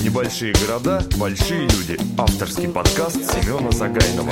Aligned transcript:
Небольшие 0.00 0.52
города, 0.54 1.02
большие 1.18 1.62
люди. 1.62 1.98
Авторский 2.16 2.72
подкаст 2.72 3.16
Семена 3.16 3.72
Сагайнова. 3.72 4.30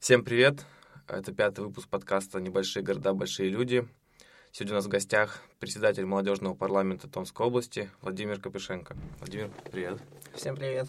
Всем 0.00 0.24
привет! 0.24 0.66
Это 1.06 1.32
пятый 1.32 1.64
выпуск 1.64 1.88
подкаста 1.88 2.40
«Небольшие 2.40 2.82
города, 2.82 3.12
большие 3.12 3.48
люди». 3.48 3.86
Сегодня 4.50 4.74
у 4.74 4.78
нас 4.78 4.86
в 4.86 4.88
гостях 4.88 5.44
председатель 5.60 6.06
молодежного 6.06 6.54
парламента 6.54 7.08
Томской 7.08 7.46
области 7.46 7.88
Владимир 8.00 8.40
Капишенко. 8.40 8.96
Владимир, 9.20 9.52
привет. 9.70 10.00
Всем 10.34 10.56
привет. 10.56 10.88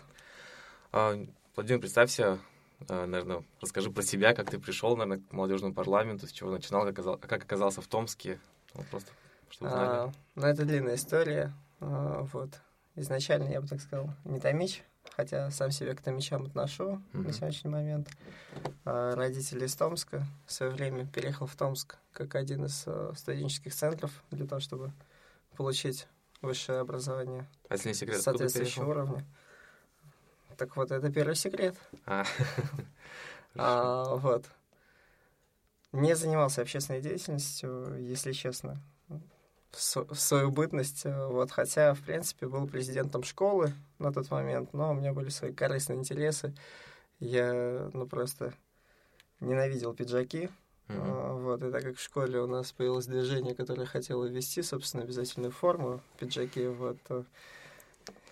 А, 0.92 1.16
Владимир, 1.56 1.80
представься, 1.80 2.40
наверное, 2.90 3.44
расскажи 3.62 3.92
про 3.92 4.02
себя, 4.02 4.34
как 4.34 4.50
ты 4.50 4.60
пришел, 4.60 4.96
наверное, 4.96 5.24
к 5.24 5.32
молодежному 5.34 5.74
парламенту, 5.74 6.28
с 6.28 6.32
чего 6.32 6.52
начинал, 6.52 6.84
как, 6.84 6.92
оказал, 6.92 7.18
как 7.18 7.44
оказался 7.44 7.82
в 7.82 7.88
Томске. 7.88 8.40
Ну, 8.76 8.84
просто, 8.84 9.12
чтобы 9.50 9.72
знали. 9.72 9.90
А, 9.90 10.12
ну, 10.36 10.46
это 10.46 10.66
длинная 10.66 10.96
история. 10.96 11.54
А, 11.80 12.22
вот. 12.32 12.50
Изначально, 12.96 13.50
я 13.50 13.62
бы 13.62 13.68
так 13.68 13.80
сказал, 13.80 14.10
не 14.26 14.40
томич, 14.40 14.84
хотя 15.16 15.52
сам 15.52 15.72
себя 15.72 15.94
к 15.96 16.02
томичам 16.02 16.46
отношу 16.46 17.02
Мгм. 17.14 17.24
на 17.24 17.34
сегодняшний 17.34 17.70
момент. 17.70 18.10
А, 18.86 19.16
родители 19.16 19.66
из 19.66 19.76
Томска. 19.76 20.26
В 20.46 20.52
свое 20.52 20.72
время 20.72 21.06
переехал 21.06 21.46
в 21.46 21.56
Томск 21.56 21.98
как 22.12 22.36
один 22.36 22.66
из 22.66 22.84
а, 22.88 23.14
студенческих 23.16 23.74
центров 23.74 24.24
для 24.32 24.48
того, 24.48 24.60
чтобы 24.60 24.92
получить 25.56 26.08
высшее 26.42 26.80
образование 26.80 27.48
А 27.70 27.74
если 27.74 27.90
не 27.90 27.96
секрет, 27.96 28.22
соответствующего 28.22 28.90
уровня. 28.90 29.26
Так 30.58 30.76
вот, 30.76 30.92
это 30.92 31.12
первый 31.12 31.36
секрет. 31.36 31.76
А, 32.06 32.26
А, 33.56 34.16
вот. 34.16 34.46
Не 35.94 36.16
занимался 36.16 36.62
общественной 36.62 37.02
деятельностью, 37.02 37.98
если 38.00 38.32
честно, 38.32 38.78
в, 39.72 39.82
со- 39.82 40.06
в 40.06 40.20
свою 40.20 40.52
бытность. 40.52 41.06
э, 41.06 41.28
Вот, 41.28 41.52
хотя, 41.52 41.94
в 41.94 42.02
принципе, 42.02 42.48
был 42.48 42.68
президентом 42.68 43.24
школы 43.24 43.74
на 43.98 44.12
тот 44.12 44.30
момент, 44.30 44.74
но 44.74 44.92
у 44.92 44.94
меня 44.94 45.14
были 45.14 45.30
свои 45.30 45.54
корыстные 45.54 46.00
интересы. 46.00 46.54
Я, 47.20 47.90
ну, 47.94 48.06
просто 48.08 48.54
ненавидел 49.40 49.94
пиджаки. 49.94 50.50
А, 50.90 51.34
Вот, 51.34 51.64
и 51.64 51.72
так 51.72 51.84
как 51.84 51.98
в 51.98 52.02
школе 52.02 52.40
у 52.42 52.48
нас 52.48 52.72
появилось 52.72 53.08
движение, 53.08 53.56
которое 53.56 53.86
хотело 53.86 54.26
ввести, 54.26 54.62
собственно, 54.62 55.04
обязательную 55.04 55.52
форму, 55.52 56.02
пиджаки, 56.20 56.68
вот, 56.68 56.98
то 57.08 57.26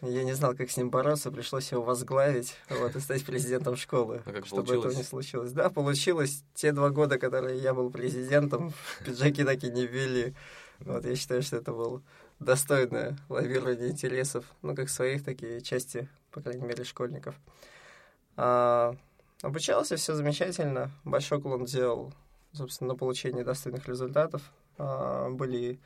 я 0.01 0.23
не 0.23 0.33
знал, 0.33 0.55
как 0.55 0.69
с 0.69 0.77
ним 0.77 0.89
бороться, 0.89 1.31
пришлось 1.31 1.71
его 1.71 1.81
возглавить, 1.81 2.55
вот, 2.69 2.95
и 2.95 2.99
стать 2.99 3.25
президентом 3.25 3.75
школы, 3.75 4.21
А 4.25 4.31
как 4.31 4.45
чтобы 4.45 4.63
получилось? 4.63 4.85
этого 4.85 4.97
не 4.97 5.03
случилось. 5.03 5.51
Да, 5.51 5.69
получилось. 5.69 6.43
Те 6.53 6.71
два 6.71 6.89
года, 6.89 7.17
которые 7.17 7.59
я 7.59 7.73
был 7.73 7.89
президентом, 7.89 8.73
пиджаки 9.05 9.43
так 9.43 9.63
и 9.63 9.69
не 9.69 9.85
ввели. 9.87 10.35
Вот, 10.79 11.05
я 11.05 11.15
считаю, 11.15 11.41
что 11.41 11.57
это 11.57 11.71
было 11.71 12.01
достойное 12.39 13.17
лоббирование 13.29 13.89
интересов, 13.89 14.45
ну, 14.61 14.75
как 14.75 14.89
своих, 14.89 15.23
так 15.23 15.41
и 15.41 15.63
части, 15.63 16.09
по 16.31 16.41
крайней 16.41 16.65
мере, 16.65 16.83
школьников. 16.83 17.35
А, 18.35 18.95
обучался, 19.41 19.95
все 19.95 20.13
замечательно. 20.13 20.91
Большой 21.05 21.37
уклон 21.37 21.63
делал, 21.65 22.13
собственно, 22.51 22.93
на 22.93 22.97
получение 22.97 23.45
достойных 23.45 23.87
результатов. 23.87 24.41
А, 24.77 25.29
были 25.29 25.79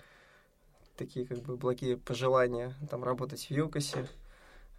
такие, 1.00 1.26
как 1.26 1.40
бы, 1.40 1.56
благие 1.56 1.98
пожелания, 1.98 2.76
там, 2.90 3.04
работать 3.04 3.46
в 3.48 3.52
ЮКОСе. 3.52 4.08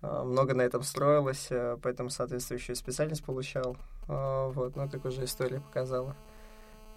А, 0.02 0.22
много 0.22 0.54
на 0.54 0.62
этом 0.62 0.82
строилось, 0.82 1.48
а, 1.50 1.78
поэтому 1.82 2.10
соответствующую 2.10 2.76
специальность 2.76 3.24
получал. 3.24 3.76
А, 4.06 4.48
вот, 4.48 4.76
но, 4.76 4.88
как 4.88 5.04
уже 5.06 5.24
история 5.24 5.60
показала, 5.60 6.14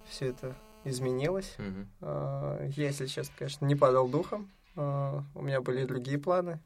все 0.08 0.28
это 0.28 0.56
изменилось. 0.84 1.56
А, 2.02 2.68
Я, 2.76 2.88
если 2.88 3.08
честно, 3.08 3.34
конечно, 3.38 3.66
не 3.66 3.76
падал 3.76 4.08
духом. 4.08 4.52
У 4.76 5.42
меня 5.42 5.62
были 5.62 5.86
другие 5.86 6.18
планы. 6.18 6.60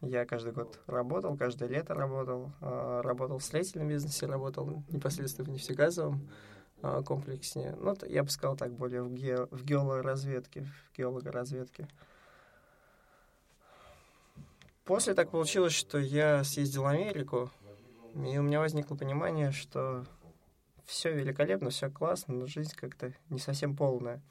Я 0.00 0.24
каждый 0.24 0.52
год 0.52 0.78
работал, 0.86 1.36
каждое 1.36 1.68
лето 1.68 1.94
работал. 1.94 2.50
Работал 2.60 3.38
в 3.38 3.44
строительном 3.44 3.88
бизнесе, 3.88 4.26
работал 4.26 4.82
непосредственно 4.88 5.48
в 5.48 5.52
нефтегазовом 5.52 6.28
а, 6.82 7.02
комплексе. 7.02 7.74
Ну, 7.78 7.96
я 8.06 8.22
бы 8.22 8.30
сказал 8.30 8.56
так, 8.56 8.72
более 8.72 9.02
в, 9.02 9.12
ге- 9.12 9.46
в 9.50 9.64
геологоразведке. 9.64 10.62
В 10.62 10.96
геологоразведке. 10.96 11.88
После 14.84 15.14
так 15.14 15.30
получилось, 15.30 15.72
что 15.72 15.98
я 15.98 16.44
съездил 16.44 16.82
в 16.82 16.86
Америку, 16.86 17.50
и 18.14 18.38
у 18.38 18.42
меня 18.42 18.60
возникло 18.60 18.94
понимание, 18.94 19.50
что 19.50 20.04
все 20.84 21.12
великолепно, 21.12 21.70
все 21.70 21.90
классно, 21.90 22.34
но 22.34 22.46
жизнь 22.46 22.74
как-то 22.76 23.12
не 23.28 23.40
совсем 23.40 23.76
полная. 23.76 24.22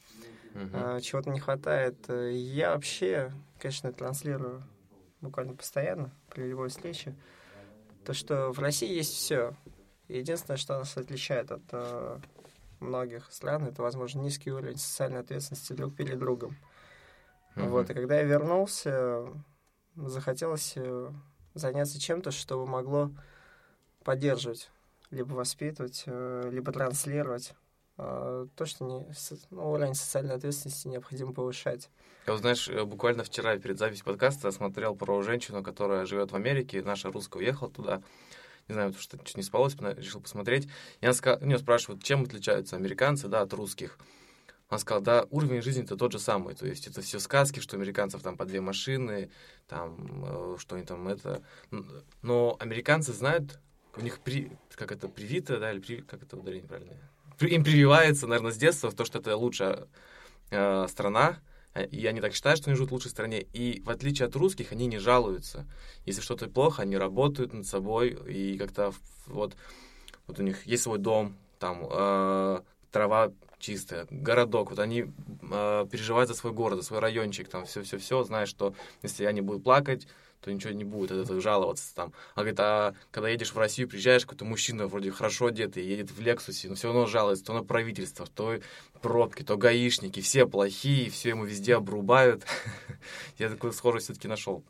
Мгм. 0.54 0.70
А, 0.74 1.02
чего-то 1.02 1.30
не 1.30 1.42
хватает. 1.42 1.98
Я 2.10 2.74
вообще, 2.74 3.34
конечно, 3.60 3.92
транслирую 3.92 4.64
буквально 5.20 5.56
постоянно 5.56 6.12
при 6.30 6.44
любой 6.44 6.70
встрече, 6.70 7.16
то, 8.06 8.14
что 8.14 8.52
в 8.52 8.60
России 8.60 8.94
есть 8.94 9.14
все. 9.14 9.54
Единственное, 10.08 10.58
что 10.58 10.78
нас 10.78 10.96
отличает 10.96 11.52
от 11.52 11.64
э, 11.72 12.20
многих 12.80 13.32
стран, 13.32 13.66
это, 13.66 13.82
возможно, 13.82 14.22
низкий 14.22 14.52
уровень 14.52 14.78
социальной 14.78 15.20
ответственности 15.20 15.74
друг 15.74 15.96
перед 15.96 16.20
другом. 16.20 16.56
Мгм. 17.56 17.70
Вот, 17.70 17.90
и 17.90 17.94
когда 17.94 18.18
я 18.18 18.24
вернулся, 18.24 19.28
захотелось 19.96 20.74
э, 20.76 21.12
заняться 21.54 22.00
чем-то, 22.00 22.32
что 22.32 22.66
могло 22.66 23.12
поддерживать, 24.04 24.70
либо 25.10 25.34
воспитывать, 25.34 26.04
э, 26.06 26.50
либо 26.52 26.72
транслировать 26.72 27.54
э, 27.98 28.48
то, 28.56 28.66
что 28.66 28.86
не, 28.86 29.08
ну, 29.52 29.72
уровень 29.72 29.96
социальной 29.96 30.36
ответственности 30.36 30.88
необходимо 30.88 31.34
повышать. 31.34 31.90
Я 32.28 32.34
вот, 32.34 32.42
знаешь, 32.42 32.68
э, 32.68 32.84
буквально 32.84 33.24
вчера 33.24 33.58
перед 33.58 33.78
записью 33.78 34.06
подкаста 34.06 34.52
смотрел 34.52 34.96
про 34.96 35.22
женщину, 35.22 35.64
которая 35.64 36.06
живет 36.06 36.32
в 36.32 36.36
Америке, 36.36 36.82
наша 36.84 37.12
русская 37.12 37.40
уехала 37.40 37.70
туда. 37.70 38.02
Не 38.68 38.74
знаю, 38.74 38.90
потому 38.90 39.04
что 39.04 39.18
чуть 39.20 39.38
не 39.38 39.44
спалось, 39.44 39.76
решил 39.76 40.22
посмотреть. 40.22 40.68
И 41.02 41.06
она 41.06 41.14
ска- 41.14 41.42
у 41.42 41.46
нее 41.46 41.60
спрашивают, 41.60 42.04
чем 42.04 42.24
отличаются 42.24 42.76
американцы, 42.76 43.28
да, 43.28 43.42
от 43.42 43.54
русских. 43.54 43.98
Она 44.70 44.80
сказала, 44.80 45.04
да, 45.04 45.28
уровень 45.30 45.62
жизни-то 45.62 45.96
тот 45.96 46.12
же 46.12 46.20
самый. 46.20 46.56
То 46.56 46.66
есть 46.66 46.88
это 46.88 47.02
все 47.02 47.20
сказки, 47.20 47.60
что 47.60 47.78
американцев 47.78 48.24
там 48.24 48.36
по 48.36 48.46
две 48.46 48.62
машины, 48.62 49.30
там, 49.68 50.26
э, 50.26 50.58
что 50.58 50.76
они 50.76 50.86
там 50.86 51.08
это... 51.08 51.44
Но 52.24 52.58
американцы 52.60 53.14
знают, 53.14 53.60
у 53.96 54.02
них 54.02 54.20
при... 54.20 54.52
как 54.74 54.92
это, 54.92 55.08
привито, 55.08 55.60
да, 55.60 55.72
или 55.72 55.80
при... 55.80 56.02
как 56.02 56.24
это 56.24 56.36
ударение 56.36 56.68
правильное? 56.68 56.98
Им 57.42 57.64
прививается, 57.64 58.26
наверное, 58.26 58.52
с 58.52 58.58
детства 58.58 58.92
то, 58.92 59.06
что 59.06 59.20
это 59.20 59.38
лучшая 59.38 59.88
э, 60.50 60.88
страна, 60.90 61.40
и 61.84 62.06
они 62.06 62.22
так 62.22 62.34
считают, 62.34 62.60
что 62.60 62.70
они 62.70 62.78
живут 62.78 62.92
в 62.92 62.94
лучшей 62.94 63.12
стране. 63.12 63.46
И 63.54 63.82
в 63.86 63.90
отличие 63.90 64.28
от 64.28 64.36
русских, 64.36 64.72
они 64.72 64.88
не 64.88 64.98
жалуются. 64.98 65.66
Если 66.06 66.22
что-то 66.22 66.48
плохо, 66.48 66.82
они 66.82 66.98
работают 66.98 67.54
над 67.54 67.66
собой, 67.66 68.18
и 68.28 68.58
как-то 68.58 68.94
вот, 69.28 69.56
вот 70.28 70.40
у 70.40 70.44
них 70.44 70.66
есть 70.66 70.84
свой 70.84 71.00
дом, 71.00 71.36
там 71.60 71.86
э, 71.90 72.62
трава 72.92 73.32
чистая, 73.60 74.08
городок, 74.10 74.70
вот 74.70 74.80
они 74.80 75.06
э, 75.52 75.86
переживают 75.92 76.30
за 76.30 76.36
свой 76.36 76.54
город, 76.54 76.80
за 76.80 76.86
свой 76.86 77.00
райончик, 77.00 77.48
там 77.48 77.66
все-все-все, 77.66 78.24
знаешь, 78.24 78.50
что 78.50 78.76
если 79.02 79.26
они 79.26 79.42
будут 79.42 79.64
плакать, 79.64 80.08
то 80.46 80.54
ничего 80.54 80.74
не 80.74 80.84
будет, 80.84 81.12
этого 81.12 81.42
жаловаться 81.42 81.96
там. 81.96 82.14
А 82.36 82.42
говорит, 82.42 82.60
а 82.60 82.94
когда 83.10 83.30
едешь 83.30 83.52
в 83.52 83.58
Россию, 83.58 83.90
приезжаешь, 83.90 84.26
какой-то 84.26 84.46
мужчина 84.46 84.86
вроде 84.86 85.10
хорошо 85.10 85.48
одетый, 85.48 85.84
едет 85.84 86.12
в 86.12 86.22
Лексусе, 86.22 86.70
но 86.70 86.76
все 86.76 86.88
равно 86.88 87.08
жалуется 87.08 87.46
то 87.46 87.54
на 87.54 87.64
правительство, 87.64 88.28
то 88.28 88.60
пробки, 89.02 89.42
то 89.42 89.58
гаишники, 89.58 90.20
все 90.20 90.46
плохие, 90.46 91.10
все 91.10 91.30
ему 91.30 91.46
везде 91.46 91.76
обрубают. 91.76 92.46
Я 93.40 93.50
такую 93.50 93.74
схожесть 93.74 94.06
все-таки 94.06 94.28
нашел. 94.28 94.64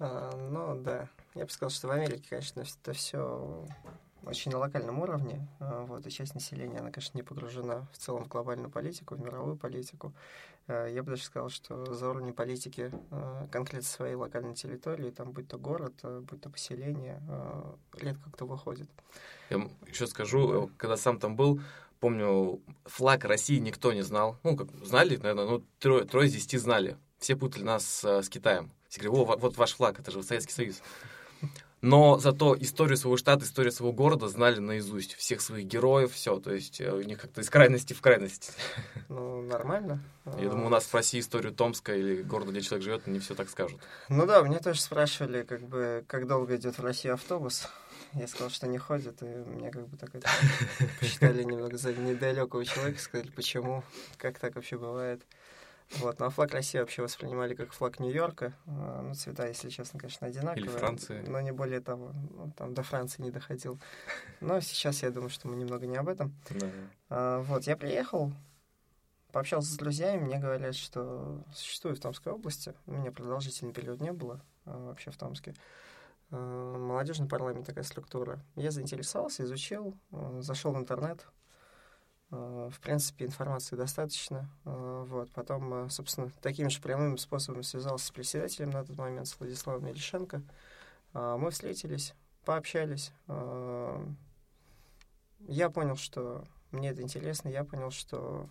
А, 0.00 0.36
ну, 0.50 0.74
да. 0.82 1.08
Я 1.36 1.44
бы 1.44 1.50
сказал, 1.50 1.70
что 1.70 1.86
в 1.86 1.92
Америке, 1.92 2.24
конечно, 2.28 2.62
это 2.62 2.92
все 2.92 3.64
очень 4.24 4.50
на 4.50 4.58
локальном 4.58 4.98
уровне. 4.98 5.46
А, 5.60 5.84
Вот, 5.84 6.04
и 6.08 6.10
часть 6.10 6.34
населения, 6.34 6.78
она, 6.78 6.90
конечно, 6.90 7.16
не 7.16 7.22
погружена 7.22 7.86
в 7.92 7.98
целом 7.98 8.24
в 8.24 8.28
глобальную 8.28 8.70
политику, 8.70 9.14
в 9.14 9.20
мировую 9.20 9.56
политику. 9.56 10.12
А, 10.68 10.86
Я 10.86 11.02
бы 11.02 11.10
даже 11.12 11.24
сказал, 11.24 11.48
что 11.48 11.92
за 11.94 12.08
уровнем 12.10 12.34
политики 12.34 12.92
а, 13.10 13.46
конкретно 13.50 13.88
своей 13.88 14.14
локальной 14.14 14.54
территории, 14.54 15.10
там, 15.10 15.32
будь 15.32 15.48
то 15.48 15.58
город, 15.58 15.94
а, 16.02 16.20
будь 16.20 16.40
то 16.40 16.50
поселение, 16.50 17.20
редко 17.94 18.30
кто 18.30 18.46
выходит. 18.46 18.88
Я 19.50 19.68
еще 19.86 20.06
скажу, 20.06 20.64
э, 20.66 20.68
когда 20.76 20.96
сам 20.96 21.18
там 21.18 21.34
был, 21.36 21.60
помню, 22.00 22.60
флаг 22.84 23.24
России 23.24 23.58
никто 23.58 23.92
не 23.92 24.02
знал. 24.02 24.36
Ну, 24.42 24.56
как 24.56 24.68
знали, 24.84 25.16
наверное, 25.16 25.46
ну, 25.46 25.64
трое, 25.78 26.04
трое 26.04 26.28
из 26.28 26.34
десяти 26.34 26.58
знали. 26.58 26.96
Все 27.18 27.34
путали 27.34 27.62
нас 27.64 28.04
э, 28.04 28.22
с 28.22 28.28
Китаем. 28.28 28.70
Все 28.88 29.00
говорили, 29.00 29.22
о, 29.22 29.24
во- 29.24 29.36
вот 29.36 29.56
ваш 29.56 29.72
флаг, 29.74 29.98
это 29.98 30.10
же 30.10 30.22
Советский 30.22 30.52
Союз. 30.52 30.82
Но 31.80 32.18
зато 32.18 32.56
историю 32.58 32.96
своего 32.96 33.16
штата, 33.16 33.44
историю 33.44 33.72
своего 33.72 33.92
города 33.92 34.28
знали 34.28 34.58
наизусть. 34.58 35.14
Всех 35.14 35.40
своих 35.40 35.66
героев, 35.66 36.12
все. 36.12 36.38
То 36.40 36.52
есть 36.52 36.80
э, 36.80 36.90
у 36.90 37.00
них 37.02 37.20
как-то 37.20 37.40
из 37.40 37.50
крайности 37.50 37.92
в 37.92 38.00
крайность. 38.00 38.52
Ну, 39.08 39.40
нормально. 39.40 40.02
Я 40.38 40.50
думаю, 40.50 40.66
у 40.66 40.70
нас 40.70 40.84
в 40.84 40.92
России 40.92 41.20
историю 41.20 41.52
Томска 41.54 41.94
или 41.94 42.22
города, 42.22 42.50
где 42.50 42.60
человек 42.60 42.84
живет, 42.84 43.06
не 43.06 43.20
все 43.20 43.34
так 43.34 43.48
скажут. 43.48 43.80
Ну 44.10 44.26
да, 44.26 44.42
мне 44.42 44.58
тоже 44.58 44.82
спрашивали, 44.82 45.44
как 45.44 45.62
бы, 45.62 46.04
как 46.06 46.26
долго 46.26 46.56
идет 46.56 46.76
в 46.76 46.84
России 46.84 47.10
автобус. 47.10 47.68
Я 48.12 48.28
сказал, 48.28 48.50
что 48.50 48.66
не 48.66 48.76
ходят, 48.76 49.22
и 49.22 49.24
меня 49.24 49.70
как 49.70 49.88
бы 49.88 49.96
так 49.96 50.14
это 50.14 50.28
посчитали 51.00 51.42
немного 51.42 51.78
за 51.78 51.94
недалекого 51.94 52.64
человека, 52.66 53.00
сказали, 53.00 53.30
почему, 53.30 53.82
как 54.18 54.38
так 54.38 54.56
вообще 54.56 54.76
бывает. 54.76 55.22
Вот, 55.96 56.18
ну 56.20 56.26
а 56.26 56.30
флаг 56.30 56.52
России 56.52 56.78
вообще 56.78 57.02
воспринимали 57.02 57.54
как 57.54 57.72
флаг 57.72 57.98
Нью-Йорка. 57.98 58.52
А, 58.66 59.02
ну, 59.02 59.14
цвета, 59.14 59.46
если 59.46 59.70
честно, 59.70 59.98
конечно, 59.98 60.26
одинаковые. 60.26 60.66
Или 60.66 60.70
Франции. 60.70 61.24
Но 61.26 61.40
не 61.40 61.50
более 61.50 61.80
того. 61.80 62.12
Ну, 62.30 62.52
там 62.56 62.74
до 62.74 62.82
Франции 62.82 63.22
не 63.22 63.30
доходил. 63.30 63.78
Но 64.40 64.60
сейчас 64.60 65.02
я 65.02 65.10
думаю, 65.10 65.30
что 65.30 65.48
мы 65.48 65.56
немного 65.56 65.86
не 65.86 65.96
об 65.96 66.08
этом. 66.08 66.34
Да. 66.50 66.66
А, 67.08 67.42
вот, 67.42 67.64
я 67.64 67.76
приехал, 67.76 68.32
пообщался 69.32 69.72
с 69.72 69.76
друзьями, 69.76 70.24
мне 70.24 70.38
говорят, 70.38 70.74
что 70.74 71.42
существует 71.54 71.98
в 71.98 72.00
Томской 72.00 72.32
области, 72.32 72.74
у 72.86 72.92
меня 72.92 73.12
продолжительный 73.12 73.72
период 73.72 74.00
не 74.00 74.12
было 74.12 74.40
а, 74.64 74.88
вообще 74.88 75.10
в 75.10 75.16
Томске, 75.16 75.54
а, 76.30 76.76
молодежный 76.76 77.28
парламент 77.28 77.66
такая 77.66 77.84
структура. 77.84 78.40
Я 78.56 78.70
заинтересовался, 78.70 79.44
изучил, 79.44 79.96
а, 80.12 80.40
зашел 80.40 80.72
в 80.72 80.78
интернет, 80.78 81.26
в 82.30 82.80
принципе, 82.82 83.24
информации 83.24 83.76
достаточно. 83.76 84.48
А, 84.64 85.04
Вот. 85.04 85.30
Потом, 85.30 85.72
а, 85.72 85.88
собственно, 85.88 86.30
таким 86.42 86.68
же 86.70 86.80
прямым 86.80 87.16
способом 87.16 87.62
связался 87.62 88.06
с 88.06 88.10
председателем 88.10 88.70
на 88.70 88.84
тот 88.84 88.98
момент, 88.98 89.28
с 89.28 89.38
Владиславом 89.38 89.86
Мелишенко. 89.86 90.42
А, 91.14 91.38
Мы 91.38 91.50
встретились, 91.50 92.14
пообщались. 92.44 93.12
Я 95.40 95.70
понял, 95.70 95.96
что 95.96 96.44
мне 96.72 96.90
это 96.90 97.00
интересно, 97.00 97.48
я 97.48 97.64
понял, 97.64 97.90
что 97.90 98.50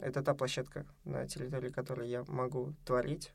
это 0.00 0.22
та 0.22 0.34
площадка, 0.34 0.86
на 1.04 1.28
территории 1.28 1.70
которой 1.70 2.08
я 2.08 2.24
могу 2.26 2.72
творить, 2.86 3.32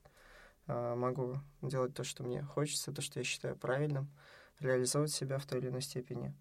могу 0.66 1.40
делать 1.62 1.94
то, 1.94 2.04
что 2.04 2.24
мне 2.24 2.42
хочется, 2.42 2.92
то, 2.92 3.02
что 3.02 3.20
я 3.20 3.24
считаю 3.24 3.56
правильным, 3.56 4.10
реализовывать 4.60 5.14
себя 5.14 5.38
в 5.38 5.46
той 5.46 5.60
или 5.60 5.70
иной 5.70 5.82
степени. 5.82 6.34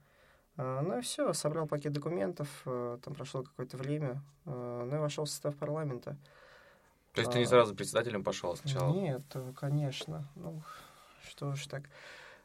А, 0.56 0.82
Ну 0.82 0.98
и 0.98 1.02
все, 1.02 1.32
собрал 1.32 1.66
пакет 1.66 1.92
документов, 1.92 2.48
э, 2.64 2.98
там 3.02 3.14
прошло 3.14 3.42
какое-то 3.42 3.76
время, 3.76 4.22
э, 4.46 4.84
ну 4.90 4.96
и 4.96 4.98
вошел 4.98 5.24
в 5.24 5.28
состав 5.30 5.54
парламента. 5.56 6.16
То 7.12 7.20
есть 7.20 7.32
ты 7.32 7.38
не 7.38 7.44
А, 7.44 7.48
сразу 7.48 7.74
председателем 7.74 8.22
пошел 8.24 8.56
сначала? 8.56 8.92
Нет, 8.92 9.22
э, 9.34 9.52
конечно. 9.58 10.28
Ну, 10.34 10.62
что 11.28 11.48
уж 11.48 11.66
так. 11.66 11.84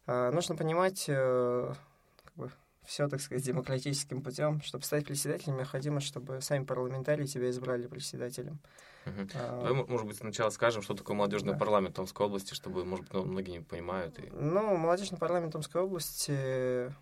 А, 0.07 0.31
Нужно 0.31 0.55
понимать, 0.55 1.05
как 1.05 2.35
бы, 2.35 2.51
все, 2.83 3.07
так 3.07 3.21
сказать, 3.21 3.43
демократическим 3.45 4.21
путем. 4.21 4.61
Чтобы 4.61 4.83
стать 4.83 5.05
председателем, 5.05 5.57
необходимо, 5.57 5.99
чтобы 5.99 6.41
сами 6.41 6.63
парламентарии 6.65 7.25
тебя 7.25 7.49
избрали 7.49 7.87
председателем. 7.87 8.59
Мгм. 9.05 9.29
А, 9.35 9.63
Давай, 9.63 9.83
может 9.85 10.05
быть, 10.07 10.17
сначала 10.17 10.49
скажем, 10.51 10.81
что 10.81 10.93
такое 10.93 11.15
молодежный 11.15 11.53
Да. 11.53 11.59
парламент 11.59 11.95
Томской 11.95 12.25
области, 12.25 12.53
чтобы, 12.53 12.85
может 12.85 13.05
быть, 13.05 13.13
ну, 13.13 13.25
многие 13.25 13.51
не 13.51 13.59
понимают. 13.61 14.19
И... 14.19 14.29
Ну, 14.31 14.75
молодежный 14.77 15.17
парламент 15.17 15.53
Томской 15.53 15.81
области, 15.81 16.93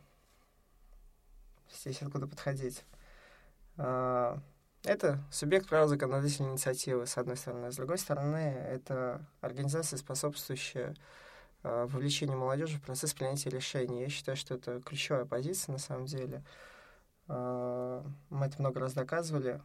здесь 1.73 2.01
откуда 2.01 2.27
подходить. 2.27 2.83
А, 3.77 4.39
Это 4.83 5.19
субъект 5.31 5.67
права 5.67 5.87
законодательной 5.87 6.51
инициативы, 6.51 7.05
с 7.05 7.17
одной 7.17 7.35
стороны. 7.37 7.71
С 7.71 7.75
другой 7.75 7.97
стороны, 7.97 8.37
это 8.37 9.25
организация, 9.41 9.97
способствующая 9.97 10.95
а, 11.63 11.85
вовлечению 11.87 12.37
молодежи 12.37 12.77
в 12.77 12.81
процесс 12.81 13.13
принятия 13.13 13.49
решений. 13.49 14.01
Я 14.01 14.09
считаю, 14.09 14.37
что 14.37 14.55
это 14.55 14.81
ключевая 14.81 15.25
позиция 15.25 15.73
на 15.73 15.79
самом 15.79 16.05
деле. 16.05 16.43
А, 17.27 18.03
Мы 18.29 18.45
это 18.45 18.59
много 18.59 18.79
раз 18.79 18.93
доказывали. 18.93 19.61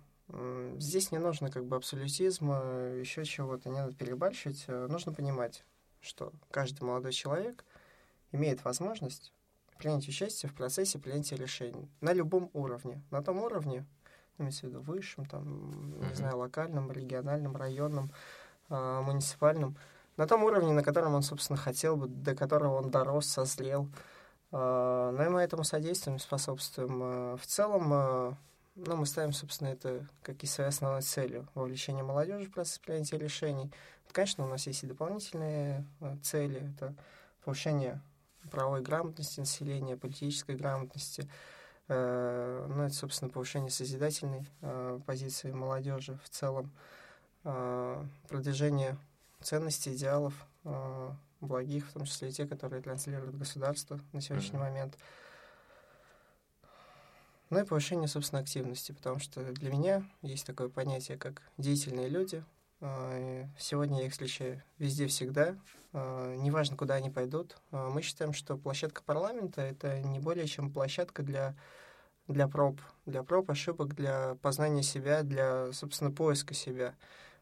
Здесь 0.78 1.12
не 1.12 1.18
нужно 1.18 1.50
как 1.50 1.66
бы 1.66 1.76
абсолютизма, 1.76 2.62
еще 2.94 3.26
чего-то, 3.26 3.68
не 3.68 3.78
надо 3.78 3.94
перебарщивать. 3.94 4.64
Нужно 4.68 5.12
понимать, 5.12 5.64
что 6.00 6.32
каждый 6.50 6.82
молодой 6.82 7.12
человек 7.12 7.62
имеет 8.32 8.64
возможность 8.64 9.34
принять 9.78 10.08
участие 10.08 10.50
в 10.50 10.54
процессе 10.54 10.98
принятия 10.98 11.36
решений 11.36 11.88
на 12.00 12.12
любом 12.12 12.50
уровне. 12.52 13.02
На 13.10 13.22
том 13.22 13.38
уровне, 13.38 13.86
ну, 14.38 14.44
имеется 14.44 14.66
в 14.66 14.70
виду 14.70 14.80
высшем, 14.80 15.26
там, 15.26 15.98
не 16.08 16.14
знаю, 16.14 16.38
локальном, 16.38 16.90
региональном, 16.90 17.56
районном, 17.56 18.10
а, 18.68 19.02
муниципальном, 19.02 19.76
на 20.16 20.26
том 20.26 20.44
уровне, 20.44 20.72
на 20.72 20.82
котором 20.82 21.14
он, 21.14 21.22
собственно, 21.22 21.56
хотел 21.56 21.96
бы, 21.96 22.06
до 22.06 22.34
которого 22.34 22.76
он 22.76 22.90
дорос, 22.90 23.26
созрел. 23.26 23.88
А, 24.52 25.10
Ну 25.12 25.24
и 25.24 25.28
мы 25.28 25.40
этому 25.42 25.64
содействуем, 25.64 26.18
способствуем. 26.18 27.00
А, 27.02 27.36
В 27.36 27.46
целом, 27.46 27.92
а, 27.92 28.36
ну, 28.76 28.96
мы 28.96 29.06
ставим, 29.06 29.32
собственно, 29.32 29.68
это 29.68 30.06
как 30.22 30.42
и 30.42 30.46
своей 30.46 30.68
основной 30.68 31.02
целью 31.02 31.48
вовлечение 31.54 32.04
молодежи 32.04 32.46
в 32.46 32.52
процесс 32.52 32.78
принятия 32.78 33.18
решений. 33.18 33.70
Конечно, 34.12 34.44
у 34.44 34.48
нас 34.48 34.66
есть 34.68 34.84
и 34.84 34.86
дополнительные 34.86 35.84
цели. 36.22 36.72
Это 36.76 36.94
повышение 37.44 38.00
правовой 38.50 38.82
грамотности 38.82 39.40
населения, 39.40 39.96
политической 39.96 40.56
грамотности. 40.56 41.28
Э, 41.88 42.66
Ну, 42.68 42.82
это, 42.82 42.94
собственно, 42.94 43.30
повышение 43.30 43.70
созидательной 43.70 44.46
э, 44.62 45.00
позиции 45.06 45.50
молодежи 45.52 46.18
в 46.24 46.28
целом. 46.30 46.70
Э, 47.44 48.02
Продвижение 48.28 48.96
ценностей, 49.42 49.94
идеалов, 49.94 50.32
благих, 51.42 51.86
в 51.86 51.92
том 51.92 52.06
числе 52.06 52.30
и 52.30 52.32
те, 52.32 52.46
которые 52.46 52.80
транслирует 52.80 53.36
государство 53.36 54.00
на 54.14 54.22
сегодняшний 54.22 54.58
Мгм. 54.58 54.66
момент. 54.68 54.98
Ну 57.50 57.60
и 57.60 57.64
повышение, 57.64 58.08
собственно, 58.08 58.40
активности, 58.40 58.92
потому 58.92 59.18
что 59.18 59.42
для 59.52 59.70
меня 59.70 60.02
есть 60.22 60.46
такое 60.46 60.68
понятие, 60.70 61.18
как 61.18 61.42
деятельные 61.58 62.08
люди. 62.08 62.42
Э, 62.84 63.46
Сегодня 63.58 64.04
их 64.04 64.12
встречаю 64.12 64.62
везде, 64.78 65.06
всегда. 65.06 65.56
Э, 65.94 66.36
Неважно, 66.38 66.76
куда 66.76 66.94
они 66.94 67.10
пойдут. 67.10 67.56
Э, 67.72 67.88
Мы 67.90 68.02
считаем, 68.02 68.34
что 68.34 68.58
площадка 68.58 69.02
парламента— 69.02 69.62
это 69.62 70.00
не 70.02 70.20
более 70.20 70.46
чем 70.46 70.70
площадка 70.70 71.22
для, 71.22 71.56
для 72.28 72.46
проб, 72.46 72.80
для 73.06 73.22
проб, 73.22 73.50
ошибок, 73.50 73.94
для 73.94 74.36
познания 74.42 74.82
себя, 74.82 75.22
для, 75.22 75.72
собственно, 75.72 76.10
поиска 76.10 76.52
себя. 76.52 76.94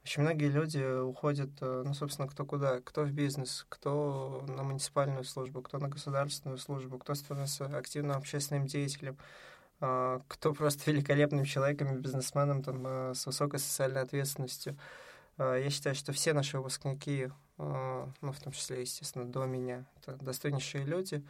Очень 0.04 0.22
многие 0.22 0.48
люди 0.48 1.00
уходят, 1.02 1.50
ну, 1.60 1.94
собственно, 1.94 2.28
кто 2.28 2.44
куда, 2.44 2.80
кто 2.80 3.02
в 3.04 3.12
бизнес, 3.12 3.66
кто 3.68 4.44
на 4.48 4.64
муниципальную 4.64 5.24
службу, 5.24 5.62
кто 5.62 5.78
на 5.78 5.88
государственную 5.88 6.58
службу, 6.58 6.98
кто 6.98 7.14
становится 7.14 7.66
активным 7.66 8.16
общественным 8.16 8.66
деятелем, 8.66 9.16
кто 9.78 10.54
просто 10.54 10.90
великолепным 10.90 11.44
человеком 11.44 11.94
и 11.94 12.00
бизнесменом 12.00 12.64
там, 12.64 13.14
с 13.14 13.26
высокой 13.26 13.60
социальной 13.60 14.02
ответственностью. 14.02 14.76
А, 15.38 15.56
Я 15.56 15.70
считаю, 15.70 15.94
что 15.94 16.12
все 16.12 16.32
наши 16.32 16.56
выпускники, 16.58 17.30
а, 17.58 18.08
ну, 18.20 18.32
в 18.32 18.40
том 18.40 18.52
числе, 18.52 18.80
естественно, 18.80 19.24
до 19.24 19.44
меня, 19.46 19.84
это 19.96 20.12
достойнейшие 20.16 20.84
люди, 20.84 21.22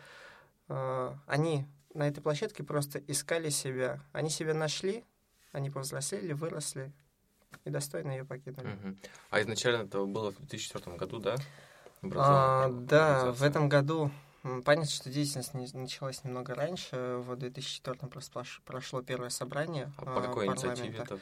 а, 0.69 1.17
они 1.27 1.67
на 1.95 2.09
этой 2.09 2.21
площадке 2.23 2.63
просто 2.65 2.99
искали 2.99 3.51
себя. 3.51 4.01
Они 4.13 4.31
себя 4.31 4.55
нашли, 4.55 5.05
они 5.53 5.71
повзрослели, 5.71 6.33
выросли 6.33 6.91
и 7.65 7.71
достойно 7.71 8.13
ее 8.13 8.25
покинули. 8.25 8.67
Мгм. 8.67 8.99
А 9.31 9.41
изначально 9.43 9.83
это 9.83 10.05
было 10.07 10.33
в 10.33 10.39
2004 10.39 10.97
году, 10.97 11.19
да? 11.19 11.37
А, 12.15 12.69
да, 12.71 13.31
в 13.33 13.43
этом 13.43 13.69
году 13.69 14.11
понятно, 14.65 14.91
что 14.91 15.11
деятельность 15.11 15.55
началась 15.75 16.25
немного 16.25 16.55
раньше. 16.55 16.97
В 17.25 17.37
2004 17.37 18.09
просто 18.09 18.41
прош- 18.41 18.61
прошло 18.65 19.03
первое 19.03 19.29
собрание 19.29 19.93
А 19.99 20.05
по 20.07 20.21
какой 20.23 20.47
парламента. 20.47 20.69
инициативе 20.69 20.99
это? 20.99 21.19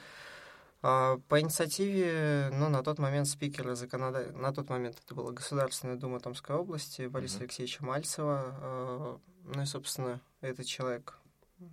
А, 0.82 1.18
По 1.28 1.40
инициативе, 1.40 2.50
ну, 2.52 2.68
на 2.68 2.82
тот 2.82 2.98
момент 2.98 3.28
спикера 3.28 3.74
законода... 3.74 4.32
на 4.32 4.52
тот 4.52 4.70
момент 4.70 4.96
это 5.04 5.14
была 5.14 5.32
Государственная 5.32 5.96
Дума 5.96 6.20
Томской 6.20 6.56
области 6.56 7.06
Бориса 7.06 7.36
Мгм. 7.36 7.42
Алексеевича 7.44 7.84
Мальцева. 7.84 8.40
А, 8.44 9.18
Ну 9.44 9.62
и, 9.62 9.66
собственно, 9.66 10.20
этот 10.40 10.66
человек, 10.66 11.18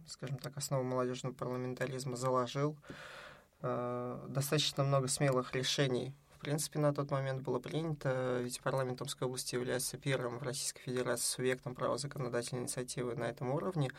скажем 0.08 0.38
так, 0.38 0.58
основу 0.58 0.84
молодежного 0.84 1.34
парламентаризма 1.34 2.18
заложил. 2.18 2.76
А, 3.62 4.26
Достаточно 4.28 4.84
много 4.84 5.08
смелых 5.08 5.54
решений 5.56 6.14
в 6.38 6.40
принципе, 6.40 6.78
на 6.78 6.94
тот 6.94 7.10
момент 7.10 7.42
было 7.42 7.58
принято, 7.58 8.40
ведь 8.42 8.62
парламент 8.62 9.00
Томской 9.00 9.26
области 9.28 9.56
является 9.56 9.98
первым 9.98 10.38
в 10.38 10.44
Российской 10.44 10.82
Федерации 10.84 11.26
субъектом 11.26 11.74
права 11.74 11.98
законодательной 11.98 12.62
инициативы 12.62 13.16
на 13.16 13.24
этом 13.24 13.50
уровне. 13.50 13.90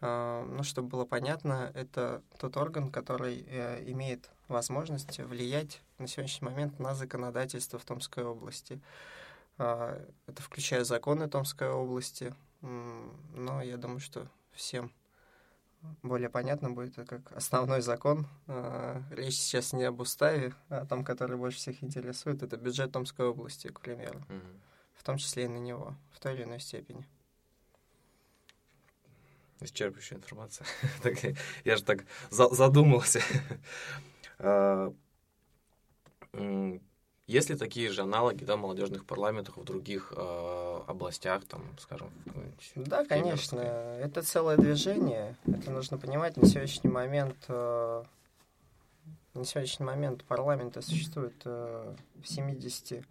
Ну, 0.00 0.62
чтобы 0.62 0.88
было 0.88 1.04
понятно, 1.04 1.70
это 1.74 2.22
тот 2.38 2.56
орган, 2.56 2.90
который 2.90 3.44
э, 3.46 3.84
имеет 3.90 4.30
возможность 4.48 5.18
влиять 5.18 5.80
на 5.98 6.06
сегодняшний 6.06 6.46
момент 6.48 6.78
на 6.78 6.94
законодательство 6.94 7.78
в 7.78 7.84
Томской 7.84 8.24
области. 8.24 8.80
А, 9.58 10.00
Это 10.26 10.42
включая 10.42 10.84
законы 10.84 11.28
Томской 11.28 11.68
области, 11.70 12.34
но 12.60 13.62
я 13.62 13.76
думаю, 13.76 14.00
что 14.00 14.28
всем 14.52 14.90
более 16.02 16.30
понятно 16.30 16.70
будет, 16.70 16.98
это 16.98 17.04
как 17.20 17.32
основной 17.36 17.82
закон. 17.82 18.26
А, 18.46 19.02
Речь 19.10 19.36
сейчас 19.36 19.72
не 19.72 19.84
об 19.84 20.00
уставе, 20.00 20.54
а 20.70 20.78
о 20.80 20.86
том, 20.86 21.04
который 21.04 21.36
больше 21.36 21.58
всех 21.58 21.82
интересует. 21.84 22.42
Это 22.42 22.56
бюджет 22.56 22.92
Томской 22.92 23.26
области, 23.26 23.68
к 23.68 23.80
примеру. 23.80 24.20
Мгм. 24.28 24.60
В 24.94 25.02
том 25.02 25.18
числе 25.18 25.44
и 25.44 25.48
на 25.48 25.58
него, 25.58 25.94
в 26.12 26.20
той 26.20 26.34
или 26.34 26.44
иной 26.44 26.60
степени. 26.60 27.06
Исчерпывающая 29.60 30.16
информация. 30.16 30.66
Я 31.64 31.76
же 31.76 31.84
так 31.84 32.04
за- 32.30 32.48
задумался. 32.54 33.20
А, 34.44 34.92
Есть 37.26 37.48
ли 37.48 37.56
такие 37.56 37.90
же 37.90 38.02
аналоги 38.02 38.44
да, 38.44 38.56
молодежных 38.56 39.06
парламентов 39.06 39.56
в 39.56 39.64
других 39.64 40.12
э, 40.14 40.80
областях, 40.86 41.44
там, 41.46 41.62
скажем? 41.78 42.10
Да, 42.74 43.04
конечно. 43.06 43.60
Это 43.60 44.22
целое 44.22 44.56
движение. 44.58 45.34
Это 45.46 45.70
нужно 45.70 45.96
понимать. 45.96 46.36
На 46.36 46.46
сегодняшний 46.46 46.90
момент 46.90 47.36
э, 47.48 48.04
на 49.34 49.44
сегодняшний 49.44 49.86
момент 49.86 50.22
парламента 50.24 50.80
существует 50.80 51.34
э, 51.44 51.94
в 52.22 52.28
73 52.28 53.02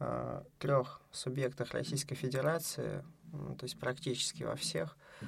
э, 0.00 0.84
субъектах 1.10 1.70
Российской 1.72 2.16
Федерации, 2.16 3.02
то 3.58 3.64
есть 3.64 3.78
практически 3.78 4.42
во 4.42 4.56
всех. 4.56 4.94
А, 5.22 5.26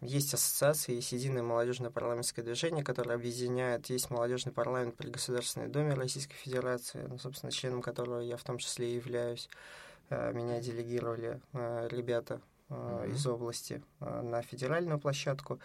есть 0.00 0.34
ассоциации, 0.34 0.94
есть 0.94 1.12
единое 1.12 1.42
молодежное 1.42 1.90
парламентское 1.90 2.44
движение, 2.44 2.84
которое 2.84 3.14
объединяет, 3.14 3.86
есть 3.90 4.10
молодежный 4.10 4.52
парламент 4.52 4.96
при 4.96 5.10
Государственной 5.10 5.68
Думе 5.68 5.94
Российской 5.94 6.36
Федерации, 6.36 7.04
ну, 7.08 7.18
собственно, 7.18 7.50
членом 7.50 7.82
которого 7.82 8.20
я 8.20 8.36
в 8.36 8.44
том 8.44 8.58
числе 8.58 8.94
являюсь. 8.94 9.48
А, 10.10 10.32
меня 10.32 10.60
делегировали 10.60 11.40
а, 11.52 11.88
ребята 11.88 12.40
mm-hmm. 12.68 13.12
из 13.12 13.26
области 13.26 13.82
на 14.00 14.42
федеральную 14.42 15.00
площадку. 15.00 15.58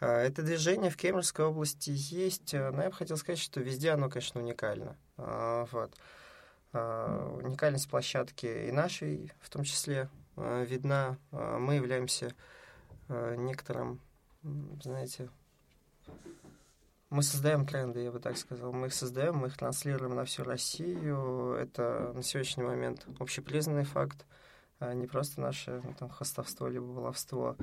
Это 0.00 0.42
движение 0.42 0.90
в 0.90 0.96
Кемеровской 0.96 1.44
области 1.44 1.92
есть, 1.94 2.54
но 2.54 2.82
я 2.82 2.88
бы 2.88 2.96
хотел 2.96 3.18
сказать, 3.18 3.38
что 3.38 3.60
везде 3.60 3.90
оно, 3.90 4.08
конечно, 4.08 4.40
уникально. 4.40 4.96
Вот. 5.16 5.92
Уникальность 6.72 7.88
площадки 7.90 8.46
и 8.46 8.72
нашей, 8.72 9.30
в 9.40 9.50
том 9.50 9.62
числе, 9.62 10.08
видна. 10.36 11.18
Мы 11.32 11.74
являемся 11.74 12.28
Э, 12.28 12.32
некоторым, 13.36 14.00
знаете, 14.82 15.28
мы 17.10 17.24
создаем 17.24 17.66
тренды, 17.66 18.04
я 18.04 18.12
бы 18.12 18.20
так 18.20 18.36
сказал. 18.36 18.72
Мы 18.72 18.86
их 18.86 18.94
создаем, 18.94 19.38
мы 19.38 19.48
их 19.48 19.56
транслируем 19.56 20.14
на 20.14 20.24
всю 20.24 20.44
Россию. 20.44 21.54
Это 21.54 22.12
на 22.14 22.22
сегодняшний 22.22 22.62
момент 22.62 23.04
общепризнанный 23.18 23.82
факт, 23.82 24.24
а 24.78 24.94
не 24.94 25.08
просто 25.08 25.40
наше 25.40 25.82
ну, 25.84 25.92
там, 25.98 26.08
хостовство 26.08 26.68
либо 26.68 26.86
баловство. 26.86 27.56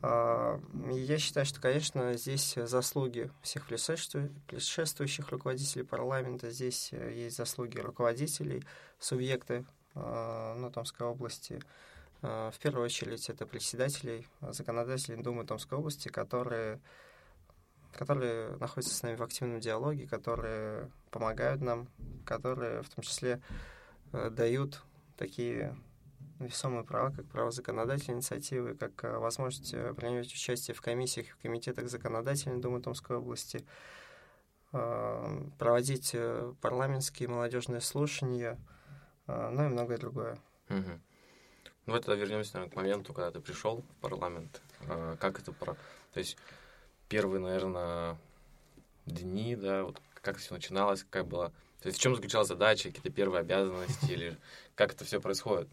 А, 0.00 0.60
я 0.92 1.18
считаю, 1.18 1.44
что, 1.44 1.60
конечно, 1.60 2.14
здесь 2.14 2.54
заслуги 2.54 3.32
всех 3.42 3.66
предшествующих 3.66 5.28
руководителей 5.30 5.84
парламента, 5.84 6.48
здесь 6.50 6.90
э, 6.92 7.14
есть 7.16 7.36
заслуги 7.36 7.78
руководителей, 7.78 8.62
субъекты 9.00 9.64
а, 9.96 10.54
ну, 10.54 10.70
Томской 10.70 11.04
области, 11.04 11.60
в 12.20 12.54
первую 12.60 12.84
очередь 12.84 13.28
это 13.30 13.46
председателей 13.46 14.26
законодателей 14.40 15.22
Думы 15.22 15.44
Томской 15.44 15.78
области, 15.78 16.08
которые, 16.08 16.80
которые 17.92 18.56
находятся 18.56 18.94
с 18.94 19.02
нами 19.02 19.16
в 19.16 19.22
активном 19.22 19.60
диалоге, 19.60 20.06
которые 20.06 20.90
помогают 21.10 21.60
нам, 21.60 21.88
которые 22.24 22.82
в 22.82 22.88
том 22.88 23.02
числе 23.04 23.40
э, 24.12 24.30
дают 24.30 24.82
такие 25.16 25.76
весомые 26.40 26.84
права, 26.84 27.10
как 27.10 27.26
право 27.26 27.50
законодательной 27.50 28.18
инициативы, 28.18 28.74
как 28.74 29.04
э, 29.04 29.16
возможность 29.18 29.72
э, 29.72 29.94
принять 29.94 30.26
участие 30.26 30.74
в 30.74 30.80
комиссиях 30.80 31.28
и 31.28 31.30
в 31.30 31.36
комитетах 31.38 31.88
законодательной 31.88 32.60
Думы 32.60 32.80
Томской 32.80 33.16
области, 33.16 33.64
проводить 34.70 36.14
парламентские 36.60 37.26
молодежные 37.30 37.80
слушания, 37.80 38.58
ну 39.26 39.64
и 39.64 39.68
многое 39.68 39.96
другое. 39.96 40.38
Угу. 40.68 41.00
Ну, 41.88 41.94
тогда 41.94 42.16
вернемся, 42.16 42.56
наверное, 42.56 42.70
к 42.70 42.76
моменту, 42.76 43.14
когда 43.14 43.30
ты 43.30 43.40
пришел 43.40 43.78
в 43.78 44.02
парламент. 44.02 44.60
А, 44.86 45.16
как 45.16 45.40
это 45.40 45.52
про... 45.52 45.72
То 46.12 46.20
есть 46.20 46.36
первые, 47.08 47.40
наверное, 47.40 48.18
дни, 49.06 49.56
да, 49.56 49.84
вот 49.84 49.98
как 50.20 50.36
все 50.36 50.52
начиналось, 50.52 51.06
как 51.08 51.26
было... 51.26 51.48
То 51.80 51.86
есть 51.86 51.98
в 51.98 52.02
чем 52.02 52.14
заключалась 52.14 52.48
задача, 52.48 52.90
какие-то 52.90 53.08
первые 53.08 53.40
обязанности, 53.40 54.04
или 54.04 54.36
как 54.74 54.92
это 54.92 55.06
все 55.06 55.18
происходит? 55.18 55.70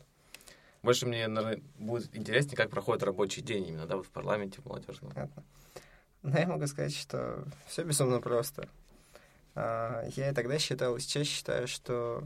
Больше 0.83 1.05
мне, 1.05 1.27
наверное, 1.27 1.61
будет 1.79 2.15
интереснее, 2.15 2.55
как 2.55 2.69
проходит 2.69 3.03
рабочий 3.03 3.41
день 3.41 3.67
именно, 3.67 3.85
да, 3.85 3.97
вот 3.97 4.05
в 4.05 4.09
парламенте 4.09 4.61
молодежном. 4.63 5.11
Понятно. 5.11 5.43
Ну, 6.21 6.39
я 6.39 6.47
могу 6.47 6.65
сказать, 6.67 6.95
что 6.95 7.43
все 7.67 7.83
безумно 7.83 8.21
просто. 8.21 8.69
А, 9.53 10.05
я 10.15 10.29
и 10.29 10.33
тогда 10.33 10.59
считал, 10.59 10.95
и 10.95 11.01
сейчас 11.01 11.27
считаю, 11.27 11.67
что 11.67 12.23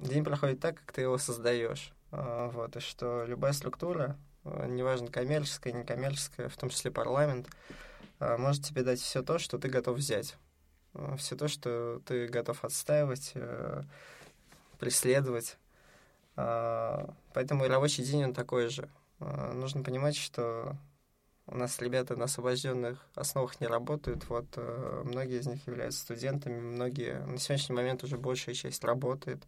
день 0.00 0.24
проходит 0.24 0.60
так, 0.60 0.76
как 0.76 0.92
ты 0.92 1.02
его 1.02 1.18
создаешь. 1.18 1.92
А, 2.10 2.48
вот, 2.50 2.76
и 2.76 2.80
что 2.80 3.24
любая 3.26 3.52
структура, 3.52 4.16
а, 4.44 4.66
неважно 4.66 5.08
коммерческая, 5.08 5.72
некоммерческая, 5.72 6.48
в 6.48 6.56
том 6.56 6.70
числе 6.70 6.90
парламент, 6.90 7.48
а, 8.18 8.38
может 8.38 8.64
тебе 8.64 8.82
дать 8.82 9.00
все 9.00 9.22
то, 9.22 9.38
что 9.38 9.58
ты 9.58 9.68
готов 9.68 9.96
взять. 9.96 10.36
Все 11.18 11.36
то, 11.36 11.48
что 11.48 12.00
ты 12.06 12.26
готов 12.26 12.64
отстаивать, 12.64 13.32
э, 13.34 13.82
преследовать. 14.80 15.58
Поэтому 16.34 17.66
и 17.66 17.68
рабочий 17.68 18.02
день 18.02 18.24
он 18.24 18.34
такой 18.34 18.68
же. 18.68 18.88
Нужно 19.20 19.84
понимать, 19.84 20.16
что 20.16 20.76
у 21.46 21.56
нас 21.56 21.78
ребята 21.78 22.16
на 22.16 22.24
освобожденных 22.24 23.06
основах 23.14 23.60
не 23.60 23.66
работают. 23.66 24.28
Вот 24.28 24.46
э, 24.56 25.02
многие 25.04 25.40
из 25.40 25.46
них 25.46 25.66
являются 25.66 26.00
студентами, 26.00 26.58
многие 26.58 27.20
на 27.26 27.38
сегодняшний 27.38 27.76
момент 27.76 28.02
уже 28.02 28.16
большая 28.16 28.54
часть 28.54 28.82
работает. 28.82 29.42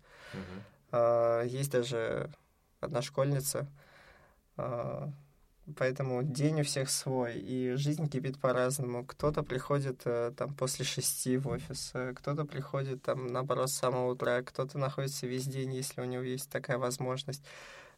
Uh-huh. 0.93 1.47
Есть 1.47 1.73
даже 1.73 2.31
одна 2.81 3.03
школьница. 3.03 3.67
А, 4.57 5.11
поэтому 5.77 6.23
день 6.23 6.61
у 6.61 6.65
всех 6.65 6.91
свой, 6.91 7.39
и 7.39 7.75
жизнь 7.75 8.09
кипит 8.09 8.39
по-разному. 8.39 9.05
Кто-то 9.05 9.43
приходит 9.43 10.03
э, 10.05 10.33
там 10.37 10.55
после 10.55 10.85
шести 10.85 11.37
в 11.37 11.49
офис, 11.49 11.93
э, 11.95 12.13
кто-то 12.15 12.45
приходит 12.45 13.03
там 13.03 13.29
наоборот 13.29 13.71
с 13.71 13.75
самого 13.75 14.11
утра, 14.13 14.43
кто-то 14.43 14.79
находится 14.79 15.27
весь 15.27 15.47
день, 15.47 15.75
если 15.75 16.01
у 16.01 16.05
него 16.05 16.23
есть 16.23 16.51
такая 16.51 16.79
возможность. 16.79 17.45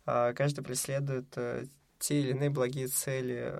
А, 0.06 0.32
каждый 0.34 0.62
преследует 0.62 1.26
э, 1.36 1.66
те 1.98 2.20
или 2.20 2.30
иные 2.30 2.50
благие 2.50 2.88
цели. 2.88 3.52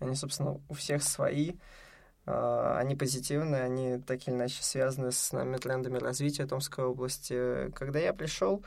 Они, 0.00 0.14
собственно, 0.14 0.60
у 0.68 0.74
всех 0.74 1.02
свои. 1.02 1.52
Они 2.26 2.94
позитивные, 2.94 3.62
они 3.62 3.98
так 3.98 4.26
или 4.26 4.34
иначе 4.34 4.62
связаны 4.62 5.10
с 5.10 5.32
нами 5.32 5.56
трендами 5.56 5.98
развития 5.98 6.46
Томской 6.46 6.84
области. 6.84 7.70
Когда 7.72 7.98
я 7.98 8.12
пришел, 8.12 8.62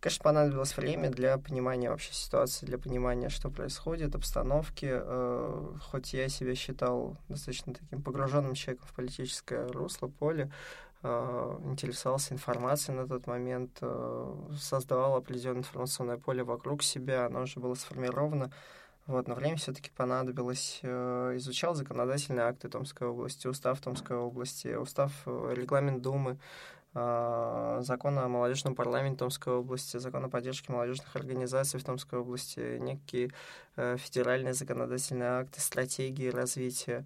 Конечно, 0.00 0.24
понадобилось 0.24 0.74
время 0.78 1.10
для 1.10 1.36
понимания 1.36 1.90
вообще 1.90 2.14
ситуации, 2.14 2.64
для 2.64 2.78
понимания, 2.78 3.28
что 3.28 3.50
происходит, 3.50 4.14
обстановки. 4.14 4.88
Э, 4.90 5.74
хоть 5.90 6.14
я 6.14 6.30
себя 6.30 6.54
считал 6.54 7.18
достаточно 7.28 7.74
таким 7.74 8.02
погруженным 8.02 8.54
человеком 8.54 8.88
в 8.88 8.94
политическое 8.94 9.66
русло, 9.66 10.08
поле, 10.08 10.50
э, 11.02 11.58
интересовался 11.66 12.32
информацией 12.32 12.96
на 12.96 13.06
тот 13.06 13.26
момент, 13.26 13.76
э, 13.82 14.34
создавал 14.58 15.16
определенное 15.16 15.60
информационное 15.60 16.16
поле 16.16 16.44
вокруг 16.44 16.82
себя, 16.82 17.26
оно 17.26 17.42
уже 17.42 17.60
было 17.60 17.74
сформировано. 17.74 18.50
Вот, 19.06 19.28
но 19.28 19.34
время 19.34 19.56
все-таки 19.56 19.90
понадобилось. 19.90 20.80
Изучал 20.82 21.74
законодательные 21.74 22.44
акты 22.44 22.68
Томской 22.68 23.08
области, 23.08 23.48
устав 23.48 23.80
Томской 23.80 24.16
области, 24.16 24.68
устав, 24.68 25.10
регламент 25.26 26.00
Думы, 26.00 26.38
закон 26.92 28.18
о 28.18 28.28
молодежном 28.28 28.74
парламенте 28.74 29.18
Томской 29.18 29.54
области, 29.54 29.98
закон 29.98 30.24
о 30.24 30.28
поддержке 30.28 30.72
молодежных 30.72 31.14
организаций 31.14 31.78
в 31.78 31.84
Томской 31.84 32.18
области, 32.18 32.78
некие 32.78 33.30
э, 33.76 33.96
федеральные 33.96 34.54
законодательные 34.54 35.30
акты, 35.30 35.60
стратегии 35.60 36.28
развития. 36.28 37.04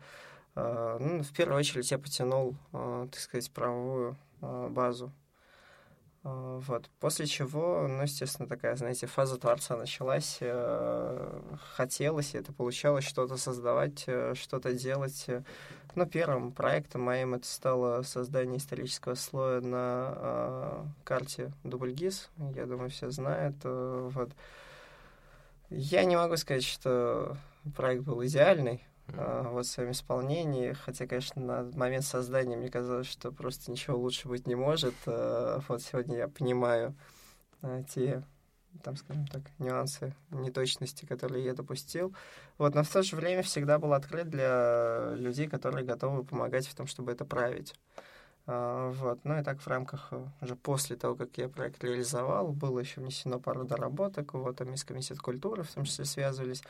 А, 0.54 0.98
ну, 0.98 1.22
в 1.22 1.32
первую 1.32 1.58
очередь 1.58 1.90
я 1.90 1.98
потянул, 1.98 2.54
а, 2.72 3.06
так 3.08 3.20
сказать, 3.20 3.50
правовую 3.50 4.16
базу 4.40 5.06
а, 5.06 5.23
вот. 6.24 6.88
После 7.00 7.26
чего, 7.26 7.86
ну, 7.86 8.02
естественно, 8.02 8.48
такая, 8.48 8.76
знаете, 8.76 9.06
фаза 9.06 9.36
творца 9.36 9.76
началась. 9.76 10.38
Э, 10.40 11.38
хотелось, 11.76 12.34
и 12.34 12.38
это 12.38 12.50
получалось 12.50 13.04
что-то 13.04 13.36
создавать, 13.36 14.04
э, 14.06 14.32
что-то 14.34 14.72
делать. 14.72 15.26
Ну, 15.94 16.06
первым 16.06 16.52
проектом 16.52 17.02
моим 17.02 17.34
это 17.34 17.46
стало 17.46 18.02
создание 18.02 18.56
исторического 18.56 19.16
слоя 19.16 19.60
на 19.60 20.14
э, 20.16 20.84
карте 21.04 21.52
Дубльгиз. 21.62 22.30
Я 22.54 22.64
думаю, 22.64 22.88
все 22.88 23.10
знают. 23.10 23.56
Вот. 23.62 24.30
Я 25.68 26.04
не 26.04 26.16
могу 26.16 26.38
сказать, 26.38 26.64
что 26.64 27.36
проект 27.76 28.02
был 28.02 28.24
идеальный, 28.24 28.82
а, 29.08 29.50
вот 29.50 29.66
в 29.66 29.68
своем 29.70 29.92
исполнении. 29.92 30.72
Хотя, 30.72 31.06
конечно, 31.06 31.42
на 31.42 31.62
момент 31.76 32.04
создания 32.04 32.56
мне 32.56 32.70
казалось, 32.70 33.06
что 33.06 33.32
просто 33.32 33.70
ничего 33.70 33.98
лучше 33.98 34.28
быть 34.28 34.46
не 34.46 34.54
может. 34.54 34.94
А, 35.06 35.60
вот 35.68 35.82
сегодня 35.82 36.16
я 36.16 36.28
понимаю 36.28 36.94
а, 37.62 37.82
те 37.82 38.22
там, 38.82 38.96
скажем 38.96 39.26
так, 39.28 39.42
нюансы, 39.60 40.14
неточности, 40.30 41.04
которые 41.04 41.44
я 41.44 41.54
допустил. 41.54 42.12
Вот, 42.58 42.74
но 42.74 42.82
в 42.82 42.88
то 42.88 43.04
же 43.04 43.14
время 43.14 43.42
всегда 43.42 43.78
был 43.78 43.92
открыт 43.92 44.28
для 44.28 45.12
людей, 45.14 45.48
которые 45.48 45.84
готовы 45.86 46.24
помогать 46.24 46.66
в 46.66 46.74
том, 46.74 46.88
чтобы 46.88 47.12
это 47.12 47.24
править. 47.24 47.74
Вот. 48.46 49.20
Ну 49.24 49.38
и 49.38 49.44
так 49.44 49.60
в 49.60 49.66
рамках, 49.68 50.12
уже 50.40 50.56
после 50.56 50.96
того, 50.96 51.14
как 51.14 51.38
я 51.38 51.48
проект 51.48 51.82
реализовал, 51.84 52.48
было 52.48 52.80
еще 52.80 53.00
внесено 53.00 53.38
пару 53.38 53.64
доработок, 53.64 54.34
вот, 54.34 54.56
там 54.56 54.74
из 54.74 54.82
Комитета 54.82 55.20
культуры 55.20 55.62
в 55.62 55.72
том 55.72 55.84
числе 55.84 56.04
связывались. 56.04 56.62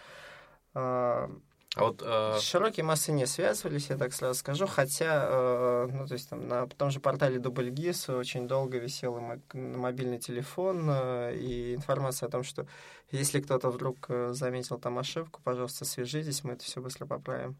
А 1.74 1.84
вот 1.84 2.02
э, 2.04 2.38
Широкие 2.40 2.84
массы 2.84 3.10
не 3.10 3.26
связывались, 3.26 3.90
я 3.90 3.96
так 3.96 4.12
сразу 4.12 4.38
скажу, 4.38 4.66
хотя, 4.66 5.26
э, 5.28 5.88
ну, 5.92 6.06
то 6.06 6.14
есть 6.14 6.28
там 6.28 6.46
на 6.46 6.68
том 6.68 6.90
же 6.90 7.00
портале 7.00 7.40
Дубльгиз 7.40 8.08
очень 8.10 8.46
долго 8.46 8.78
висел 8.78 9.20
мобильный 9.52 10.18
телефон 10.18 10.88
э, 10.88 11.36
и 11.36 11.74
информация 11.74 12.28
о 12.28 12.30
том, 12.30 12.44
что 12.44 12.66
если 13.10 13.40
кто-то 13.40 13.70
вдруг 13.70 14.06
э, 14.08 14.32
заметил 14.34 14.78
там 14.78 14.98
ошибку, 14.98 15.40
пожалуйста, 15.42 15.84
свяжитесь, 15.84 16.44
мы 16.44 16.52
это 16.52 16.64
все 16.64 16.80
быстро 16.80 17.06
поправим. 17.06 17.56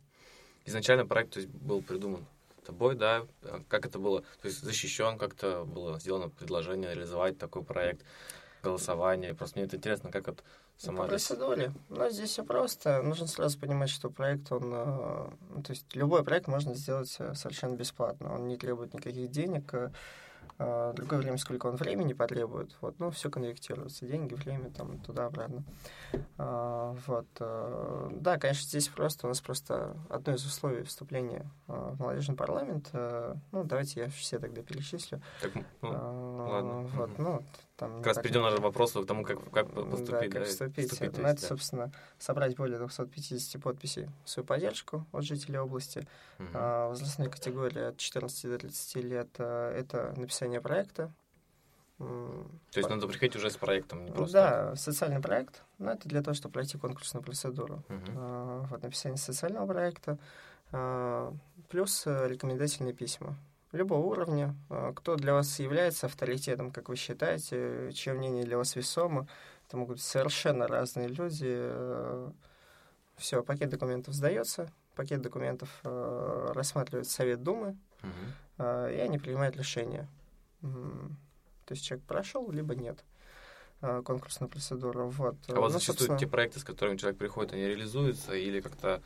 изначально 0.64 1.06
проект 1.06 1.34
то 1.34 1.40
есть, 1.40 1.50
был 1.50 1.82
придуман 1.82 2.24
тобой, 2.64 2.96
да? 2.96 3.26
А 3.42 3.62
Как 3.68 3.86
это 3.86 3.98
было? 3.98 4.22
То 4.42 4.48
есть 4.48 4.62
защищен, 4.62 5.18
как-то 5.18 5.64
было 5.64 6.00
сделано 6.00 6.28
предложение 6.28 6.94
реализовать 6.94 7.38
такой 7.38 7.62
проект, 7.62 8.04
голосование. 8.64 9.34
Просто 9.34 9.58
мне 9.58 9.66
это 9.66 9.76
интересно, 9.76 10.10
как 10.10 10.26
вот 10.26 10.38
Ну, 10.42 10.86
сама... 10.86 11.02
По 11.04 11.08
процедуре. 11.08 11.72
Но 11.88 12.10
здесь 12.10 12.30
все 12.30 12.44
просто. 12.44 13.02
Нужно 13.02 13.26
сразу 13.26 13.58
понимать, 13.58 13.90
что 13.90 14.10
проект, 14.10 14.50
он... 14.52 14.72
э, 14.72 15.30
ну, 15.50 15.62
то 15.62 15.72
есть 15.72 15.94
любой 15.94 16.24
проект 16.24 16.48
можно 16.48 16.74
сделать 16.74 17.14
э, 17.20 17.34
совершенно 17.34 17.76
бесплатно. 17.76 18.34
Он 18.34 18.48
не 18.48 18.56
требует 18.56 18.94
никаких 18.94 19.30
денег. 19.30 19.72
э, 19.74 19.90
Другое 20.94 21.18
время, 21.18 21.36
сколько 21.38 21.66
он 21.66 21.76
времени 21.76 22.12
потребует. 22.12 22.76
Вот, 22.80 23.00
ну, 23.00 23.10
все 23.10 23.28
конвертируется. 23.28 24.06
Деньги, 24.06 24.34
время, 24.34 24.70
там, 24.70 24.98
туда-обратно. 25.00 25.64
Вот. 26.36 27.26
Да, 28.20 28.38
конечно, 28.38 28.62
здесь 28.62 28.88
просто... 28.88 29.26
У 29.26 29.28
нас 29.28 29.40
просто 29.40 29.96
одно 30.08 30.34
из 30.34 30.46
условий 30.46 30.84
вступления 30.84 31.50
в 31.66 31.98
молодежный 31.98 32.36
парламент. 32.36 32.90
Ну, 32.92 33.64
давайте 33.64 34.02
я 34.02 34.08
все 34.10 34.38
тогда 34.38 34.62
перечислю. 34.62 35.20
Так, 35.42 35.52
ну, 35.82 36.46
ладно. 36.48 36.82
Вот, 36.94 37.18
ну, 37.18 37.42
там... 37.76 37.96
как 37.98 38.06
раз 38.06 38.14
так 38.16 38.22
перейдем 38.24 38.42
на 38.42 38.56
вопрос 38.60 38.92
к 38.92 39.06
тому, 39.06 39.24
как, 39.24 39.38
как 39.50 39.74
Да, 39.74 39.82
поступить. 39.82 40.32
как 40.32 40.42
да, 40.42 40.44
вступить, 40.44 40.90
то 40.90 40.96
Ну, 41.00 41.06
есть, 41.06 41.18
это, 41.18 41.22
да. 41.22 41.36
собственно, 41.48 41.92
собрать 42.18 42.56
более 42.56 42.78
250 42.78 43.62
подписей 43.62 44.08
в 44.24 44.30
свою 44.30 44.46
поддержку 44.46 45.06
от 45.12 45.24
жителей 45.24 45.58
области. 45.58 46.06
Мгм. 46.38 46.50
А, 46.54 46.88
Возрастная 46.88 47.28
категория 47.28 47.88
от 47.88 47.96
14 47.96 48.50
до 48.50 48.58
30 48.58 48.96
лет 49.02 49.28
а,— 49.38 49.72
это 49.76 50.14
написание 50.16 50.60
проекта. 50.60 51.12
То 51.98 52.46
есть 52.74 52.88
по- 52.88 52.94
надо 52.94 53.06
приходить 53.06 53.36
уже 53.36 53.50
с 53.50 53.56
проектом, 53.56 54.04
не 54.04 54.10
просто... 54.10 54.32
Да, 54.32 54.76
социальный 54.76 55.20
проект, 55.20 55.62
но 55.78 55.92
это 55.92 56.08
для 56.08 56.22
того, 56.22 56.34
чтобы 56.34 56.52
пройти 56.54 56.76
конкурсную 56.76 57.22
процедуру. 57.22 57.82
Мгм. 57.88 58.04
А, 58.16 58.66
Вот, 58.70 58.82
написание 58.82 59.16
социального 59.16 59.66
проекта, 59.66 60.18
а, 60.72 61.32
плюс 61.68 62.04
э, 62.06 62.28
рекомендательные 62.28 62.94
письма 62.94 63.36
любого 63.74 64.04
уровня. 64.06 64.54
А, 64.70 64.92
Кто 64.92 65.16
для 65.16 65.34
вас 65.34 65.58
является 65.58 66.06
авторитетом, 66.06 66.70
как 66.70 66.88
вы 66.88 66.96
считаете, 66.96 67.90
чье 67.92 68.14
мнение 68.14 68.44
для 68.44 68.56
вас 68.56 68.76
весомо. 68.76 69.26
Это 69.66 69.76
могут 69.76 69.96
быть 69.96 70.04
совершенно 70.04 70.66
разные 70.66 71.08
люди. 71.08 72.32
Все, 73.16 73.42
пакет 73.42 73.70
документов 73.70 74.14
сдается, 74.14 74.68
пакет 74.96 75.22
документов 75.22 75.68
э, 75.84 76.50
рассматривает 76.52 77.08
Совет 77.08 77.42
Думы, 77.42 77.76
а, 78.58 78.88
и 78.88 78.98
они 78.98 79.18
принимают 79.18 79.56
решение. 79.56 80.08
То 80.60 81.72
есть 81.72 81.84
человек 81.84 82.06
прошел, 82.06 82.50
либо 82.50 82.74
нет 82.74 83.04
а, 83.80 84.02
конкурсную 84.02 84.50
процедуру. 84.50 85.08
Вот. 85.08 85.36
А 85.48 85.54
вот 85.54 85.60
Ну, 85.60 85.68
зачастую 85.68 85.96
собственно, 85.96 86.18
те 86.18 86.26
проекты, 86.26 86.60
с 86.60 86.64
которыми 86.64 86.96
человек 86.96 87.18
приходит, 87.18 87.52
они 87.52 87.66
реализуются, 87.66 88.34
или 88.34 88.60
как-то 88.60 89.02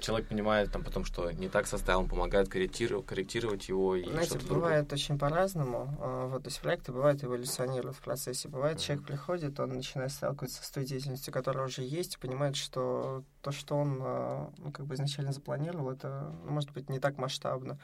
человек 0.00 0.28
понимает 0.28 0.70
там 0.72 0.82
потом, 0.82 1.04
что 1.04 1.30
не 1.30 1.48
так 1.48 1.66
составил, 1.66 2.00
он 2.00 2.08
помогает 2.08 2.48
корректировать, 2.48 3.06
корректировать 3.06 3.68
его 3.68 3.96
и 3.96 4.04
Знаете, 4.04 4.30
что-то 4.30 4.46
другое. 4.46 4.62
бывает 4.68 4.92
очень 4.92 5.18
по-разному. 5.18 5.96
А, 6.00 6.26
Вот, 6.28 6.42
то 6.44 6.48
есть 6.48 6.60
проекты 6.60 6.92
бывают 6.92 7.22
эволюционируют 7.24 7.96
в 7.96 8.00
процессе. 8.00 8.48
Бывает, 8.48 8.76
Мгм. 8.76 8.82
человек 8.84 9.06
приходит, 9.06 9.60
он 9.60 9.70
начинает 9.74 10.12
сталкиваться 10.12 10.62
с 10.64 10.70
той 10.70 10.84
деятельностью, 10.84 11.32
которая 11.32 11.66
уже 11.66 11.82
есть, 11.82 12.14
и 12.14 12.18
понимает, 12.18 12.56
что 12.56 13.22
то, 13.42 13.52
что 13.52 13.76
он 13.76 13.98
а, 14.02 14.50
ну, 14.58 14.72
как 14.72 14.86
бы 14.86 14.94
изначально 14.94 15.32
запланировал, 15.32 15.90
это 15.90 16.32
ну, 16.44 16.52
может 16.52 16.70
быть 16.72 16.88
не 16.90 16.98
так 16.98 17.18
масштабно. 17.18 17.78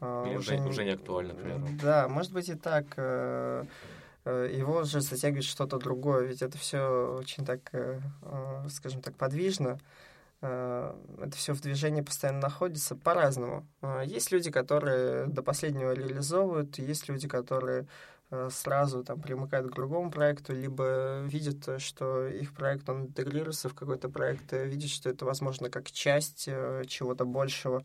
А, 0.00 0.26
Или 0.28 0.36
уже, 0.36 0.56
уже 0.60 0.84
не 0.84 0.90
актуально, 0.90 1.34
к 1.34 1.36
примеру. 1.38 1.68
Да, 1.80 2.08
может 2.08 2.32
быть 2.32 2.48
и 2.48 2.54
так. 2.54 2.84
э, 2.96 3.64
э, 4.24 4.50
Его 4.54 4.84
же 4.84 5.00
затягивает 5.00 5.44
что-то 5.44 5.78
другое, 5.78 6.26
ведь 6.26 6.42
это 6.42 6.58
все 6.58 7.16
очень 7.18 7.44
так, 7.46 7.60
э, 7.72 8.00
скажем 8.70 9.00
так, 9.00 9.14
подвижно. 9.16 9.78
Э, 10.42 10.94
Это 11.22 11.36
все 11.36 11.54
в 11.54 11.60
движении 11.60 12.02
постоянно 12.02 12.40
находится 12.40 12.94
по-разному. 12.96 13.66
Э, 13.82 14.02
Есть 14.04 14.32
люди, 14.32 14.50
которые 14.50 15.26
до 15.26 15.42
последнего 15.42 15.92
реализовывают, 15.92 16.78
есть 16.78 17.08
люди, 17.08 17.26
которые 17.28 17.86
э, 18.30 18.48
сразу 18.50 19.02
там 19.04 19.20
примыкают 19.20 19.70
к 19.70 19.74
другому 19.74 20.10
проекту, 20.10 20.52
либо 20.52 21.20
видят, 21.22 21.80
что 21.80 22.26
их 22.26 22.52
проект, 22.54 22.88
он 22.88 23.06
интегрируется 23.06 23.68
в 23.68 23.74
какой-то 23.74 24.08
проект, 24.08 24.52
видят, 24.52 24.90
что 24.90 25.10
это, 25.10 25.24
возможно, 25.24 25.70
как 25.70 25.90
часть 25.90 26.44
чего-то 26.44 27.24
большего. 27.24 27.84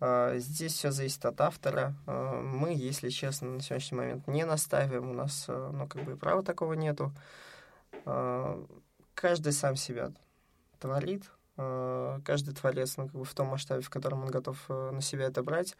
Здесь 0.00 0.74
все 0.74 0.92
зависит 0.92 1.24
от 1.24 1.40
автора. 1.40 1.92
Мы, 2.06 2.72
если 2.72 3.08
честно, 3.08 3.50
на 3.50 3.60
сегодняшний 3.60 3.98
момент 3.98 4.28
не 4.28 4.44
наставим. 4.44 5.10
У 5.10 5.12
нас, 5.12 5.46
ну, 5.48 5.88
как 5.88 6.04
бы 6.04 6.12
и 6.12 6.14
права 6.14 6.44
такого 6.44 6.74
нету. 6.74 7.12
Каждый 9.14 9.52
сам 9.52 9.74
себя 9.74 10.12
творит. 10.78 11.24
А, 11.58 12.20
Каждый 12.24 12.54
творец, 12.54 12.96
ну, 12.96 13.06
как 13.06 13.16
бы 13.16 13.24
в 13.24 13.34
том 13.34 13.48
масштабе, 13.48 13.82
в 13.82 13.90
котором 13.90 14.22
он 14.22 14.30
готов 14.30 14.64
э, 14.68 14.90
на 14.92 15.02
себя 15.02 15.26
это 15.26 15.42
брать. 15.42 15.76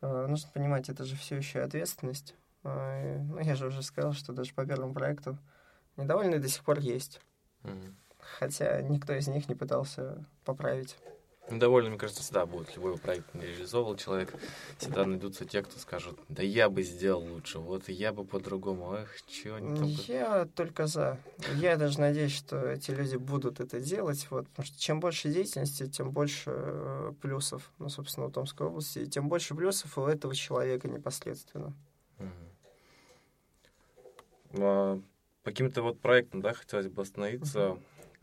А, 0.00 0.26
Нужно 0.26 0.48
понимать, 0.54 0.88
это 0.88 1.04
же 1.04 1.16
все 1.16 1.36
еще 1.36 1.60
ответственность. 1.60 2.34
Ну, 2.62 3.40
я 3.40 3.54
же 3.54 3.68
уже 3.68 3.82
сказал, 3.82 4.12
что 4.12 4.34
даже 4.34 4.52
по 4.52 4.66
первому 4.66 4.92
проекту 4.92 5.38
недовольные 5.96 6.40
до 6.40 6.48
сих 6.48 6.62
пор 6.62 6.78
есть. 6.78 7.22
Мгм. 7.62 7.96
Хотя 8.38 8.82
никто 8.82 9.14
из 9.14 9.28
них 9.28 9.48
не 9.48 9.54
пытался 9.54 10.26
поправить. 10.44 10.96
Недовольны, 11.50 11.90
мне 11.90 11.98
кажется, 11.98 12.22
всегда 12.22 12.46
будет. 12.46 12.74
Любой 12.76 12.96
проект 12.96 13.34
не 13.34 13.46
реализовывал 13.46 13.96
человек. 13.96 14.34
Всегда 14.78 15.04
найдутся 15.04 15.44
те, 15.44 15.62
кто 15.62 15.78
скажут, 15.78 16.18
да 16.28 16.42
я 16.42 16.68
бы 16.68 16.82
сделал 16.82 17.22
лучше, 17.22 17.58
вот 17.58 17.88
я 17.88 18.12
бы 18.12 18.24
по-другому. 18.24 18.94
Эх, 18.94 19.08
чего 19.26 19.56
они 19.56 19.76
там... 19.76 19.86
Я 19.86 20.46
только 20.54 20.86
за. 20.86 21.18
Я 21.56 21.76
даже 21.76 21.98
надеюсь, 22.00 22.34
что 22.34 22.56
эти 22.70 22.92
люди 22.92 23.16
будут 23.16 23.60
это 23.60 23.80
делать, 23.80 24.26
вот, 24.30 24.48
потому 24.48 24.66
что 24.66 24.78
чем 24.78 25.00
больше 25.00 25.28
деятельности, 25.28 25.88
тем 25.88 26.10
больше 26.10 26.50
э, 26.54 27.12
плюсов, 27.20 27.70
ну, 27.78 27.88
собственно, 27.88 28.26
у 28.26 28.30
Томской 28.30 28.66
области, 28.66 29.00
и 29.00 29.06
тем 29.06 29.28
больше 29.28 29.54
плюсов 29.54 29.98
у 29.98 30.04
этого 30.04 30.34
человека 30.34 30.88
непосредственно. 30.88 31.74
Мгм. 32.18 32.30
А, 34.58 35.00
По 35.42 35.50
каким-то 35.50 35.82
вот 35.82 36.00
проектам, 36.00 36.42
да, 36.42 36.52
хотелось 36.52 36.88
бы 36.88 37.02
остановиться, 37.02 37.78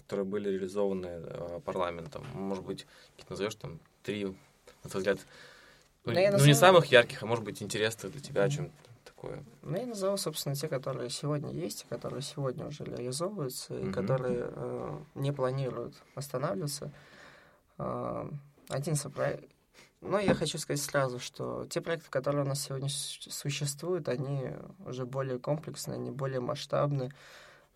которые 0.08 0.26
были 0.26 0.50
реализованы 0.50 1.08
э, 1.08 1.60
парламентом. 1.66 2.24
Может 2.34 2.64
быть, 2.64 2.88
какие-то 3.12 3.34
назовешь 3.34 3.56
там 3.56 3.80
три, 4.04 4.26
на 4.84 4.90
твой 4.90 5.00
взгляд, 5.02 5.20
ну, 6.06 6.14
Да 6.14 6.20
ну, 6.22 6.26
не 6.26 6.32
назову- 6.32 6.54
самых 6.54 6.86
ярких, 6.86 7.24
а 7.24 7.26
может 7.26 7.44
быть 7.44 7.62
интересных 7.62 8.14
для 8.14 8.22
тебя, 8.22 8.48
чем 8.50 8.72
такое. 9.04 9.44
Ну, 9.64 9.78
я 9.78 9.86
назову, 9.86 10.16
собственно, 10.16 10.56
те, 10.56 10.70
которые 10.70 11.10
сегодня 11.10 11.52
есть, 11.52 11.84
и 11.84 11.88
которые 11.88 12.22
сегодня 12.22 12.66
уже 12.68 12.86
реализовываются, 12.86 13.74
и 13.78 13.84
Мгм. 13.84 13.94
которые 13.94 14.46
э, 14.50 15.00
не 15.16 15.34
планируют 15.34 15.94
останавливаться. 16.16 16.90
Э, 17.78 18.30
один 18.70 18.96
сопроект... 18.96 19.44
Но 20.00 20.20
я 20.20 20.36
хочу 20.36 20.58
сказать 20.60 20.80
сразу, 20.82 21.20
что 21.20 21.66
те 21.70 21.82
проекты, 21.82 22.10
которые 22.12 22.46
у 22.46 22.48
нас 22.48 22.62
сегодня 22.64 22.88
су- 22.88 23.30
существуют, 23.32 24.08
они 24.08 24.52
уже 24.86 25.06
более 25.06 25.40
комплексные, 25.40 25.96
они 25.96 26.12
более 26.12 26.40
масштабны. 26.40 27.12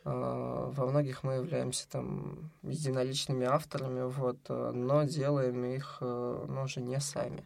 Э, 0.04 0.72
Во 0.74 0.86
многих 0.88 1.24
мы 1.24 1.34
являемся 1.34 1.88
там 1.90 2.52
единоличными 2.64 3.46
авторами, 3.46 4.04
вот, 4.04 4.38
э, 4.50 4.72
но 4.74 5.04
делаем 5.04 5.64
их 5.66 5.98
э, 6.02 6.46
ну, 6.48 6.64
уже 6.64 6.82
не 6.82 7.00
сами, 7.00 7.46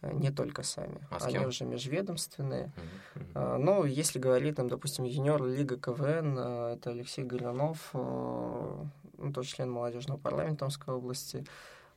э, 0.00 0.12
не 0.12 0.30
только 0.30 0.62
сами. 0.62 1.06
А 1.10 1.16
они 1.24 1.38
уже 1.46 1.64
межведомственные. 1.64 2.72
Мгм. 3.14 3.26
А, 3.34 3.58
Ну, 3.58 3.84
если 3.84 4.18
говорить, 4.18 4.56
там, 4.56 4.68
допустим, 4.68 5.04
юниор 5.04 5.44
Лига 5.44 5.76
КВН, 5.76 6.36
а, 6.38 6.72
это 6.74 6.90
Алексей 6.90 7.24
Горюнов, 7.24 7.90
а, 7.92 8.86
ну, 9.18 9.32
тоже 9.32 9.48
член 9.50 9.70
молодежного 9.70 10.18
парламента 10.18 10.60
Томской 10.60 10.94
области. 10.94 11.44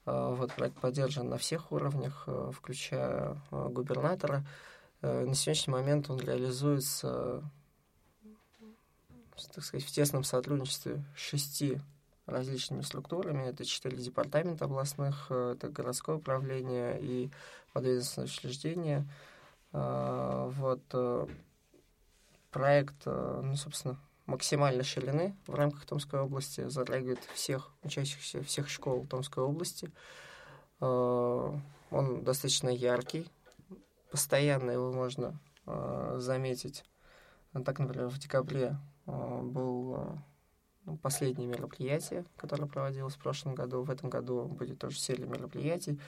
А, 0.05 0.31
Вот 0.35 0.51
проект 0.53 0.77
поддержан 0.79 1.29
на 1.29 1.37
всех 1.37 1.71
уровнях, 1.71 2.23
а, 2.27 2.51
включая 2.51 3.37
а, 3.51 3.69
губернатора. 3.69 4.45
А, 5.01 5.25
На 5.25 5.33
сегодняшний 5.35 5.73
момент 5.73 6.09
он 6.09 6.19
реализуется, 6.19 7.43
так 9.53 9.63
сказать, 9.63 9.85
в 9.85 9.91
тесном 9.91 10.23
сотрудничестве 10.23 11.03
шести 11.15 11.79
различными 12.25 12.81
структурами. 12.81 13.47
Это 13.47 13.65
четыре 13.65 13.97
департамента 13.97 14.65
областных, 14.65 15.27
а, 15.29 15.53
это 15.53 15.69
городское 15.69 16.15
управление 16.15 16.99
и 17.01 17.29
подведомственное 17.73 18.27
учреждение. 18.27 19.07
А, 19.71 20.49
Вот 20.49 20.81
э, 20.93 21.27
проект, 22.51 22.95
э, 23.05 23.41
ну, 23.43 23.55
собственно, 23.55 23.99
максимальной 24.25 24.83
ширины 24.83 25.35
в 25.45 25.53
рамках 25.53 25.85
Томской 25.85 26.19
области 26.19 26.67
затрагивает 26.69 27.19
всех 27.33 27.71
учащихся 27.83 28.41
всех 28.43 28.69
школ 28.69 29.05
Томской 29.05 29.43
области. 29.43 29.91
Э, 30.81 31.53
Он 31.91 32.23
достаточно 32.23 32.69
яркий, 32.69 33.29
постоянно 34.09 34.71
его 34.71 34.91
можно 34.91 35.37
э, 35.65 36.15
заметить. 36.19 36.83
Так, 37.65 37.79
например, 37.79 38.07
в 38.07 38.17
декабре 38.17 38.67
э, 38.67 38.94
был 39.05 39.95
э, 39.97 40.17
ну, 40.85 40.97
последнее 40.97 41.47
мероприятие, 41.47 42.25
которое 42.37 42.67
проводилось 42.67 43.15
в 43.15 43.19
прошлом 43.19 43.55
году. 43.55 43.81
В 43.81 43.89
этом 43.89 44.09
году 44.09 44.45
будет 44.45 44.79
тоже 44.79 44.99
серия 44.99 45.25
мероприятий. 45.25 45.99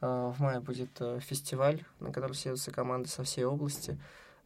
Uh-huh. 0.00 0.32
В 0.32 0.40
мае 0.40 0.60
будет 0.60 1.00
э, 1.00 1.20
фестиваль, 1.20 1.84
на 2.00 2.12
который 2.12 2.32
съедутся 2.32 2.72
команды 2.72 3.08
со 3.08 3.22
всей 3.22 3.44
области. 3.44 3.98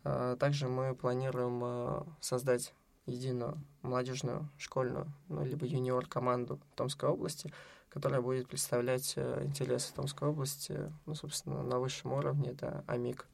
Также 0.02 0.68
мы 0.68 0.94
планируем 0.94 1.60
э, 1.62 2.02
создать 2.20 2.72
единую 3.06 3.58
молодежную 3.82 4.48
школьную, 4.56 5.12
ну, 5.28 5.44
либо 5.44 5.66
юниор-команду 5.66 6.58
Томской 6.74 7.08
области, 7.08 7.52
которая 7.90 8.20
будет 8.20 8.48
представлять 8.48 9.14
э, 9.16 9.44
интересы 9.44 9.94
Томской 9.94 10.28
области, 10.28 10.90
ну, 11.06 11.14
собственно, 11.14 11.62
на 11.62 11.78
высшем 11.78 12.12
уровне, 12.12 12.50
это 12.50 12.84
АМИК. 12.86 13.26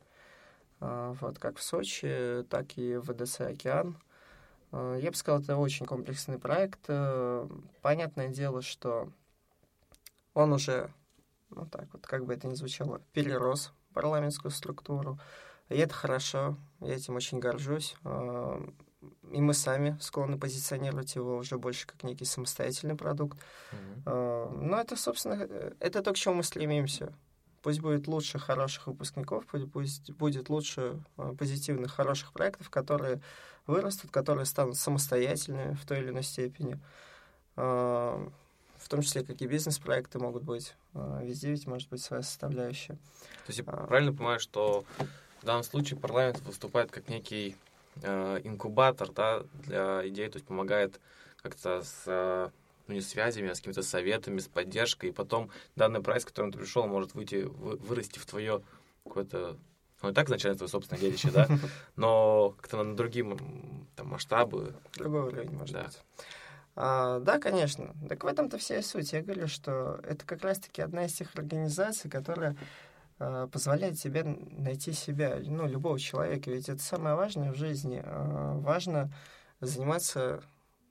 Вот, 0.78 1.38
как 1.38 1.56
в 1.56 1.62
Сочи, 1.62 2.44
так 2.50 2.76
и 2.76 2.96
в 2.96 3.10
ВДЦ 3.10 3.40
«Океан». 3.40 3.96
А, 4.72 4.96
я 4.96 5.10
бы 5.10 5.16
сказал, 5.16 5.40
это 5.40 5.56
очень 5.56 5.86
комплексный 5.86 6.38
проект. 6.38 6.80
Э, 6.88 7.48
понятное 7.82 8.28
дело, 8.28 8.62
что 8.62 9.10
он 10.34 10.52
уже, 10.52 10.90
ну 11.50 11.66
так 11.66 11.92
вот, 11.92 12.06
как 12.06 12.24
бы 12.26 12.34
это 12.34 12.46
ни 12.46 12.54
звучало, 12.54 13.00
перерос 13.12 13.72
парламентскую 13.92 14.50
структуру. 14.50 15.18
И 15.68 15.76
это 15.76 15.94
хорошо, 15.94 16.56
я 16.80 16.94
этим 16.94 17.16
очень 17.16 17.38
горжусь. 17.38 17.96
А, 18.04 18.62
и 19.30 19.40
мы 19.40 19.54
сами 19.54 19.96
склонны 20.00 20.38
позиционировать 20.38 21.14
его 21.14 21.36
уже 21.36 21.58
больше 21.58 21.86
как 21.86 22.02
некий 22.02 22.24
самостоятельный 22.24 22.96
продукт. 22.96 23.38
Mm-hmm. 23.72 24.60
Но 24.62 24.80
это, 24.80 24.96
собственно, 24.96 25.46
э, 25.48 25.72
это 25.80 26.02
то, 26.02 26.12
к 26.12 26.16
чему 26.16 26.36
мы 26.36 26.42
стремимся. 26.42 27.12
Пусть 27.66 27.80
будет 27.80 28.06
лучше 28.06 28.38
хороших 28.38 28.86
выпускников, 28.86 29.44
пусть 29.72 30.12
будет 30.12 30.50
лучше 30.50 31.02
а, 31.16 31.34
позитивных, 31.34 31.92
хороших 31.92 32.32
проектов, 32.32 32.70
которые 32.70 33.20
вырастут, 33.66 34.12
которые 34.12 34.46
станут 34.46 34.76
самостоятельными 34.76 35.74
в 35.74 35.84
той 35.84 35.98
или 35.98 36.10
иной 36.10 36.22
степени. 36.22 36.78
А, 37.56 38.24
в 38.78 38.88
том 38.88 39.02
числе, 39.02 39.24
как 39.24 39.42
и 39.42 39.48
бизнес-проекты 39.48 40.20
могут 40.20 40.44
быть. 40.44 40.76
А, 40.94 41.20
везде 41.24 41.50
ведь 41.50 41.66
может 41.66 41.88
быть 41.88 42.00
своя 42.00 42.22
составляющая. 42.22 42.94
То 42.94 43.48
есть 43.48 43.58
я 43.58 43.64
правильно 43.64 44.12
понимаю, 44.12 44.38
что 44.38 44.84
в 45.42 45.44
данном 45.44 45.64
случае 45.64 45.98
парламент 45.98 46.40
выступает 46.42 46.92
как 46.92 47.08
некий 47.08 47.56
инкубатор 47.96 49.10
да, 49.10 49.42
для 49.64 50.08
идей, 50.08 50.28
то 50.28 50.36
есть 50.36 50.46
помогает 50.46 51.00
как-то 51.42 51.82
с 51.82 52.52
ну, 52.86 52.94
не 52.94 53.00
связями, 53.00 53.50
а 53.50 53.54
с 53.54 53.58
какими-то 53.58 53.82
советами, 53.82 54.38
с 54.38 54.48
поддержкой. 54.48 55.10
И 55.10 55.12
потом 55.12 55.50
данный 55.74 56.02
прайс, 56.02 56.24
к 56.24 56.28
которому 56.28 56.52
ты 56.52 56.58
пришел, 56.58 56.86
может 56.86 57.14
выйти, 57.14 57.44
вы, 57.44 57.76
вырасти 57.76 58.18
в 58.18 58.26
твое 58.26 58.62
какое-то 59.04 59.56
ну, 60.02 60.10
и 60.10 60.12
так 60.12 60.26
изначально 60.26 60.58
твое 60.58 60.68
собственное 60.68 61.00
детище, 61.00 61.30
да, 61.30 61.48
но 61.96 62.54
как-то 62.58 62.82
на 62.82 62.96
другие 62.96 63.36
там, 63.96 64.08
масштабы. 64.08 64.74
Другой 64.94 65.22
уровень, 65.22 65.50
может 65.50 65.74
да. 65.74 65.84
быть. 65.84 65.98
А, 66.76 67.20
да, 67.20 67.38
конечно. 67.38 67.94
Так 68.08 68.22
в 68.22 68.26
этом-то 68.26 68.58
вся 68.58 68.78
и 68.78 68.82
суть. 68.82 69.12
Я 69.12 69.22
говорю, 69.22 69.48
что 69.48 69.98
это 70.02 70.26
как 70.26 70.42
раз-таки 70.42 70.82
одна 70.82 71.06
из 71.06 71.14
тех 71.14 71.34
организаций, 71.34 72.10
которая 72.10 72.56
а, 73.18 73.46
позволяет 73.48 73.98
тебе 73.98 74.24
найти 74.24 74.92
себя, 74.92 75.38
ну, 75.42 75.66
любого 75.66 75.98
человека. 75.98 76.50
Ведь 76.50 76.68
это 76.68 76.82
самое 76.82 77.14
важное 77.14 77.52
в 77.52 77.56
жизни. 77.56 78.02
А, 78.04 78.58
важно 78.58 79.10
заниматься 79.60 80.42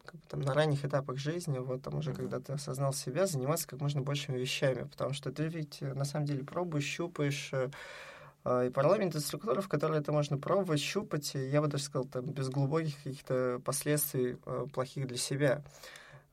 как 0.06 0.16
бы, 0.16 0.22
там, 0.28 0.42
на 0.42 0.54
ранних 0.54 0.86
этапах 0.86 1.18
жизни, 1.18 1.58
вот 1.58 1.82
там 1.82 1.96
уже 1.96 2.14
когда 2.14 2.40
ты 2.40 2.54
осознал 2.54 2.94
себя, 2.94 3.28
заниматься 3.28 3.68
как 3.68 3.82
можно 3.82 4.02
большими 4.02 4.38
вещами, 4.38 4.84
потому 4.84 5.14
что 5.14 5.32
ты 5.32 5.48
ведь 5.48 5.82
э, 5.82 5.94
на 5.94 6.06
самом 6.06 6.26
деле 6.26 6.44
пробуешь, 6.44 6.86
щупаешь, 6.86 7.50
э, 7.52 7.70
а, 8.44 8.64
и 8.66 8.70
парламент— 8.70 9.16
это 9.16 9.26
структура, 9.26 9.62
в 9.62 9.68
которой 9.68 10.00
это 10.00 10.12
можно 10.12 10.38
пробовать, 10.38 10.80
щупать, 10.80 11.34
я 11.34 11.62
бы 11.62 11.68
даже 11.68 11.84
сказал, 11.84 12.06
там, 12.06 12.26
без 12.26 12.50
глубоких 12.50 12.96
каких-то 13.04 13.60
последствий 13.66 14.38
э, 14.46 14.68
плохих 14.72 15.08
для 15.08 15.18
себя. 15.18 15.64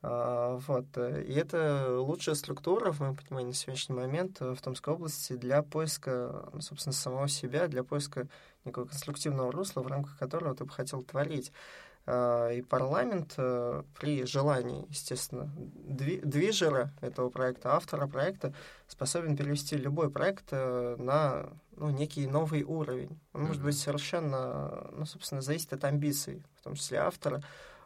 А, 0.02 0.58
вот. 0.66 0.86
И 0.96 1.32
это 1.32 1.98
лучшая 2.00 2.34
структура, 2.34 2.92
в 2.92 3.00
моем 3.00 3.16
понимании, 3.16 3.48
на 3.48 3.54
сегодняшний 3.54 3.94
момент 3.94 4.40
в 4.40 4.56
Томской 4.60 4.94
области 4.94 5.34
для 5.34 5.62
поиска, 5.62 6.50
ну, 6.52 6.60
собственно, 6.60 6.92
самого 6.92 7.28
себя, 7.28 7.68
для 7.68 7.82
поиска 7.84 8.28
некого 8.64 8.84
конструктивного 8.84 9.50
русла, 9.50 9.82
в 9.82 9.86
рамках 9.86 10.18
которого 10.18 10.54
ты 10.54 10.64
бы 10.64 10.70
хотел 10.70 11.02
творить. 11.02 11.52
А, 12.04 12.50
и 12.50 12.62
парламент 12.62 13.34
э, 13.36 13.84
при 13.98 14.24
желании, 14.26 14.86
естественно, 14.88 15.52
движера 15.56 16.92
этого 17.00 17.30
проекта, 17.30 17.76
автора 17.76 18.08
проекта, 18.08 18.52
способен 18.88 19.36
перевести 19.36 19.76
любой 19.76 20.10
проект 20.10 20.46
э, 20.50 20.96
на 20.98 21.50
ну, 21.76 21.90
некий 21.90 22.26
новый 22.26 22.64
уровень. 22.64 23.20
Он 23.32 23.42
mm-hmm. 23.42 23.46
может 23.46 23.62
быть 23.62 23.78
совершенно, 23.78 24.88
ну, 24.90 25.04
собственно, 25.06 25.42
зависит 25.42 25.72
от 25.72 25.84
амбиций, 25.84 26.42
в 26.58 26.62
том 26.62 26.74
числе 26.74 26.98
автора. 26.98 27.40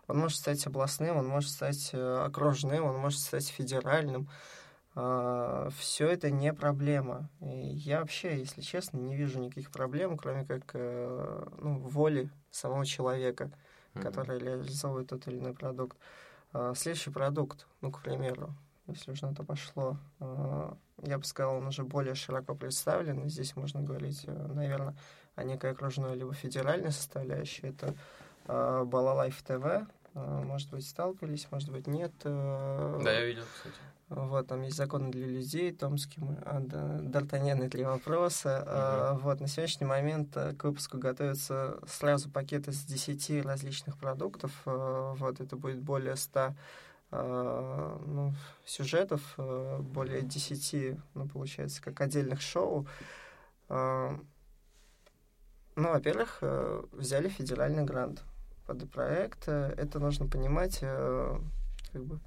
Он 0.09 0.19
может 0.19 0.39
стать 0.39 0.67
областным, 0.67 1.19
он 1.19 1.27
может 1.27 1.51
стать 1.51 1.91
э, 1.93 2.25
окружным, 2.25 2.85
он 2.85 2.97
может 2.97 3.21
стать 3.21 3.47
федеральным. 3.49 4.31
А, 4.95 5.69
Все 5.79 6.09
это 6.09 6.31
не 6.31 6.55
проблема. 6.55 7.29
И 7.43 7.49
я 7.49 8.01
вообще, 8.01 8.39
если 8.39 8.63
честно, 8.63 8.97
не 8.97 9.15
вижу 9.15 9.41
никаких 9.41 9.71
проблем, 9.71 10.17
кроме 10.17 10.47
как 10.47 10.73
ну, 10.73 11.81
воли 11.81 12.31
самого 12.51 12.87
человека– 12.87 13.53
mm-hmm. 13.97 14.03
которые 14.03 14.39
реализовывают 14.39 15.09
тот 15.09 15.27
или 15.29 15.39
иной 15.39 15.55
продукт. 15.55 15.97
А, 16.53 16.75
следующий 16.75 17.11
продукт, 17.11 17.67
ну, 17.81 17.91
к 17.91 18.01
примеру, 18.03 18.55
если 18.87 19.13
уж 19.13 19.23
на 19.23 19.35
то 19.35 19.43
пошло, 19.43 19.97
а, 20.21 20.77
я 21.03 21.19
бы 21.19 21.25
сказал, 21.25 21.57
он 21.57 21.67
уже 21.67 21.85
более 21.85 22.15
широко 22.15 22.55
представлен. 22.55 23.29
Здесь 23.29 23.57
можно 23.57 23.83
говорить, 23.83 24.25
э, 24.27 24.47
наверное, 24.55 24.97
о 25.35 25.45
некой 25.45 25.73
окружной 25.73 26.17
либо 26.17 26.33
федеральной 26.33 26.93
составляющей. 26.93 27.67
Это 27.69 27.95
а, 28.47 28.85
Балалайф 28.85 29.43
ТВ. 29.43 29.87
Может 30.17 30.71
быть, 30.71 30.89
сталкивались, 30.89 31.47
может 31.51 31.71
быть, 31.71 31.87
нет. 31.87 32.13
Э, 32.25 33.01
да, 33.05 33.13
я 33.13 33.25
видел, 33.27 33.45
кстати. 33.55 33.77
Вот, 34.09 34.47
там 34.47 34.63
есть 34.63 34.77
законы 34.77 35.11
для 35.11 35.27
людей, 35.27 35.73
Томский, 35.73 36.21
а, 36.45 36.61
да, 36.61 37.01
Д'Артаньян 37.01 37.69
три 37.69 37.85
вопроса. 37.85 38.63
А, 38.65 39.15
вот, 39.15 39.41
на 39.41 39.49
сегодняшний 39.49 39.87
момент 39.87 40.37
э, 40.37 40.55
к 40.55 40.63
выпуску 40.65 40.97
готовится 40.97 41.81
сразу 41.87 42.31
пакет 42.31 42.69
из 42.69 42.85
10 42.85 43.45
различных 43.45 43.99
продуктов. 43.99 44.53
А, 44.65 45.13
вот, 45.15 45.41
это 45.41 45.57
будет 45.57 45.81
более 45.81 46.15
100 46.15 46.55
а, 47.11 48.01
ну, 48.07 48.33
сюжетов, 48.65 49.35
а, 49.39 49.81
более 49.81 50.23
10, 50.23 50.99
ну, 51.15 51.29
получается, 51.29 51.83
как 51.83 52.01
отдельных 52.01 52.41
шоу. 52.41 52.87
А, 53.69 54.17
ну, 55.75 55.91
во-первых, 55.91 56.39
э, 56.41 56.85
взяли 56.93 57.29
федеральный 57.29 57.85
грант 57.85 58.23
под 58.67 58.91
проект. 58.91 59.49
Это 59.49 59.99
нужно 60.01 60.27
понимать, 60.27 60.79
э, 60.83 61.39
как 61.93 62.05
бы, 62.05 62.21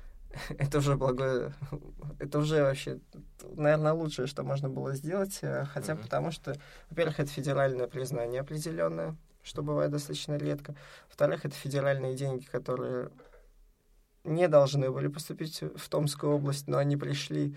это 0.58 0.78
уже 0.78 0.96
благое, 0.96 1.54
это 2.18 2.38
уже 2.38 2.62
вообще, 2.62 2.98
наверное, 3.42 3.92
лучшее, 3.92 4.26
что 4.26 4.42
можно 4.42 4.68
было 4.68 4.94
сделать, 4.94 5.38
э, 5.42 5.66
хотя 5.66 5.92
mm-hmm. 5.92 6.02
потому 6.02 6.30
что, 6.30 6.56
во-первых, 6.90 7.20
это 7.20 7.28
федеральное 7.28 7.86
признание 7.86 8.40
определенное, 8.40 9.16
что 9.42 9.62
бывает 9.62 9.90
достаточно 9.90 10.36
редко. 10.36 10.74
Во-вторых, 11.08 11.44
это 11.44 11.54
федеральные 11.54 12.14
деньги, 12.14 12.44
которые 12.44 13.10
не 14.24 14.48
должны 14.48 14.90
были 14.90 15.08
поступить 15.08 15.60
в 15.60 15.88
Томскую 15.88 16.32
область, 16.32 16.68
но 16.68 16.78
они 16.78 16.96
пришли. 16.96 17.54
Э, 17.54 17.56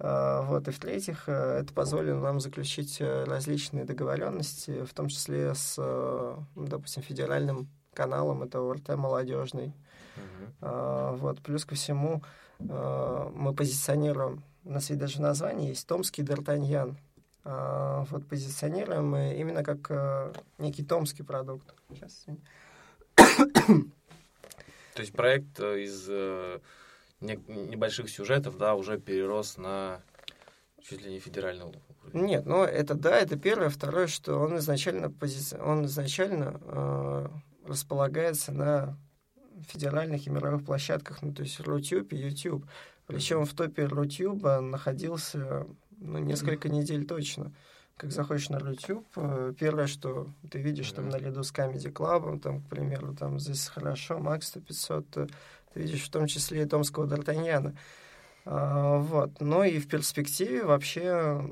вот. 0.00 0.68
И 0.68 0.70
в-третьих, 0.70 1.28
э, 1.28 1.60
это 1.60 1.72
позволило 1.72 2.20
нам 2.20 2.40
заключить 2.40 3.00
различные 3.00 3.84
договоренности, 3.84 4.84
в 4.84 4.94
том 4.94 5.08
числе 5.08 5.54
с, 5.54 5.76
допустим, 6.56 7.02
федеральным 7.02 7.68
каналом, 7.92 8.42
это 8.42 8.60
ОРТ 8.60 8.96
молодежный, 8.96 9.74
Uh-huh. 10.60 11.16
Вот. 11.16 11.40
Плюс 11.40 11.64
ко 11.64 11.74
всему 11.76 12.22
а, 12.68 13.30
мы 13.34 13.54
позиционируем, 13.54 14.42
у 14.64 14.72
нас 14.72 14.90
ведь 14.90 14.98
даже 14.98 15.16
в 15.18 15.20
названии 15.20 15.68
есть 15.68 15.86
Томский 15.86 16.22
Д'Артаньян. 16.22 16.96
А, 17.44 18.04
вот 18.10 18.26
позиционируем 18.26 19.08
мы 19.08 19.34
именно 19.38 19.62
как 19.64 20.36
некий 20.58 20.84
томский 20.84 21.22
продукт. 21.22 21.72
Сейчас. 21.88 22.26
То 25.00 25.02
есть 25.02 25.12
проект 25.12 25.58
э, 25.60 25.84
из 25.84 26.06
э, 26.08 26.58
небольших 27.20 28.08
сюжетов, 28.08 28.56
да, 28.56 28.74
уже 28.74 28.98
перерос 28.98 29.56
на 29.56 30.02
чуть 30.82 31.02
ли 31.02 31.12
не 31.12 31.18
федеральный 31.18 31.64
уровень. 31.64 31.82
Нет, 32.12 32.46
ну 32.46 32.62
это 32.64 32.94
да, 32.94 33.18
это 33.18 33.36
первое. 33.36 33.68
Второе, 33.68 34.06
что 34.06 34.38
он 34.38 34.58
изначально, 34.58 35.10
пози... 35.10 35.56
он 35.56 35.86
изначально 35.86 36.60
э, 36.62 37.28
располагается 37.66 38.52
на 38.52 38.98
федеральных 39.68 40.26
и 40.26 40.30
мировых 40.30 40.64
площадках, 40.64 41.22
ну, 41.22 41.32
то 41.32 41.42
есть 41.42 41.60
Рутюб 41.60 42.12
и 42.12 42.16
YouTube. 42.16 42.66
Причем 43.06 43.44
в 43.44 43.52
топе 43.54 43.84
Рутюба 43.84 44.60
находился 44.60 45.66
ну, 45.98 46.18
несколько 46.18 46.68
недель 46.68 47.06
точно. 47.06 47.52
Как 47.96 48.12
заходишь 48.12 48.48
на 48.48 48.56
YouTube, 48.56 49.06
э, 49.16 49.52
первое, 49.58 49.86
что 49.86 50.32
ты 50.50 50.58
видишь 50.58 50.90
там 50.92 51.10
наряду 51.10 51.42
с 51.42 51.52
Comedy 51.52 51.92
Club, 51.92 52.40
там, 52.40 52.62
к 52.62 52.68
примеру, 52.68 53.14
там 53.14 53.38
«Здесь 53.38 53.68
хорошо», 53.68 54.18
«Макс 54.18 54.48
100 54.48 54.60
500», 54.60 55.30
ты 55.72 55.80
видишь 55.80 56.04
в 56.04 56.10
том 56.10 56.26
числе 56.26 56.62
и 56.62 56.66
Томского 56.66 57.06
Д'Артаньяна. 57.06 57.76
А, 58.44 58.98
вот. 58.98 59.40
Ну 59.40 59.62
и 59.62 59.78
в 59.78 59.88
перспективе 59.88 60.64
вообще 60.64 61.42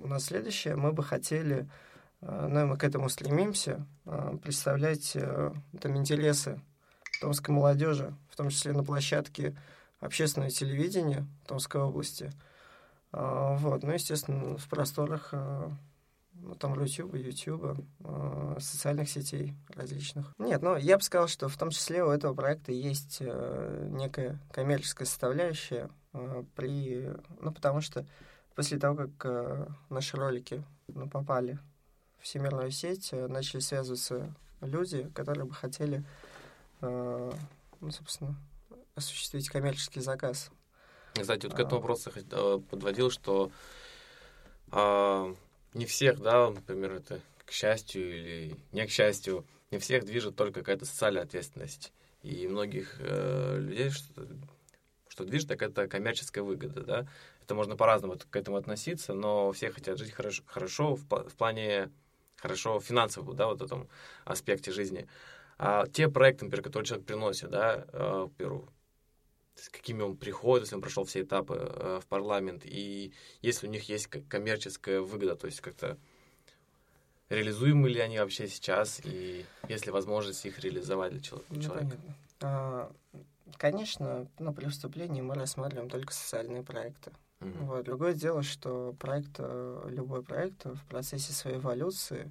у 0.00 0.06
нас 0.06 0.26
следующее, 0.26 0.76
мы 0.76 0.92
бы 0.92 1.02
хотели, 1.02 1.68
э, 2.20 2.46
ну 2.48 2.62
и 2.62 2.64
мы 2.64 2.76
к 2.76 2.84
этому 2.84 3.08
стремимся, 3.08 3.86
э, 4.06 4.38
представлять 4.42 5.16
там 5.80 5.96
интересы 5.96 6.60
томской 7.20 7.54
молодежи, 7.54 8.14
в 8.30 8.36
том 8.36 8.50
числе 8.50 8.72
на 8.72 8.84
площадке 8.84 9.56
общественного 10.00 10.50
телевидения 10.50 11.26
Томской 11.46 11.80
области. 11.80 12.30
А, 13.12 13.56
вот. 13.56 13.82
Ну, 13.82 13.92
естественно, 13.92 14.56
в 14.56 14.68
просторах 14.68 15.30
а, 15.32 15.70
ну, 16.40 16.54
там 16.54 16.74
Рутюба, 16.74 17.16
Ютуба, 17.16 17.76
э, 18.00 18.56
социальных 18.60 19.08
сетей 19.10 19.54
различных. 19.74 20.34
Нет, 20.38 20.62
ну, 20.62 20.76
я 20.76 20.96
бы 20.96 21.02
сказал, 21.02 21.28
что 21.28 21.48
в 21.48 21.56
том 21.56 21.70
числе 21.70 22.02
у 22.04 22.10
этого 22.10 22.34
проекта 22.34 22.72
есть 22.72 23.18
э, 23.20 23.88
некая 23.90 24.38
коммерческая 24.52 25.06
составляющая 25.06 25.90
э, 26.12 26.44
при... 26.54 27.12
Ну, 27.40 27.52
потому 27.52 27.80
что 27.80 28.06
после 28.54 28.78
того, 28.78 28.96
как 28.96 29.10
э, 29.24 29.68
наши 29.90 30.16
ролики 30.16 30.64
ну, 30.88 31.08
попали 31.08 31.58
в 32.18 32.24
всемирную 32.24 32.70
сеть, 32.70 33.10
э, 33.12 33.26
начали 33.26 33.60
связываться 33.60 34.34
люди, 34.60 35.08
которые 35.14 35.44
бы 35.44 35.54
хотели, 35.54 36.04
э, 36.80 37.32
ну, 37.80 37.90
собственно, 37.90 38.34
осуществить 38.94 39.48
коммерческий 39.48 40.00
заказ. 40.00 40.50
Кстати, 41.14 41.46
вот 41.46 41.54
к 41.54 41.60
этому 41.60 41.80
вопросу 41.80 42.10
э, 42.14 42.60
подводил, 42.70 43.10
что 43.10 43.50
а, 44.70 45.34
не 45.74 45.86
всех, 45.86 46.20
да, 46.20 46.50
например, 46.50 46.94
это 46.94 47.20
к 47.44 47.52
счастью 47.52 48.16
или 48.16 48.56
не 48.72 48.86
к 48.86 48.90
счастью, 48.90 49.44
не 49.70 49.78
всех 49.78 50.04
движет 50.04 50.36
только 50.36 50.60
какая-то 50.60 50.84
социальная 50.84 51.22
ответственность. 51.22 51.92
И 52.22 52.46
многих 52.48 52.96
э, 52.98 53.58
людей 53.58 53.90
что, 53.90 54.26
что 55.08 55.24
движет, 55.24 55.48
так 55.48 55.62
это 55.62 55.86
коммерческая 55.88 56.44
выгода, 56.44 56.82
да. 56.82 57.06
Это 57.42 57.54
можно 57.54 57.76
по-разному 57.76 58.16
к 58.30 58.36
этому 58.36 58.56
относиться, 58.56 59.14
но 59.14 59.52
все 59.52 59.70
хотят 59.70 59.98
жить 59.98 60.12
хорошо, 60.12 60.42
хорошо 60.46 60.94
в, 60.96 61.04
в 61.04 61.34
плане 61.36 61.90
хорошо 62.36 62.80
финансового, 62.80 63.34
да, 63.34 63.46
вот 63.46 63.62
этом 63.62 63.88
аспекте 64.24 64.72
жизни. 64.72 65.06
А 65.58 65.86
те 65.86 66.08
проекты, 66.08 66.44
например, 66.44 66.64
которые 66.64 66.86
человек 66.86 67.06
приносит, 67.06 67.50
да, 67.50 67.84
э, 67.92 68.28
первую, 68.36 68.68
с 69.58 69.68
какими 69.68 70.02
он 70.02 70.16
приходит, 70.16 70.64
если 70.64 70.76
он 70.76 70.80
прошел 70.80 71.04
все 71.04 71.22
этапы 71.22 71.54
э, 71.58 72.00
в 72.02 72.06
парламент, 72.06 72.62
и 72.64 73.12
если 73.42 73.66
у 73.66 73.70
них 73.70 73.88
есть 73.88 74.08
коммерческая 74.28 75.00
выгода, 75.00 75.36
то 75.36 75.46
есть 75.46 75.60
как-то 75.60 75.98
реализуемы 77.28 77.88
ли 77.88 78.00
они 78.00 78.18
вообще 78.18 78.48
сейчас, 78.48 79.00
и 79.04 79.44
есть 79.68 79.86
ли 79.86 79.92
возможность 79.92 80.44
их 80.46 80.58
реализовать 80.60 81.12
для 81.12 81.38
ну, 81.50 81.62
человека? 81.62 81.96
Понятно. 81.96 82.14
А, 82.40 82.92
конечно, 83.56 84.28
ну, 84.38 84.52
при 84.52 84.66
вступлении 84.66 85.20
мы 85.20 85.34
рассматриваем 85.34 85.90
только 85.90 86.12
социальные 86.12 86.62
проекты. 86.62 87.12
Mm-hmm. 87.40 87.64
Вот. 87.66 87.84
Другое 87.84 88.14
дело, 88.14 88.42
что 88.42 88.94
проект, 88.98 89.36
э, 89.38 89.86
любой 89.90 90.22
проект 90.22 90.64
в 90.64 90.84
процессе 90.86 91.32
своей 91.32 91.58
эволюции 91.58 92.30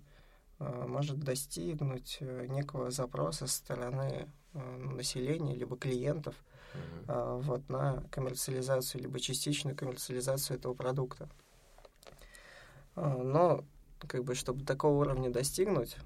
э, 0.60 0.86
может 0.88 1.20
достигнуть 1.20 2.18
э, 2.20 2.48
некого 2.48 2.92
запроса 2.92 3.48
со 3.48 3.54
стороны 3.54 4.28
населения 4.54 5.54
либо 5.54 5.78
клиентов 5.78 6.34
uh-huh. 6.74 7.42
вот, 7.42 7.70
на 7.70 8.04
коммерциализацию 8.12 9.02
либо 9.02 9.20
частичную 9.20 9.76
коммерциализацию 9.76 10.58
этого 10.58 10.74
продукта. 10.74 11.30
Но 12.96 13.64
как 14.08 14.24
бы, 14.24 14.36
чтобы 14.36 14.66
такого 14.66 15.02
уровня 15.02 15.30
достигнуть, 15.30 15.98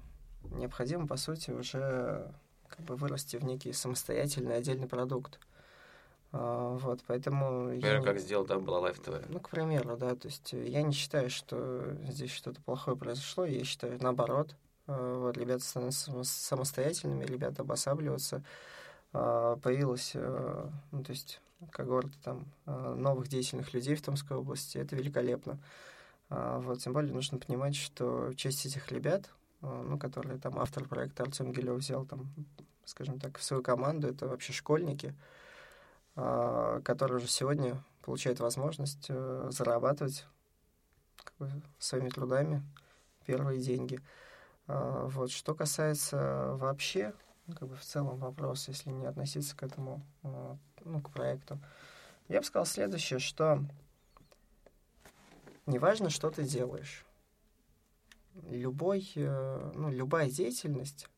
необходимо, 0.44 1.06
по 1.06 1.16
сути, 1.16 1.50
уже 1.50 2.30
как 2.68 2.80
бы 2.80 2.96
вырасти 2.96 3.36
в 3.36 3.44
некий 3.44 3.72
самостоятельный 3.72 4.56
отдельный 4.56 4.88
продукт. 4.88 5.38
А, 6.32 6.78
вот, 6.78 7.00
поэтому... 7.06 7.64
Например, 7.74 7.96
я... 7.98 8.02
как 8.02 8.18
сделал, 8.18 8.46
да, 8.46 8.58
была 8.58 8.88
Live 8.88 9.04
TV? 9.04 9.26
Ну, 9.28 9.40
к 9.40 9.50
примеру, 9.50 9.96
да, 9.98 10.14
то 10.14 10.28
есть 10.28 10.52
я 10.52 10.82
не 10.82 10.92
считаю, 10.92 11.28
что 11.28 11.94
здесь 12.08 12.30
что-то 12.30 12.62
плохое 12.62 12.96
произошло, 12.96 13.44
я 13.44 13.62
считаю, 13.64 13.98
наоборот, 14.00 14.56
а, 14.86 15.18
вот, 15.18 15.36
ребята 15.36 15.62
становятся 15.62 16.24
самостоятельными, 16.24 17.24
ребята 17.24 17.62
обосабливаются, 17.62 18.42
а, 19.12 19.56
появилась, 19.56 20.14
ну, 20.14 21.04
то 21.04 21.10
есть 21.10 21.40
когорта 21.70 22.16
там 22.24 22.46
новых 22.66 23.28
деятельных 23.28 23.72
людей 23.72 23.94
в 23.94 24.02
Томской 24.02 24.36
области, 24.36 24.78
это 24.78 24.96
великолепно. 24.96 25.58
Вот, 26.28 26.80
тем 26.80 26.92
более 26.92 27.12
нужно 27.12 27.38
понимать, 27.38 27.76
что 27.76 28.32
часть 28.34 28.66
этих 28.66 28.90
ребят, 28.90 29.30
ну, 29.60 29.98
которые 29.98 30.38
там 30.38 30.58
автор 30.58 30.88
проекта 30.88 31.22
Артем 31.24 31.52
Гилев 31.52 31.76
взял 31.76 32.04
там, 32.06 32.26
скажем 32.84 33.20
так, 33.20 33.38
в 33.38 33.44
свою 33.44 33.62
команду, 33.62 34.08
это 34.08 34.26
вообще 34.26 34.52
школьники, 34.52 35.14
а, 36.14 36.80
которые 36.82 37.18
уже 37.18 37.28
сегодня 37.28 37.82
получают 38.02 38.40
возможность 38.40 39.06
э, 39.08 39.48
зарабатывать 39.50 40.26
как 41.16 41.32
бы, 41.38 41.50
своими 41.78 42.10
трудами 42.10 42.62
первые 43.24 43.62
деньги. 43.62 44.00
А, 44.66 45.06
вот. 45.06 45.30
Что 45.30 45.54
касается 45.54 46.54
вообще, 46.56 47.14
как 47.46 47.68
бы 47.68 47.76
в 47.76 47.82
целом 47.82 48.18
вопроса, 48.18 48.70
если 48.70 48.90
не 48.90 49.06
относиться 49.06 49.56
к 49.56 49.62
этому, 49.62 50.02
а, 50.22 50.56
ну, 50.84 51.00
к 51.00 51.10
проекту, 51.10 51.58
я 52.28 52.40
бы 52.40 52.44
сказал 52.44 52.66
следующее, 52.66 53.18
что 53.18 53.64
неважно, 55.66 56.10
что 56.10 56.30
ты 56.30 56.44
делаешь, 56.44 57.04
любой, 58.48 59.10
э, 59.14 59.72
ну, 59.74 59.90
любая 59.90 60.30
деятельность 60.30 61.08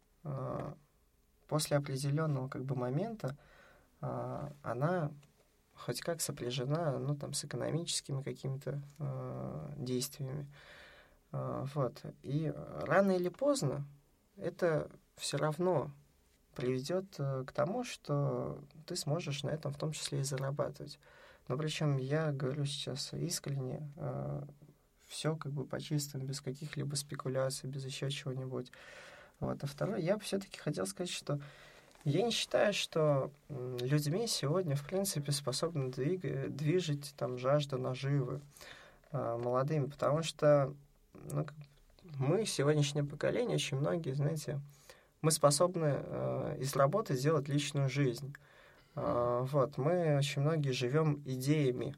после 1.49 1.77
определенного 1.77 2.49
как 2.49 2.65
бы 2.65 2.75
момента 2.75 3.37
она 4.01 5.13
хоть 5.77 6.01
как 6.01 6.21
сопряжена, 6.21 6.99
ну, 6.99 7.17
там, 7.17 7.33
с 7.33 7.45
экономическими 7.45 8.23
какими-то 8.23 8.81
э, 8.99 9.75
действиями. 9.77 10.47
Э, 11.33 11.67
вот. 11.75 12.03
И 12.23 12.53
рано 12.83 13.13
или 13.13 13.29
поздно 13.29 13.85
это 14.37 14.91
все 15.17 15.37
равно 15.37 15.91
приведет 16.55 17.05
э, 17.19 17.45
к 17.47 17.53
тому, 17.53 17.85
что 17.85 18.59
ты 18.87 18.97
сможешь 18.97 19.43
на 19.43 19.51
этом 19.51 19.73
в 19.73 19.79
том 19.79 19.93
числе 19.93 20.21
и 20.21 20.25
зарабатывать. 20.25 20.99
Но 21.49 21.57
причем 21.59 21.99
я 21.99 22.33
говорю 22.33 22.65
сейчас 22.65 23.13
искренне, 23.13 23.89
э, 23.97 24.43
все 25.07 25.37
как 25.37 25.53
бы 25.53 25.65
по-чистому, 25.65 26.25
без 26.25 26.41
каких-либо 26.41 26.95
спекуляций, 26.95 27.69
без 27.69 27.85
еще 27.85 28.11
чего-нибудь. 28.11 28.73
Вот. 29.41 29.63
А 29.63 29.67
второе, 29.67 29.99
я 29.99 30.19
все-таки 30.19 30.59
хотел 30.59 30.87
сказать, 30.87 31.11
что 31.11 31.39
я 32.05 32.23
не 32.23 32.31
считаю, 32.31 32.73
что 32.73 33.31
людьми 33.49 34.27
сегодня, 34.27 34.77
в 34.77 34.87
принципе, 34.87 35.33
способны 35.33 35.91
двигать, 35.91 36.55
движить 36.55 37.15
там 37.17 37.39
жажда 37.39 37.79
наживы 37.79 38.41
э, 39.13 39.41
молодыми, 39.43 39.87
потому 39.87 40.23
что 40.23 40.75
ну, 41.31 41.47
мы, 42.19 42.45
сегодняшнее 42.45 43.05
поколение, 43.05 43.57
очень 43.57 43.79
многие, 43.79 44.13
знаете, 44.13 44.61
мы 45.25 45.31
способны 45.31 45.97
э, 45.97 46.57
из 46.61 46.77
работы 46.77 47.15
сделать 47.15 47.49
личную 47.49 47.89
жизнь. 47.89 48.35
Э, 48.95 49.47
вот, 49.51 49.79
мы 49.79 50.19
очень 50.19 50.43
многие 50.43 50.73
живем 50.73 51.23
идеями. 51.25 51.97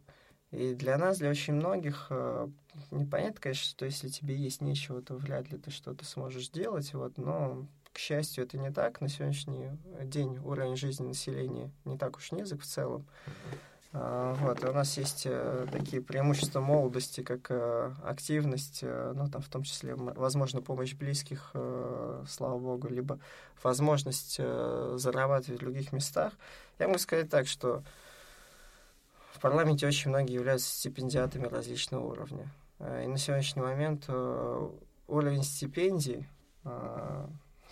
И 0.53 0.75
для 0.75 0.97
нас, 0.97 1.19
для 1.19 1.31
очень 1.31 1.55
многих, 1.55 2.07
э, 2.11 2.49
непонятно, 2.93 3.41
конечно, 3.41 3.69
что 3.69 3.85
если 3.85 4.09
тебе 4.09 4.37
есть 4.37 4.63
нечего, 4.63 5.03
то 5.03 5.17
вряд 5.17 5.51
ли 5.51 5.59
ты 5.59 5.73
что-то 5.73 6.05
сможешь 6.05 6.51
делать, 6.51 6.95
вот, 6.95 7.19
но 7.19 7.67
к 7.93 7.99
счастью, 7.99 8.45
это 8.45 8.59
не 8.59 8.71
так. 8.71 9.01
На 9.01 9.09
сегодняшний 9.09 9.71
день 10.05 10.39
уровень 10.39 10.77
жизни 10.77 11.07
населения 11.07 11.73
не 11.85 11.99
так 11.99 12.19
уж 12.19 12.31
низок 12.31 12.61
в 12.61 12.67
целом. 12.67 13.07
А, 13.27 13.76
вот, 13.99 14.63
и 14.63 14.67
у 14.67 14.73
нас 14.73 14.99
есть 14.99 15.23
э, 15.25 15.67
такие 15.73 16.03
преимущества 16.03 16.61
молодости, 16.61 17.23
как 17.23 17.51
э, 17.51 17.95
активность, 18.05 18.81
э, 18.83 19.13
ну, 19.17 19.29
там, 19.31 19.41
в 19.41 19.49
том 19.49 19.63
числе, 19.63 19.95
возможно, 19.95 20.61
помощь 20.61 20.95
близких, 20.95 21.53
слава 22.29 22.59
богу, 22.59 22.89
либо 22.89 23.19
возможность 23.63 24.37
зарабатывать 24.37 25.61
в 25.61 25.65
других 25.65 25.93
местах. 25.93 26.35
Я 26.79 26.89
могу 26.89 26.99
сказать 26.99 27.31
так, 27.31 27.47
что 27.47 27.83
в 29.33 29.41
парламенте 29.41 29.87
очень 29.87 30.11
многие 30.11 30.35
являются 30.35 30.69
стипендиатами 30.69 31.47
различного 31.47 32.07
уровня. 32.07 32.51
И 32.81 33.07
на 33.07 33.17
сегодняшний 33.17 33.63
момент 33.63 34.09
уровень 35.09 35.43
стипендий 35.43 36.27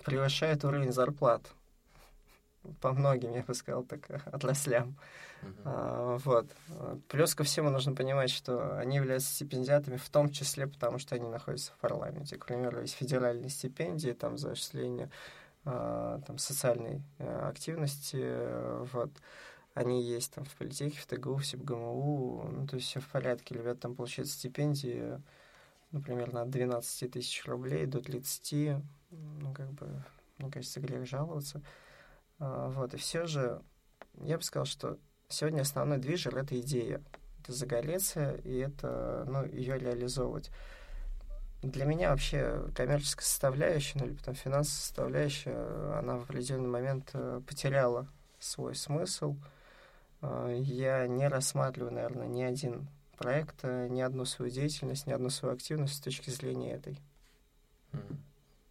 превышает 0.04 0.64
уровень 0.64 0.92
зарплат 0.92 1.42
по 2.80 2.92
многим, 2.92 3.34
я 3.34 3.42
бы 3.42 3.54
сказал, 3.54 3.82
так, 3.84 4.08
отраслям. 4.26 4.96
Uh-huh. 5.42 5.62
А, 5.64 6.18
вот. 6.24 6.46
Плюс 7.08 7.34
ко 7.34 7.44
всему 7.44 7.70
нужно 7.70 7.94
понимать, 7.94 8.30
что 8.30 8.78
они 8.78 8.96
являются 8.96 9.32
стипендиатами 9.34 9.96
в 9.96 10.08
том 10.08 10.30
числе, 10.30 10.66
потому 10.66 10.98
что 10.98 11.14
они 11.14 11.28
находятся 11.28 11.72
в 11.72 11.76
парламенте. 11.76 12.36
К 12.36 12.46
примеру, 12.46 12.80
есть 12.80 12.94
федеральные 12.94 13.50
стипендии 13.50 14.12
там, 14.12 14.38
за 14.38 14.52
осуществление 14.52 15.10
а, 15.64 16.20
там, 16.26 16.38
социальной 16.38 17.02
а, 17.18 17.48
активности. 17.48 18.24
Вот. 18.92 19.10
Они 19.74 20.02
есть 20.02 20.32
там 20.32 20.44
в 20.44 20.54
политехе, 20.56 21.00
в 21.00 21.06
ТГУ, 21.06 21.36
в 21.36 21.46
СИБГМУ. 21.46 22.48
Ну, 22.52 22.66
то 22.66 22.76
есть 22.76 22.88
все 22.88 23.00
в 23.00 23.08
порядке. 23.08 23.54
Ребята 23.54 23.80
там 23.80 23.94
получают 23.94 24.30
стипендии, 24.30 25.20
например, 25.90 26.32
на 26.32 26.46
12 26.46 27.10
тысяч 27.10 27.44
рублей 27.44 27.86
до 27.86 28.00
30 28.00 28.82
ну, 29.40 29.52
как 29.52 29.70
бы, 29.72 30.02
мне 30.38 30.50
кажется, 30.50 30.80
грех 30.80 31.06
жаловаться. 31.06 31.58
А, 31.58 31.83
вот, 32.44 32.94
и 32.94 32.96
все 32.96 33.26
же, 33.26 33.62
я 34.20 34.36
бы 34.36 34.42
сказал, 34.42 34.66
что 34.66 34.98
сегодня 35.28 35.62
основной 35.62 35.98
движер— 35.98 36.36
это 36.38 36.58
идея. 36.60 37.02
Это 37.40 37.52
загореться, 37.52 38.34
и 38.44 38.56
это, 38.56 39.24
ну, 39.28 39.44
ее 39.44 39.78
реализовывать. 39.78 40.50
для 41.62 41.84
меня 41.84 42.10
вообще 42.10 42.66
коммерческая 42.74 43.24
составляющая, 43.24 43.98
ну 43.98 44.06
или 44.06 44.14
потом 44.14 44.34
финансовая 44.34 44.80
составляющая, 44.80 45.98
она 45.98 46.16
в 46.16 46.22
определенный 46.22 46.68
момент 46.68 47.10
э, 47.12 47.40
потеряла 47.46 48.08
свой 48.38 48.74
смысл. 48.74 49.36
Э, 50.22 50.54
я 50.58 51.06
не 51.06 51.28
рассматриваю, 51.28 51.92
наверное, 51.92 52.26
ни 52.26 52.42
один 52.42 52.88
проект, 53.18 53.56
э, 53.62 53.88
ни 53.88 54.00
одну 54.00 54.24
свою 54.24 54.50
деятельность, 54.50 55.06
ни 55.06 55.12
одну 55.12 55.30
свою 55.30 55.54
активность 55.54 55.96
с 55.96 56.00
точки 56.00 56.30
зрения 56.30 56.72
этой. 56.72 56.98
Мгм. 57.92 58.22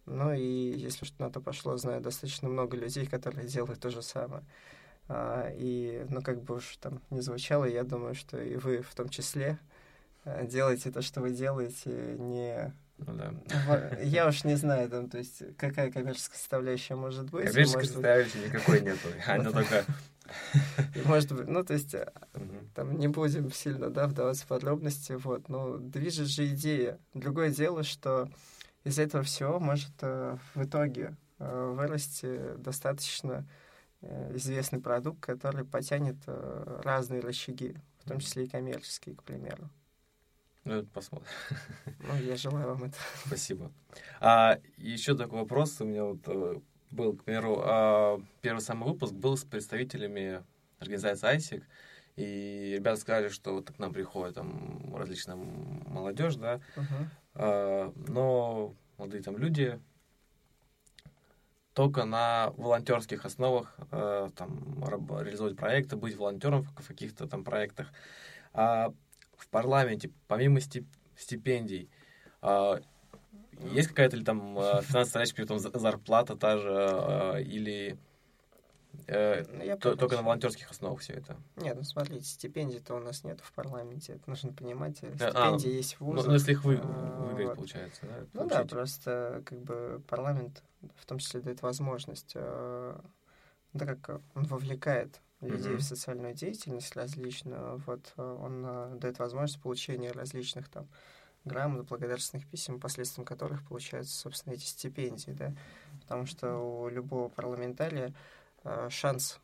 Ну 0.06 0.32
и 0.34 0.42
если 0.76 1.04
что 1.04 1.22
на 1.22 1.30
то 1.30 1.40
пошло, 1.40 1.76
знаю 1.76 2.00
достаточно 2.00 2.48
много 2.48 2.76
людей, 2.76 3.06
которые 3.06 3.46
делают 3.46 3.80
то 3.80 3.90
же 3.90 4.02
самое. 4.02 4.42
А, 5.08 5.50
и, 5.54 6.06
ну, 6.08 6.22
как 6.22 6.42
бы 6.42 6.56
уж 6.56 6.76
там 6.78 7.00
не 7.10 7.20
звучало, 7.20 7.64
я 7.66 7.84
думаю, 7.84 8.14
что 8.14 8.40
и 8.40 8.56
вы 8.56 8.80
в 8.82 8.94
том 8.94 9.08
числе 9.08 9.58
а, 10.24 10.44
делаете 10.44 10.90
то, 10.90 11.02
что 11.02 11.20
вы 11.20 11.30
делаете, 11.30 12.16
не... 12.18 12.72
Ну 12.98 13.12
да. 13.14 13.98
Я 14.02 14.28
уж 14.28 14.44
не 14.44 14.54
знаю, 14.54 14.88
там, 14.88 15.10
то 15.10 15.18
есть, 15.18 15.42
какая 15.58 15.90
коммерческая 15.90 16.38
составляющая 16.38 16.94
может 16.94 17.28
быть. 17.30 17.46
Коммерческой 17.46 17.76
может 17.76 17.76
быть- 17.76 17.86
составляющей 17.88 18.38
никакой 18.38 18.80
нету. 18.82 19.08
Она 19.26 19.50
только... 19.50 19.84
может 21.04 21.32
быть, 21.32 21.48
ну, 21.48 21.64
то 21.64 21.74
есть, 21.74 21.94
Мгм. 22.34 22.70
там 22.74 22.96
не 22.98 23.08
будем 23.08 23.50
сильно, 23.52 23.90
да, 23.90 24.06
вдаваться 24.06 24.44
в 24.44 24.48
подробности, 24.48 25.12
вот, 25.12 25.48
но 25.48 25.76
движет 25.76 26.28
же 26.28 26.46
идея. 26.46 26.98
Другое 27.14 27.50
дело, 27.50 27.82
что 27.82 28.28
из 28.84 28.98
этого 28.98 29.24
всего 29.24 29.58
может 29.58 29.92
э, 30.02 30.36
в 30.54 30.62
итоге 30.62 31.16
э, 31.38 31.72
вырасти 31.74 32.54
достаточно 32.58 33.46
э, 34.02 34.36
известный 34.36 34.80
продукт, 34.80 35.20
который 35.20 35.64
потянет 35.64 36.16
э, 36.26 36.80
разные 36.84 37.20
рычаги, 37.20 37.76
в 38.00 38.08
том 38.08 38.20
числе 38.20 38.44
и 38.44 38.48
коммерческие, 38.48 39.16
к 39.16 39.22
примеру. 39.22 39.68
Ну, 40.64 40.74
это 40.76 40.88
посмотрим. 40.88 41.28
Ну, 42.00 42.16
я 42.22 42.36
желаю 42.36 42.68
вам 42.68 42.84
это. 42.84 42.96
Спасибо. 43.26 43.70
А 44.20 44.58
еще 44.76 45.16
такой 45.16 45.40
вопрос 45.40 45.80
у 45.80 45.84
меня 45.84 46.04
вот 46.04 46.62
был, 46.90 47.16
к 47.16 47.24
примеру, 47.24 47.60
а, 47.62 48.20
первый 48.40 48.60
самый 48.60 48.88
выпуск 48.88 49.12
был 49.12 49.36
с 49.36 49.44
представителями 49.44 50.42
организации 50.78 51.36
ISIC, 51.36 51.62
и 52.16 52.74
ребята 52.76 53.00
сказали, 53.00 53.28
что 53.28 53.54
вот 53.54 53.72
к 53.72 53.78
нам 53.78 53.92
приходит 53.92 54.36
там 54.36 54.94
различная 54.96 55.36
молодежь, 55.36 56.36
да, 56.36 56.60
Мгм. 56.76 57.10
А, 57.34 57.92
но 58.08 58.74
молодые 58.96 59.22
там 59.22 59.36
люди 59.36 59.80
только 61.72 62.04
на 62.04 62.50
волонтерских 62.56 63.24
основах 63.24 63.76
э, 63.90 64.28
там 64.36 64.84
реализовать 64.84 65.56
проекты, 65.56 65.96
быть 65.96 66.16
волонтером 66.16 66.62
в 66.62 66.86
каких-то 66.86 67.26
там 67.26 67.42
проектах. 67.42 67.92
А 68.52 68.92
в 69.36 69.48
парламенте, 69.48 70.10
помимо 70.28 70.60
стип- 70.60 70.86
стипендий, 71.16 71.90
а, 72.40 72.80
есть 73.60 73.88
какая-то 73.88 74.16
ли 74.16 74.24
там 74.24 74.56
э, 74.56 74.82
финансовая 74.82 75.04
составляющая, 75.04 75.46
там 75.46 75.58
за- 75.58 75.76
зарплата 75.76 76.36
та 76.36 76.58
же, 76.58 77.42
или 77.42 77.98
э, 79.06 79.44
Ну, 79.52 79.62
я 79.64 79.76
то- 79.76 79.96
только 79.96 80.16
на 80.16 80.22
волонтерских 80.22 80.70
основах 80.70 81.00
все 81.00 81.14
это? 81.14 81.36
Нет, 81.56 81.76
ну 81.76 81.82
смотрите, 81.84 82.24
стипендий-то 82.24 82.94
у 82.94 82.98
нас 82.98 83.24
нет 83.24 83.40
в 83.40 83.52
парламенте, 83.52 84.14
это 84.14 84.28
нужно 84.30 84.52
понимать. 84.52 85.02
э, 85.02 85.12
а, 85.20 85.30
Стипендии 85.30 85.70
есть 85.76 85.94
в 85.94 86.00
Ну, 86.00 86.06
вузах. 86.12 86.26
ну, 86.26 86.32
если 86.34 86.52
их 86.52 86.64
вы, 86.64 86.78
а, 86.82 87.20
выиграть, 87.24 87.46
вот. 87.46 87.56
получается, 87.56 88.00
да? 88.06 88.18
Ну 88.32 88.46
да, 88.46 88.56
получить. 88.56 88.70
просто 88.70 89.42
как 89.44 89.58
бы 89.60 90.02
парламент 90.08 90.62
в 90.96 91.06
том 91.06 91.18
числе 91.18 91.40
дает 91.40 91.62
возможность, 91.62 92.32
э, 92.34 92.98
да 93.72 93.86
как 93.86 94.08
э, 94.10 94.20
он 94.34 94.44
вовлекает 94.44 95.20
людей 95.40 95.72
Мгм. 95.74 95.78
в 95.80 95.84
социальную 95.84 96.34
деятельность 96.34 96.94
различную, 96.96 97.78
вот 97.86 98.12
он 98.16 98.64
э, 98.66 98.96
дает 99.00 99.18
возможность 99.18 99.60
получения 99.62 100.10
различных 100.12 100.68
там 100.68 100.88
грамот, 101.44 101.86
благодарственных 101.88 102.46
писем, 102.48 102.80
посредством 102.80 103.24
которых 103.26 103.62
получаются, 103.68 104.14
собственно, 104.18 104.54
эти 104.54 104.64
стипендии, 104.64 105.32
да, 105.32 105.52
потому 106.00 106.24
что 106.24 106.56
у 106.56 106.88
любого 106.88 107.28
парламентария 107.28 108.14
шанс 108.90 109.40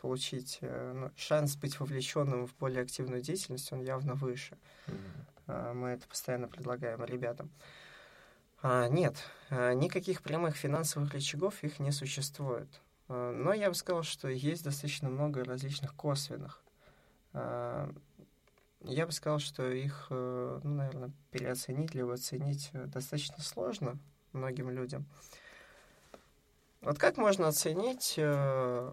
получить, 0.00 0.58
э, 0.60 0.92
ну, 0.94 1.10
шанс 1.16 1.56
быть 1.56 1.78
вовлеченным 1.78 2.46
в 2.46 2.56
более 2.56 2.82
активную 2.82 3.22
деятельность, 3.22 3.72
он 3.72 3.82
явно 3.82 4.14
выше. 4.14 4.58
А, 5.46 5.72
Мы 5.72 5.90
это 5.90 6.06
постоянно 6.08 6.48
предлагаем 6.48 7.04
ребятам. 7.04 7.50
А, 8.62 8.88
Нет, 8.88 9.16
никаких 9.50 10.22
прямых 10.22 10.56
финансовых 10.56 11.12
рычагов 11.12 11.62
их 11.62 11.78
не 11.78 11.92
существует. 11.92 12.68
Но 13.08 13.52
я 13.52 13.68
бы 13.68 13.74
сказал, 13.74 14.02
что 14.04 14.28
есть 14.28 14.64
достаточно 14.64 15.10
много 15.10 15.44
различных 15.44 15.94
косвенных. 15.94 16.62
Я 18.84 19.06
бы 19.06 19.12
сказал, 19.12 19.38
что 19.38 19.70
их, 19.70 20.08
э, 20.10 20.60
ну, 20.64 20.74
наверное, 20.74 21.12
переоценить 21.30 21.94
либо 21.94 22.14
оценить 22.14 22.70
э, 22.72 22.86
достаточно 22.86 23.40
сложно 23.40 23.96
многим 24.32 24.70
людям. 24.70 25.06
Вот 26.82 26.98
как 26.98 27.16
можно 27.16 27.48
оценить 27.48 28.14
э, 28.16 28.92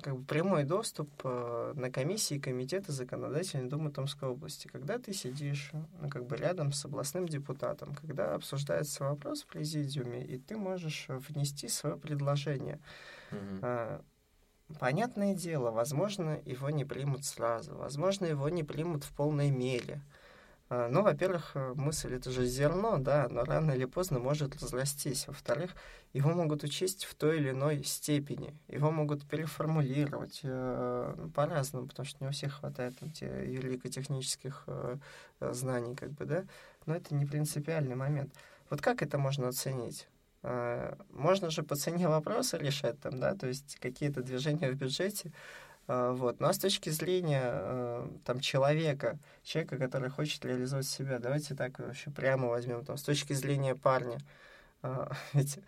как 0.00 0.16
бы 0.16 0.24
прямой 0.24 0.64
доступ 0.64 1.10
э, 1.24 1.72
на 1.76 1.90
комиссии 1.90 2.36
и 2.36 2.40
комитеты 2.40 2.92
Законодательной 2.92 3.68
Думы 3.68 3.90
Томской 3.90 4.28
области, 4.28 4.66
когда 4.66 4.98
ты 4.98 5.12
сидишь 5.12 5.70
ну, 6.00 6.08
как 6.08 6.26
бы 6.26 6.36
рядом 6.36 6.72
с 6.72 6.84
областным 6.84 7.28
депутатом, 7.28 7.94
когда 7.94 8.34
обсуждается 8.34 9.04
вопрос 9.04 9.42
в 9.42 9.46
президиуме, 9.46 10.24
и 10.24 10.38
ты 10.38 10.56
можешь 10.56 11.06
э, 11.08 11.18
внести 11.18 11.68
свое 11.68 11.96
предложение. 11.96 12.80
Мгм. 13.30 13.60
А, 13.62 14.02
Понятное 14.78 15.34
дело, 15.34 15.70
возможно, 15.70 16.40
его 16.44 16.68
не 16.68 16.84
примут 16.84 17.24
сразу, 17.24 17.74
возможно, 17.74 18.26
его 18.26 18.50
не 18.50 18.62
примут 18.62 19.02
в 19.02 19.12
полной 19.14 19.50
мере. 19.50 20.02
Ну, 20.70 21.02
во-первых, 21.02 21.52
э, 21.54 21.72
мысль 21.74 22.14
это 22.14 22.30
же 22.30 22.44
зерно, 22.44 22.98
да, 22.98 23.26
но 23.30 23.44
рано 23.44 23.72
или 23.72 23.86
поздно 23.86 24.18
может 24.18 24.54
разрастись. 24.62 25.26
Во-вторых, 25.26 25.74
его 26.12 26.30
могут 26.30 26.62
учесть 26.62 27.04
в 27.04 27.14
той 27.14 27.38
или 27.38 27.50
иной 27.50 27.84
степени, 27.84 28.54
его 28.68 28.90
могут 28.90 29.26
переформулировать 29.26 30.40
э, 30.42 31.14
ну, 31.16 31.30
по-разному, 31.30 31.86
потому 31.86 32.06
что 32.06 32.22
не 32.22 32.28
у 32.28 32.32
всех 32.32 32.54
хватает 32.54 32.98
там, 32.98 33.10
те 33.10 33.26
юрико-технических 33.26 34.64
э, 34.66 34.96
э, 35.40 35.52
знаний, 35.52 35.94
как 35.94 36.10
бы, 36.10 36.24
да, 36.24 36.44
но 36.86 36.94
это 36.94 37.14
не 37.14 37.26
принципиальный 37.26 37.94
момент. 37.94 38.34
Вот 38.70 38.80
как 38.82 39.02
это 39.02 39.18
можно 39.18 39.48
оценить? 39.48 40.06
А, 40.42 40.96
Можно 41.10 41.50
же 41.50 41.62
по 41.62 41.76
цене 41.76 42.08
вопроса 42.08 42.56
решать 42.58 43.00
там, 43.00 43.18
да, 43.18 43.34
то 43.34 43.46
есть 43.46 43.76
какие-то 43.80 44.22
движения 44.22 44.70
в 44.70 44.76
бюджете, 44.76 45.32
вот. 45.88 46.38
Ну 46.38 46.46
а 46.48 46.52
с 46.52 46.58
точки 46.58 46.90
зрения 46.90 47.42
э, 47.44 48.08
там 48.24 48.40
человека, 48.40 49.18
человека, 49.42 49.78
который 49.78 50.10
хочет 50.10 50.44
реализовать 50.44 50.86
себя, 50.86 51.18
давайте 51.18 51.54
так 51.54 51.78
вообще 51.78 52.10
прямо 52.10 52.48
возьмем, 52.48 52.84
там, 52.84 52.98
с 52.98 53.02
точки 53.02 53.32
зрения 53.32 53.74
парня, 53.74 54.18
а, 54.82 55.10
ведь 55.32 55.58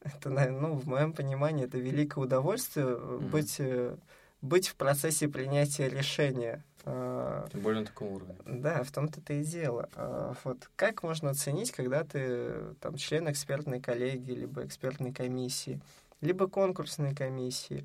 это, 0.00 0.30
ну, 0.30 0.74
в 0.74 0.86
моем 0.86 1.12
понимании, 1.12 1.66
это 1.66 1.78
великое 1.78 2.24
удовольствие 2.24 2.86
Мгм. 2.86 3.30
быть, 3.30 3.56
э, 3.58 3.96
быть 4.40 4.68
в 4.68 4.76
процессе 4.76 5.28
принятия 5.28 5.88
решения. 5.88 6.64
А, 6.84 7.46
Тем 7.52 7.60
более 7.60 7.80
на 7.80 7.86
таком 7.86 8.08
уровне. 8.12 8.36
да, 8.46 8.82
в 8.82 8.90
том-то 8.90 9.20
и 9.32 9.44
дело. 9.44 9.88
А, 9.94 10.34
Вот 10.44 10.70
как 10.76 11.02
можно 11.02 11.30
оценить, 11.30 11.72
когда 11.72 12.04
ты 12.04 12.74
там 12.80 12.96
член 12.96 13.30
экспертной 13.30 13.80
коллегии, 13.80 14.32
либо 14.32 14.64
экспертной 14.64 15.12
комиссии, 15.12 15.80
либо 16.20 16.48
конкурсной 16.48 17.14
комиссии? 17.14 17.84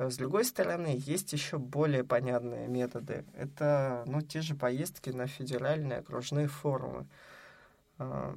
А 0.00 0.08
С 0.08 0.16
другой 0.16 0.46
стороны, 0.46 0.96
есть 0.98 1.34
еще 1.34 1.58
более 1.58 2.04
понятные 2.04 2.68
методы. 2.68 3.26
Это 3.34 4.02
ну, 4.06 4.22
те 4.22 4.40
же 4.40 4.54
поездки 4.54 5.10
на 5.10 5.26
федеральные 5.26 5.98
окружные 5.98 6.48
форумы. 6.48 7.06
А, 7.98 8.34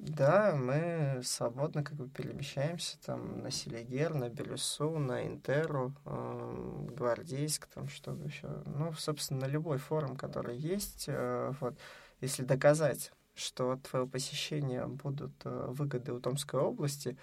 Да, 0.00 0.54
мы 0.54 1.20
свободно 1.24 1.82
как 1.82 1.96
бы 1.96 2.08
перемещаемся 2.08 2.96
там 3.04 3.42
на 3.42 3.50
Селигер, 3.50 4.14
на 4.14 4.28
Белюсу, 4.28 4.98
на 4.98 5.26
Интеру, 5.26 5.92
эм, 6.06 6.86
Гвардейск, 6.94 7.66
там 7.66 7.88
что 7.88 8.12
еще. 8.24 8.48
Ну, 8.66 8.92
собственно, 8.92 9.40
на 9.40 9.46
любой 9.46 9.78
форум, 9.78 10.16
который 10.16 10.56
есть, 10.56 11.04
э, 11.08 11.52
вот, 11.60 11.74
если 12.20 12.44
доказать, 12.44 13.12
что 13.34 13.72
от 13.72 13.82
твоего 13.82 14.06
посещения 14.06 14.86
будут 14.86 15.32
э, 15.44 15.66
выгоды 15.70 16.12
у 16.12 16.20
Томской 16.20 16.60
области, 16.60 17.16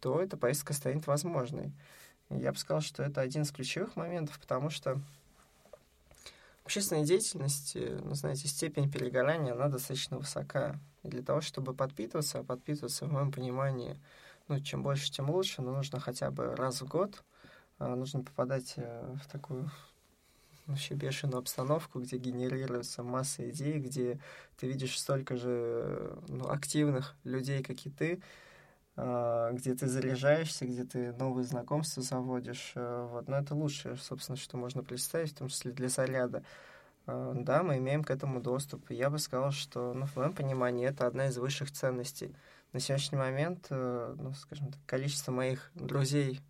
то 0.00 0.20
эта 0.20 0.36
поездка 0.36 0.72
станет 0.74 1.06
возможной. 1.06 1.72
Я 2.30 2.52
бы 2.52 2.58
сказал, 2.58 2.80
что 2.80 3.02
это 3.02 3.20
один 3.20 3.42
из 3.42 3.50
ключевых 3.50 3.96
моментов, 3.96 4.38
потому 4.38 4.70
что 4.70 5.00
общественной 6.64 7.04
деятельности, 7.04 7.98
ну, 8.04 8.14
знаете, 8.14 8.46
степень 8.46 8.90
перегорания, 8.90 9.52
она 9.52 9.68
достаточно 9.68 10.18
высока. 10.18 10.78
И 11.02 11.08
для 11.08 11.22
того, 11.22 11.40
чтобы 11.40 11.74
подпитываться, 11.74 12.38
а 12.38 12.44
подпитываться, 12.44 13.06
в 13.06 13.12
моем 13.12 13.32
понимании, 13.32 13.98
ну, 14.46 14.60
чем 14.60 14.82
больше, 14.82 15.10
тем 15.10 15.30
лучше, 15.30 15.62
но 15.62 15.74
нужно 15.74 15.98
хотя 15.98 16.30
бы 16.30 16.54
раз 16.54 16.80
в 16.80 16.86
год, 16.86 17.24
а, 17.78 17.96
нужно 17.96 18.22
попадать 18.22 18.74
э, 18.76 19.16
в 19.22 19.28
такую 19.28 19.70
вообще 20.66 20.94
бешеную 20.94 21.38
обстановку, 21.38 22.00
где 22.00 22.16
генерируется 22.18 23.02
масса 23.02 23.48
идей, 23.50 23.78
где 23.78 24.20
ты 24.56 24.68
видишь 24.68 24.98
столько 24.98 25.36
же 25.36 26.16
ну, 26.28 26.48
активных 26.48 27.16
людей, 27.24 27.62
как 27.62 27.84
и 27.86 27.90
ты, 27.90 28.20
где 29.52 29.74
ты 29.74 29.86
заряжаешься, 29.86 30.66
где 30.66 30.84
ты 30.84 31.12
новые 31.12 31.44
знакомства 31.44 32.02
заводишь. 32.02 32.72
э, 32.74 33.08
Вот. 33.12 33.28
Но 33.28 33.38
это 33.38 33.54
лучшее, 33.54 33.96
собственно, 33.96 34.36
что 34.36 34.56
можно 34.56 34.82
представить, 34.82 35.32
в 35.32 35.36
том 35.38 35.48
числе 35.48 35.72
для 35.72 35.88
заряда. 35.88 36.42
э, 37.06 37.32
да, 37.36 37.62
мы 37.62 37.78
имеем 37.78 38.04
к 38.04 38.10
этому 38.10 38.40
доступ. 38.40 38.90
Я 38.90 39.10
бы 39.10 39.18
сказал, 39.18 39.52
что, 39.52 39.94
ну, 39.94 40.06
в 40.06 40.16
моем 40.16 40.32
понимании, 40.34 40.86
это 40.88 41.06
одна 41.06 41.26
из 41.28 41.38
высших 41.38 41.70
ценностей. 41.72 42.34
На 42.72 42.80
сегодняшний 42.80 43.18
момент, 43.18 43.66
э, 43.70 44.14
ну, 44.18 44.32
скажем 44.34 44.68
так, 44.72 44.80
количество 44.86 45.32
моих 45.32 45.70
друзей 45.74 46.40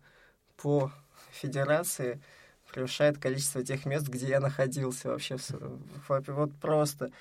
по 0.57 0.91
федерации 1.31 2.21
превышает 2.71 3.17
количество 3.17 3.63
тех 3.63 3.85
мест, 3.85 4.07
где 4.07 4.27
я 4.29 4.39
находился 4.39 5.09
вообще. 5.09 5.37
Вот 6.07 6.53
просто. 6.61 7.11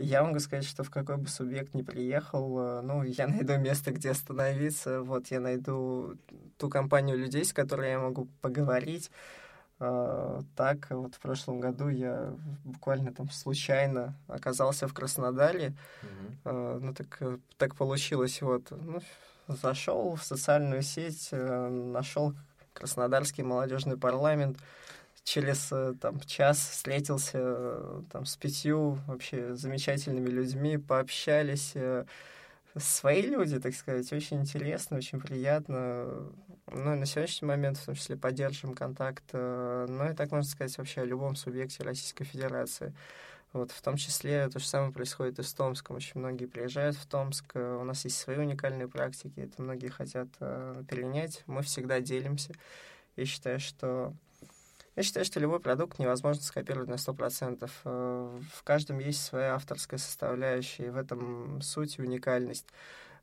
Я 0.00 0.22
могу 0.22 0.38
сказать, 0.38 0.64
что 0.64 0.82
в 0.82 0.90
какой 0.90 1.16
бы 1.16 1.28
субъект 1.28 1.74
ни 1.74 1.82
приехал, 1.82 2.58
э, 2.58 2.80
ну, 2.82 3.02
я 3.02 3.26
найду 3.26 3.56
место, 3.58 3.92
где 3.92 4.10
остановиться, 4.10 5.02
вот, 5.02 5.28
я 5.28 5.40
найду 5.40 6.16
ту 6.58 6.68
компанию 6.68 7.16
людей, 7.18 7.44
с 7.44 7.52
которой 7.52 7.90
я 7.90 7.98
могу 7.98 8.28
поговорить. 8.40 9.10
Uh, 9.78 10.44
так, 10.56 10.90
вот 10.90 11.14
в 11.14 11.20
прошлом 11.20 11.58
году 11.58 11.88
я 11.88 12.34
буквально 12.66 13.14
там 13.14 13.30
случайно 13.30 14.14
оказался 14.28 14.86
в 14.86 14.92
Краснодаре. 14.92 15.72
Mm-hmm. 16.44 16.78
Ну, 16.80 16.92
так, 16.92 17.16
э, 17.20 17.38
так 17.56 17.74
получилось, 17.74 18.42
вот. 18.42 18.70
Ну, 18.70 19.00
зашел 19.48 20.16
в 20.16 20.22
социальную 20.22 20.82
сеть, 20.82 21.30
нашел 21.32 22.34
Краснодарский 22.74 23.42
молодежный 23.42 23.96
парламент, 23.96 24.58
через 25.30 25.68
э, 25.70 25.94
там, 26.00 26.18
час 26.20 26.58
встретился 26.58 27.38
э, 27.40 28.02
там, 28.10 28.26
с 28.26 28.36
пятью 28.36 28.98
вообще 29.06 29.54
замечательными 29.54 30.28
людьми, 30.28 30.76
пообщались. 30.76 31.72
Э, 31.74 32.04
свои 32.76 33.22
люди, 33.22 33.60
так 33.60 33.74
сказать, 33.74 34.12
очень 34.12 34.40
интересно, 34.40 34.96
очень 34.96 35.20
приятно. 35.20 36.26
Ну 36.66 36.94
и 36.94 36.96
на 36.96 37.06
сегодняшний 37.06 37.46
момент, 37.46 37.78
в 37.78 37.86
том 37.86 37.94
числе, 37.94 38.16
поддерживаем 38.16 38.74
контакт. 38.76 39.24
Ну 39.32 40.10
и 40.10 40.14
так 40.14 40.30
можно 40.30 40.48
сказать 40.48 40.76
вообще 40.78 41.02
о 41.02 41.04
любом 41.04 41.34
субъекте 41.36 41.82
Российской 41.82 42.24
Федерации. 42.24 42.94
Вот, 43.52 43.72
в 43.72 43.82
том 43.82 43.96
числе 43.96 44.48
то 44.48 44.60
же 44.60 44.66
самое 44.66 44.92
происходит 44.92 45.40
и 45.40 45.42
с 45.42 45.52
Томском. 45.52 45.96
Очень 45.96 46.20
многие 46.20 46.46
приезжают 46.46 46.96
в 46.96 47.06
Томск. 47.06 47.56
У 47.56 47.82
нас 47.82 48.04
есть 48.04 48.18
свои 48.18 48.36
уникальные 48.36 48.86
практики. 48.86 49.40
Это 49.40 49.60
многие 49.60 49.88
хотят 49.88 50.28
э, 50.38 50.84
перенять. 50.88 51.42
Мы 51.46 51.62
всегда 51.62 52.00
делимся. 52.00 52.52
Я 53.16 53.26
считаю, 53.26 53.58
что 53.58 54.14
я 54.96 55.02
считаю, 55.04 55.24
что 55.24 55.38
любой 55.38 55.60
продукт 55.60 55.98
невозможно 55.98 56.42
скопировать 56.42 56.88
на 56.88 56.94
100%. 56.94 57.70
Э, 57.84 58.40
в 58.52 58.62
каждом 58.64 58.98
есть 58.98 59.22
своя 59.22 59.54
авторская 59.54 59.98
составляющая, 59.98 60.86
и 60.86 60.90
в 60.90 60.96
этом 60.96 61.62
суть 61.62 61.98
и 61.98 62.02
уникальность. 62.02 62.66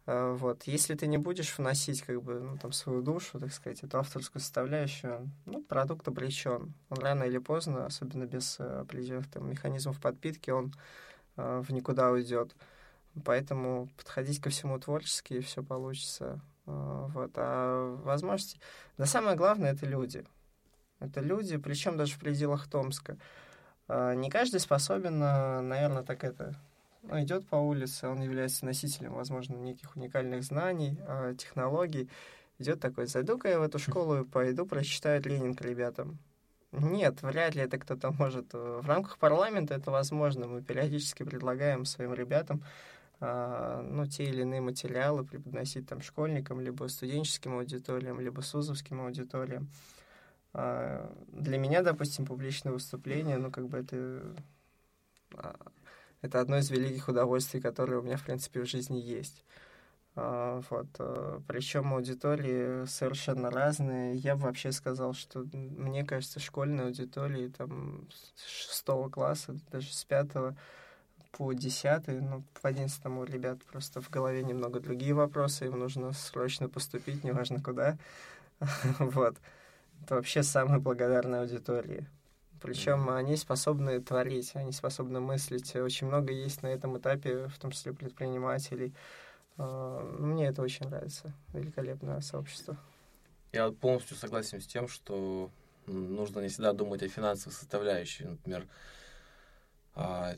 Э, 0.06 0.34
вот. 0.38 0.64
Если 0.64 0.96
ты 0.96 1.08
не 1.08 1.18
будешь 1.18 1.58
вносить 1.58 2.02
как 2.04 2.22
бы, 2.24 2.40
ну, 2.40 2.58
там, 2.58 2.72
свою 2.72 3.02
душу, 3.02 3.40
так 3.40 3.52
сказать, 3.52 3.84
эту 3.84 4.00
авторскую 4.00 4.42
составляющую, 4.42 5.30
ну, 5.46 5.62
продукт 5.62 6.08
обречен. 6.08 6.74
Он 6.90 6.98
рано 7.00 7.24
или 7.24 7.38
поздно, 7.38 7.86
особенно 7.86 8.26
без 8.26 8.60
э, 8.60 8.80
определенных 8.82 9.30
там, 9.30 9.50
механизмов 9.50 10.00
подпитки, 10.00 10.52
он 10.52 10.74
в 11.36 11.72
никуда 11.72 12.10
уйдет. 12.10 12.56
Поэтому 13.24 13.90
подходить 13.96 14.42
ко 14.42 14.50
всему 14.50 14.80
творчески, 14.80 15.36
и 15.36 15.42
все 15.42 15.62
получится. 15.62 16.42
Вот. 16.66 17.32
А 17.36 17.96
возможности... 18.04 18.60
Да 18.98 19.06
самое 19.06 19.38
главное— 19.38 19.72
это 19.74 19.86
люди— 19.86 20.26
это 21.00 21.22
люди, 21.22 21.58
причем 21.58 21.98
даже 21.98 22.14
в 22.16 22.20
пределах 22.20 22.68
Томска. 22.68 23.18
А, 23.88 24.14
не 24.14 24.30
каждый 24.30 24.60
способен, 24.60 25.20
а, 25.22 25.62
наверное, 25.62 26.04
так 26.04 26.24
это... 26.24 26.56
Ну, 27.04 27.22
идет 27.22 27.48
по 27.48 27.56
улице, 27.56 28.10
он 28.10 28.22
является 28.22 28.66
носителем, 28.66 29.14
возможно, 29.14 29.56
неких 29.56 29.96
уникальных 29.96 30.44
знаний, 30.44 30.98
а, 31.08 31.34
технологий. 31.36 32.10
Идет 32.60 32.82
такой, 32.82 33.06
зайду-ка 33.06 33.48
я 33.48 33.60
в 33.60 33.62
эту 33.62 33.80
школу 33.80 34.22
и 34.22 34.26
пойду 34.26 34.66
прочитаю 34.66 35.22
Ленинг 35.22 35.62
ребятам. 35.62 36.18
Нет, 36.72 37.22
вряд 37.22 37.56
ли 37.56 37.62
это 37.62 37.78
кто-то 37.78 38.12
может. 38.12 38.54
В 38.54 38.86
рамках 38.86 39.20
парламента 39.20 39.76
это 39.76 39.92
возможно. 39.92 40.48
Мы 40.48 40.62
периодически 40.62 41.24
предлагаем 41.24 41.86
своим 41.86 42.14
ребятам 42.14 42.62
ну, 43.20 44.06
те 44.06 44.26
или 44.26 44.42
иные 44.42 44.62
материалы 44.62 45.24
преподносить 45.24 45.88
там 45.88 46.02
школьникам, 46.02 46.60
либо 46.60 46.88
студенческим 46.88 47.56
аудиториям, 47.56 48.20
либо 48.20 48.42
сузовским 48.42 49.02
аудиториям. 49.02 49.70
А, 50.58 51.16
для 51.28 51.60
меня, 51.60 51.84
допустим, 51.84 52.26
публичное 52.26 52.74
выступление, 52.74 53.38
ну, 53.38 53.52
как 53.52 53.68
бы 53.68 53.78
это, 53.78 54.36
а, 55.36 55.56
это 56.24 56.42
одно 56.42 56.58
из 56.58 56.72
великих 56.72 57.08
удовольствий, 57.08 57.62
которые 57.62 58.00
у 58.00 58.02
меня, 58.02 58.18
в 58.18 58.24
принципе, 58.24 58.62
в 58.62 58.66
жизни 58.66 58.98
есть. 58.98 59.46
А, 60.16 60.64
вот. 60.72 60.88
Причем 61.48 61.94
аудитории 61.94 62.86
совершенно 62.88 63.52
разные. 63.52 64.16
Я 64.16 64.36
бы 64.36 64.46
вообще 64.46 64.72
сказал, 64.72 65.14
что 65.14 65.46
мне 65.54 66.04
кажется, 66.04 66.40
школьные 66.40 66.88
аудитории 66.88 67.50
там 67.50 68.08
с 68.36 68.48
шестого 68.48 69.10
класса, 69.10 69.56
даже 69.72 69.94
с 69.94 70.04
пятого 70.06 70.56
по 71.34 71.54
десятый, 71.54 72.20
ну, 72.20 72.44
по 72.64 72.70
одиннадцатому 72.70 73.26
ребят 73.26 73.64
просто 73.66 74.02
в 74.02 74.10
голове 74.10 74.42
немного 74.42 74.80
другие 74.80 75.14
вопросы, 75.14 75.66
им 75.66 75.78
нужно 75.78 76.14
срочно 76.14 76.68
поступить, 76.68 77.24
неважно 77.24 77.62
куда. 77.62 78.00
Вот 79.00 79.38
это 80.04 80.16
вообще 80.16 80.44
самые 80.44 80.80
благодарные 80.80 81.42
аудитории. 81.42 82.08
Причем 82.62 83.10
они 83.10 83.36
способны 83.36 84.02
творить, 84.02 84.52
они 84.56 84.72
способны 84.72 85.20
мыслить. 85.20 85.76
Очень 85.76 86.08
много 86.08 86.34
есть 86.34 86.64
на 86.64 86.68
этом 86.68 86.98
этапе, 86.98 87.48
в 87.48 87.60
том 87.60 87.72
числе 87.72 87.94
предпринимателей. 87.94 88.94
А, 89.58 90.02
мне 90.20 90.48
это 90.48 90.62
очень 90.62 90.88
нравится. 90.88 91.34
Великолепное 91.54 92.20
сообщество. 92.22 92.78
Я 93.54 93.72
полностью 93.72 94.18
согласен 94.18 94.60
с 94.60 94.68
тем, 94.68 94.88
что 94.88 95.52
нужно 95.86 96.40
не 96.40 96.50
всегда 96.50 96.74
думать 96.74 97.04
о 97.04 97.08
финансовой 97.08 97.54
составляющей. 97.54 98.26
Например, 98.26 98.68
а, 99.94 100.36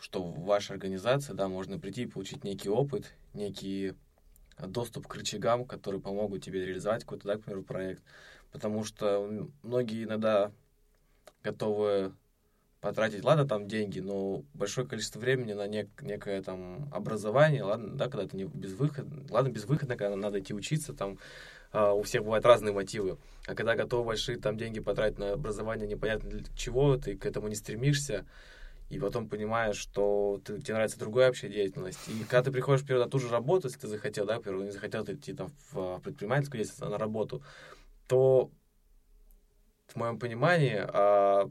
что 0.00 0.22
в 0.22 0.44
вашей 0.44 0.72
организации 0.72 1.34
да, 1.34 1.48
можно 1.48 1.78
прийти 1.78 2.02
и 2.02 2.06
получить 2.06 2.44
некий 2.44 2.70
опыт, 2.70 3.12
некий 3.34 3.94
доступ 4.58 5.06
к 5.06 5.14
рычагам, 5.14 5.64
которые 5.64 6.00
помогут 6.00 6.42
тебе 6.42 6.64
реализовать 6.64 7.02
какой-то, 7.02 7.28
да, 7.28 7.36
к 7.36 7.42
примеру, 7.42 7.62
проект 7.62 8.02
потому 8.52 8.84
что 8.84 9.48
многие 9.62 10.04
иногда 10.04 10.52
готовы 11.42 12.12
потратить, 12.80 13.24
ладно, 13.24 13.46
там 13.46 13.68
деньги, 13.68 14.00
но 14.00 14.42
большое 14.54 14.86
количество 14.86 15.18
времени 15.18 15.52
на 15.52 15.66
нек, 15.66 15.88
некое 16.02 16.42
там 16.42 16.88
образование, 16.92 17.62
ладно, 17.62 17.96
да, 17.96 18.08
когда 18.08 18.26
ты 18.26 18.36
не 18.36 18.44
без 18.44 18.72
выхода, 18.72 19.10
ладно, 19.30 19.50
без 19.50 19.64
выхода, 19.66 19.96
когда 19.96 20.16
надо 20.16 20.40
идти 20.40 20.54
учиться, 20.54 20.92
там 20.92 21.18
Uh, 21.72 21.96
у 21.96 22.02
всех 22.02 22.24
бывают 22.24 22.44
разные 22.44 22.72
мотивы. 22.72 23.16
А 23.46 23.54
когда 23.54 23.76
готовы 23.76 24.04
большие 24.04 24.38
там 24.38 24.56
деньги 24.56 24.80
потратить 24.80 25.20
на 25.20 25.34
образование, 25.34 25.86
непонятно 25.86 26.28
для 26.28 26.42
чего, 26.56 26.96
ты 26.96 27.16
к 27.16 27.24
этому 27.24 27.46
не 27.46 27.54
стремишься, 27.54 28.26
и 28.88 28.98
потом 28.98 29.28
понимаешь, 29.28 29.76
что 29.76 30.40
ты, 30.44 30.60
тебе 30.60 30.74
нравится 30.74 30.98
другая 30.98 31.28
вообще 31.28 31.48
деятельность. 31.48 32.00
И 32.08 32.24
когда 32.24 32.42
ты 32.42 32.50
приходишь, 32.50 32.80
например, 32.80 33.04
на 33.04 33.08
ту 33.08 33.20
же 33.20 33.28
работу, 33.28 33.68
если 33.68 33.78
ты 33.78 33.86
захотел, 33.86 34.26
да, 34.26 34.34
например, 34.34 34.62
не 34.62 34.72
захотел 34.72 35.04
идти 35.04 35.32
там 35.32 35.52
в 35.70 36.00
предпринимательскую 36.00 36.58
деятельность, 36.58 36.82
а 36.82 36.88
на 36.90 36.98
работу, 36.98 37.40
то 38.10 38.50
в 39.86 39.96
моем 39.96 40.18
понимании 40.18 40.78
а, 40.78 41.48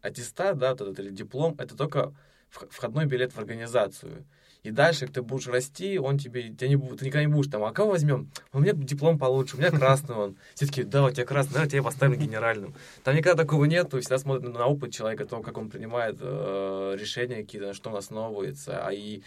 аттестат, 0.00 0.58
да, 0.58 0.74
тот, 0.74 0.98
или 0.98 1.10
диплом, 1.10 1.54
это 1.58 1.76
только 1.76 2.12
входной 2.50 3.06
билет 3.06 3.32
в 3.32 3.38
организацию. 3.38 4.24
И 4.64 4.72
дальше, 4.72 5.06
ты 5.06 5.22
будешь 5.22 5.46
расти, 5.46 6.00
он 6.00 6.18
тебе, 6.18 6.50
тебя 6.50 6.68
не, 6.68 6.76
ты 6.76 7.06
никогда 7.06 7.20
не 7.20 7.32
будешь 7.32 7.50
там, 7.50 7.62
а 7.62 7.72
кого 7.72 7.92
возьмем? 7.92 8.32
У 8.52 8.58
меня 8.58 8.72
диплом 8.72 9.16
получше, 9.16 9.56
у 9.56 9.60
меня 9.60 9.70
красный 9.70 10.16
он. 10.16 10.36
Все 10.56 10.66
таки 10.66 10.82
да, 10.82 11.04
у 11.04 11.10
тебя 11.10 11.24
красный, 11.24 11.54
да, 11.54 11.68
тебя 11.68 11.84
поставим 11.84 12.18
генеральным. 12.18 12.74
Там 13.04 13.14
никогда 13.14 13.40
такого 13.40 13.64
нет, 13.66 13.88
всегда 13.88 14.18
смотрят 14.18 14.52
на 14.52 14.66
опыт 14.66 14.92
человека, 14.92 15.24
то, 15.24 15.40
как 15.40 15.56
он 15.56 15.70
принимает 15.70 16.18
э, 16.20 16.96
решения 16.98 17.42
какие-то, 17.42 17.68
на 17.68 17.74
что 17.74 17.90
он 17.90 17.96
основывается. 17.96 18.84
А 18.84 18.92
и 18.92 19.22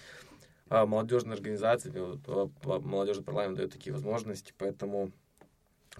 э, 0.70 0.86
молодежные 0.86 1.36
организации, 1.36 1.90
вот, 1.92 2.20
э, 2.28 2.80
молодежный 2.86 3.24
парламент 3.24 3.58
дает 3.58 3.72
такие 3.72 3.94
возможности, 3.94 4.54
поэтому 4.58 5.12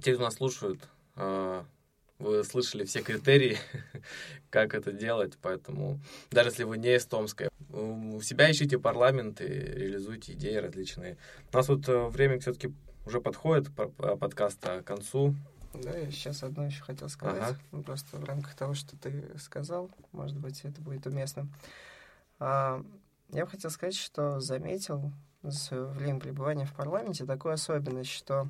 те, 0.02 0.14
кто 0.14 0.24
нас 0.24 0.36
слушают, 0.36 0.80
а, 1.16 1.66
вы 2.20 2.44
слышали 2.44 2.86
все 2.86 3.02
критерии, 3.02 3.58
как 4.50 4.74
это 4.74 4.92
делать, 4.92 5.38
поэтому 5.42 6.00
даже 6.32 6.50
если 6.50 6.64
вы 6.64 6.78
не 6.78 6.96
из 6.96 7.06
Томска, 7.06 7.50
у 7.72 8.22
себя 8.22 8.50
ищите 8.52 8.80
парламент 8.80 9.42
и 9.42 9.46
реализуйте 9.46 10.34
идеи 10.34 10.56
различные. 10.56 11.18
У 11.52 11.58
нас 11.58 11.68
вот 11.68 11.88
э, 11.90 12.08
время 12.08 12.40
все-таки 12.40 12.74
уже 13.06 13.20
подходит 13.20 13.74
подкаста 13.76 14.82
к 14.82 14.86
концу. 14.86 15.36
Да, 15.74 15.98
я 15.98 16.10
сейчас 16.10 16.42
одно 16.44 16.66
еще 16.66 16.82
хотел 16.84 17.10
сказать. 17.10 17.42
Ага. 17.42 17.60
Ну, 17.72 17.84
просто 17.84 18.18
в 18.18 18.24
рамках 18.24 18.56
того, 18.56 18.74
что 18.74 18.98
ты 18.98 19.38
сказал, 19.38 19.92
может 20.14 20.38
быть, 20.38 20.62
это 20.64 20.80
будет 20.82 21.06
уместно. 21.06 21.48
А, 22.40 22.82
я 23.30 23.46
бы 23.46 23.52
хотел 23.52 23.70
сказать, 23.70 23.96
что 23.96 24.40
заметил 24.40 25.12
за 25.44 25.86
время 25.86 26.20
пребывания 26.20 26.66
в 26.66 26.74
парламенте 26.74 27.26
такую 27.26 27.54
особенность, 27.54 28.10
что 28.10 28.48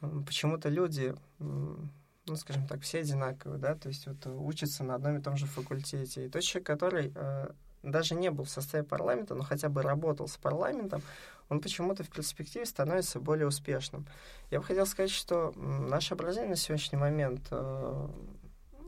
почему-то 0.00 0.68
люди, 0.68 1.14
ну, 1.38 2.36
скажем 2.36 2.66
так, 2.66 2.82
все 2.82 3.00
одинаковые, 3.00 3.58
да, 3.58 3.74
то 3.74 3.88
есть 3.88 4.06
вот 4.06 4.26
учатся 4.26 4.84
на 4.84 4.94
одном 4.94 5.18
и 5.18 5.22
том 5.22 5.36
же 5.36 5.46
факультете. 5.46 6.26
И 6.26 6.28
тот 6.28 6.42
человек, 6.42 6.66
который 6.66 7.12
э, 7.14 7.48
даже 7.82 8.14
не 8.14 8.30
был 8.30 8.44
в 8.44 8.50
составе 8.50 8.84
парламента, 8.84 9.34
но 9.34 9.44
хотя 9.44 9.68
бы 9.68 9.82
работал 9.82 10.28
с 10.28 10.36
парламентом, 10.36 11.02
он 11.48 11.60
почему-то 11.60 12.04
в 12.04 12.10
перспективе 12.10 12.66
становится 12.66 13.20
более 13.20 13.46
успешным. 13.46 14.06
Я 14.50 14.60
бы 14.60 14.64
хотел 14.64 14.86
сказать, 14.86 15.10
что 15.10 15.52
наше 15.56 16.14
образование 16.14 16.50
на 16.50 16.56
сегодняшний 16.56 16.98
момент, 16.98 17.46
э, 17.50 18.08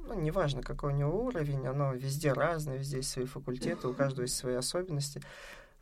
ну, 0.06 0.20
неважно, 0.20 0.62
какой 0.62 0.92
у 0.92 0.96
него 0.96 1.24
уровень, 1.24 1.66
оно 1.66 1.92
везде 1.94 2.32
разное, 2.32 2.78
везде 2.78 2.98
есть 2.98 3.10
свои 3.10 3.26
факультеты, 3.26 3.88
у 3.88 3.94
каждого 3.94 4.22
есть 4.22 4.36
свои 4.36 4.54
особенности. 4.54 5.22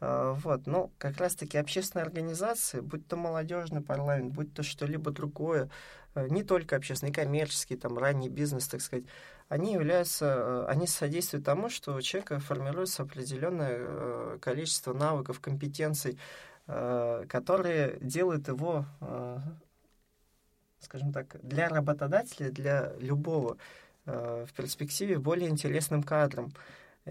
А, 0.01 0.35
вот, 0.35 0.67
но 0.67 0.91
как 0.99 1.19
раз-таки 1.19 1.59
общественные 1.59 2.05
организации, 2.05 2.81
будь 2.81 3.07
то 3.07 3.17
молодежный 3.17 3.81
парламент, 3.81 4.33
будь 4.33 4.55
то 4.55 4.63
что-либо 4.63 5.11
другое, 5.11 5.71
э, 6.15 6.29
не 6.29 6.45
только 6.45 6.77
общественный, 6.77 7.13
коммерческий, 7.13 7.77
там, 7.77 7.99
ранний 7.99 8.29
бизнес, 8.29 8.69
так 8.69 8.81
сказать, 8.81 9.07
они 9.49 9.73
являются, 9.73 10.27
э, 10.27 10.65
они 10.69 10.87
содействуют 10.87 11.45
тому, 11.45 11.69
что 11.69 11.95
у 11.95 12.01
человека 12.01 12.39
формируется 12.39 13.03
определенное 13.03 13.77
э, 13.81 14.39
количество 14.41 14.93
навыков, 14.93 15.41
компетенций, 15.41 16.19
которые 16.69 17.97
делают 18.03 18.47
его, 18.49 18.85
скажем 20.81 21.15
так, 21.15 21.41
для 21.43 21.71
работодателя, 21.71 22.51
для 22.51 22.93
любого 22.99 23.57
в 24.05 24.49
перспективе 24.55 25.19
более 25.19 25.49
интересным 25.49 26.03
кадром. 26.03 26.53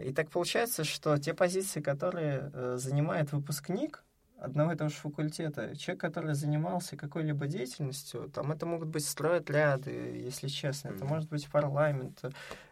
И 0.04 0.14
так 0.14 0.30
получается, 0.30 0.84
что 0.84 1.18
те 1.18 1.34
позиции, 1.34 1.82
которые 1.82 2.52
э, 2.54 2.78
занимает 2.78 3.32
выпускник 3.32 4.04
одного 4.40 4.74
и 4.74 4.76
того 4.76 4.90
же 4.90 4.96
факультета, 4.96 5.76
человек, 5.76 6.02
который 6.02 6.34
занимался 6.36 6.96
какой-либо 6.96 7.48
деятельностью, 7.48 8.30
там 8.30 8.52
это 8.52 8.66
могут 8.66 8.90
быть 8.90 9.06
стройотряды, 9.06 9.92
если 10.24 10.48
честно, 10.48 10.90
это 10.90 11.06
может 11.06 11.30
быть 11.30 11.50
парламент, 11.50 12.22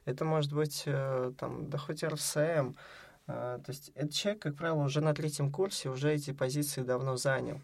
это 0.06 0.26
может 0.26 0.54
быть 0.54 0.84
э, 0.86 1.32
там, 1.40 1.70
да 1.70 1.78
хоть 1.78 2.04
РСМ, 2.04 2.40
э, 2.40 3.60
то 3.64 3.66
есть 3.68 3.92
этот 3.96 4.14
человек, 4.14 4.42
как 4.42 4.56
правило, 4.56 4.84
уже 4.84 5.02
на 5.02 5.14
третьем 5.14 5.52
курсе 5.52 5.90
уже 5.90 6.14
эти 6.14 6.32
позиции 6.32 6.82
давно 6.82 7.18
занял. 7.18 7.60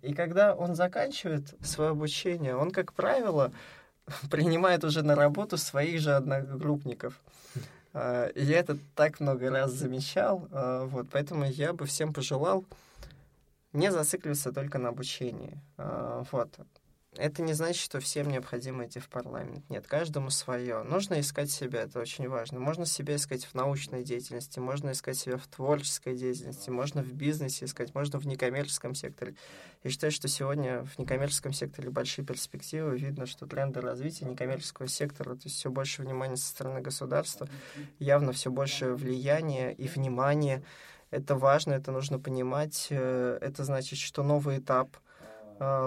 И 0.00 0.14
когда 0.14 0.54
он 0.54 0.74
заканчивает 0.74 1.54
свое 1.62 1.90
обучение, 1.90 2.56
он, 2.56 2.70
как 2.70 2.94
правило, 2.94 3.52
принимает 4.30 4.84
уже 4.84 5.02
на 5.02 5.14
работу 5.14 5.56
своих 5.56 6.00
же 6.00 6.14
одногруппников. 6.14 7.20
А, 7.92 8.26
и 8.28 8.44
я 8.44 8.58
это 8.58 8.78
так 8.94 9.20
много 9.20 9.50
раз 9.50 9.72
замечал, 9.72 10.48
а, 10.52 10.86
вот, 10.86 11.08
поэтому 11.10 11.44
я 11.44 11.72
бы 11.72 11.86
всем 11.86 12.12
пожелал 12.12 12.64
не 13.72 13.90
зацикливаться 13.90 14.52
только 14.52 14.78
на 14.78 14.88
обучении. 14.90 15.60
А, 15.76 16.24
вот. 16.30 16.58
Это 17.16 17.42
не 17.42 17.54
значит, 17.54 17.82
что 17.82 17.98
всем 17.98 18.30
необходимо 18.30 18.86
идти 18.86 19.00
в 19.00 19.08
парламент. 19.08 19.68
Нет, 19.68 19.88
каждому 19.88 20.30
свое. 20.30 20.84
Нужно 20.84 21.18
искать 21.18 21.50
себя, 21.50 21.82
это 21.82 21.98
очень 21.98 22.28
важно. 22.28 22.60
Можно 22.60 22.86
себя 22.86 23.16
искать 23.16 23.44
в 23.44 23.54
научной 23.54 24.04
деятельности, 24.04 24.60
можно 24.60 24.92
искать 24.92 25.18
себя 25.18 25.36
в 25.36 25.46
творческой 25.48 26.14
деятельности, 26.14 26.70
можно 26.70 27.02
в 27.02 27.12
бизнесе 27.12 27.64
искать, 27.64 27.96
можно 27.96 28.20
в 28.20 28.26
некоммерческом 28.26 28.94
секторе. 28.94 29.34
Я 29.82 29.90
считаю, 29.90 30.12
что 30.12 30.28
сегодня 30.28 30.84
в 30.84 30.98
некоммерческом 31.00 31.52
секторе 31.52 31.90
большие 31.90 32.24
перспективы. 32.24 32.96
Видно, 32.96 33.26
что 33.26 33.46
тренды 33.46 33.80
развития 33.80 34.26
некоммерческого 34.26 34.86
сектора, 34.86 35.34
то 35.34 35.42
есть 35.46 35.56
все 35.56 35.68
больше 35.68 36.02
внимания 36.02 36.36
со 36.36 36.46
стороны 36.46 36.80
государства, 36.80 37.48
явно 37.98 38.30
все 38.30 38.52
больше 38.52 38.94
влияния 38.94 39.72
и 39.72 39.88
внимания. 39.88 40.62
Это 41.10 41.34
важно, 41.34 41.72
это 41.72 41.90
нужно 41.90 42.20
понимать. 42.20 42.86
Э, 42.90 43.36
это 43.40 43.64
значит, 43.64 43.98
что 43.98 44.22
новый 44.22 44.58
этап– 44.58 44.96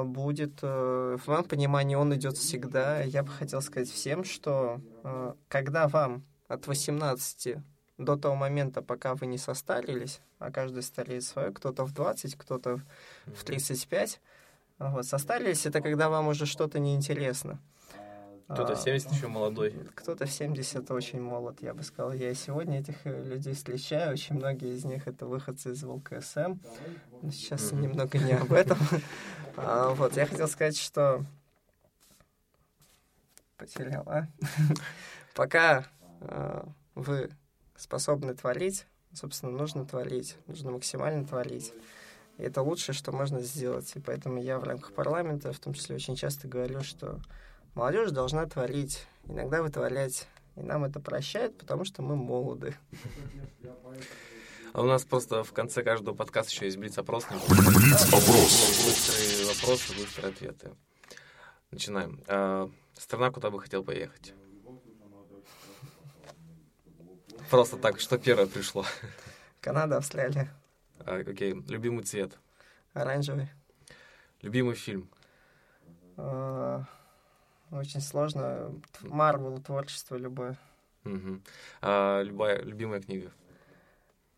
будет. 0.04 0.60
Э, 0.62 1.18
в 1.20 1.28
моем 1.28 1.44
понимании 1.44 1.96
он 1.96 2.14
идет 2.16 2.38
всегда. 2.38 3.02
Я 3.02 3.24
бы 3.24 3.30
хотел 3.30 3.62
сказать 3.62 3.90
всем, 3.90 4.24
что 4.24 4.80
э, 5.04 5.34
когда 5.48 5.88
вам 5.88 6.24
от 6.48 6.68
18 6.68 7.58
до 7.98 8.16
того 8.16 8.36
момента, 8.36 8.82
пока 8.82 9.16
вы 9.16 9.26
не 9.26 9.38
состарились, 9.38 10.22
а 10.40 10.52
каждый 10.52 10.84
стареет 10.84 11.24
свое, 11.24 11.52
кто-то 11.52 11.86
в 11.86 11.94
20, 11.94 12.36
кто-то 12.36 12.82
в 13.26 13.44
35, 13.44 14.22
вот, 14.80 15.06
состарились, 15.06 15.66
это 15.66 15.82
когда 15.82 16.10
вам 16.10 16.28
уже 16.28 16.46
что-то 16.46 16.80
неинтересно. 16.80 17.60
Кто-то 18.54 18.76
в 18.76 18.80
70 18.80 19.12
еще 19.12 19.28
молодой. 19.28 19.76
Кто-то 19.96 20.26
в 20.28 20.32
70 20.32 20.92
очень 20.92 21.20
молод, 21.20 21.58
я 21.62 21.74
бы 21.74 21.82
сказал. 21.82 22.14
Я 22.14 22.30
и 22.30 22.36
сегодня 22.36 22.80
этих 22.80 23.06
э, 23.06 23.24
людей 23.24 23.54
встречаю. 23.54 24.14
Очень 24.14 24.36
многие 24.36 24.76
из 24.76 24.86
них 24.86 25.08
это 25.08 25.26
выходцы 25.26 25.72
из 25.72 25.84
ВЛКСМ. 25.84 26.60
Но 27.24 27.32
сейчас 27.32 27.72
mm-hmm. 27.72 27.82
немного 27.82 28.18
не 28.20 28.34
об 28.34 28.54
этом. 28.54 28.78
а, 29.58 29.90
вот, 29.96 30.16
я 30.16 30.28
хотел 30.28 30.48
сказать, 30.48 30.78
что... 30.78 31.26
Потерял, 33.58 34.04
а? 34.06 34.28
Пока 35.36 35.88
а, 36.22 36.68
вы 36.94 37.32
способны 37.76 38.36
творить, 38.36 38.86
собственно, 39.14 39.52
нужно 39.52 39.86
творить. 39.86 40.38
Нужно 40.46 40.72
максимально 40.72 41.26
творить. 41.26 41.74
И 42.38 42.44
это 42.44 42.62
лучшее, 42.62 42.94
что 42.94 43.12
можно 43.12 43.42
сделать. 43.42 43.92
И 43.96 44.00
поэтому 44.00 44.40
я 44.40 44.60
в 44.60 44.64
рамках 44.64 44.94
парламента, 44.94 45.52
в 45.54 45.60
том 45.60 45.74
числе, 45.74 45.96
очень 45.96 46.16
часто 46.16 46.48
говорю, 46.48 46.84
что 46.84 47.20
Молодежь 47.76 48.12
должна 48.12 48.46
творить, 48.46 49.08
иногда 49.28 49.64
вытворять. 49.64 50.28
И 50.56 50.62
нам 50.62 50.84
это 50.84 51.00
прощают, 51.00 51.58
потому 51.58 51.86
что 51.86 52.04
мы 52.04 52.16
молоды. 52.16 52.76
А 54.74 54.82
у 54.82 54.86
нас 54.86 55.04
просто 55.04 55.44
в 55.44 55.52
конце 55.54 55.82
каждого 55.82 56.16
подкаста 56.16 56.52
еще 56.52 56.66
есть 56.66 56.78
блиц-опрос. 56.78 57.26
Блиц-опрос. 57.30 58.86
Быстрые 58.86 59.46
вопросы, 59.48 59.96
быстрые 59.96 60.32
ответы. 60.32 60.76
Начинаем. 61.72 62.24
А, 62.28 62.70
страна, 62.96 63.32
куда 63.32 63.50
бы 63.50 63.60
хотел 63.60 63.84
поехать? 63.84 64.34
Просто 67.50 67.78
так, 67.78 68.00
что 68.00 68.20
первое 68.20 68.46
пришло? 68.46 68.86
Канада, 69.62 69.98
Австралия. 69.98 70.54
А, 71.00 71.16
окей. 71.16 71.54
Любимый 71.68 72.04
цвет? 72.04 72.38
Оранжевый. 72.94 73.50
Любимый 74.42 74.76
фильм? 74.76 75.10
А, 76.18 76.84
очень 77.80 78.02
сложно. 78.02 78.72
Марвел, 79.02 79.58
творчество 79.60 80.16
любое. 80.16 80.58
Угу. 81.06 81.42
А, 81.82 82.22
любая, 82.22 82.62
любимая 82.62 83.02
книга? 83.02 83.32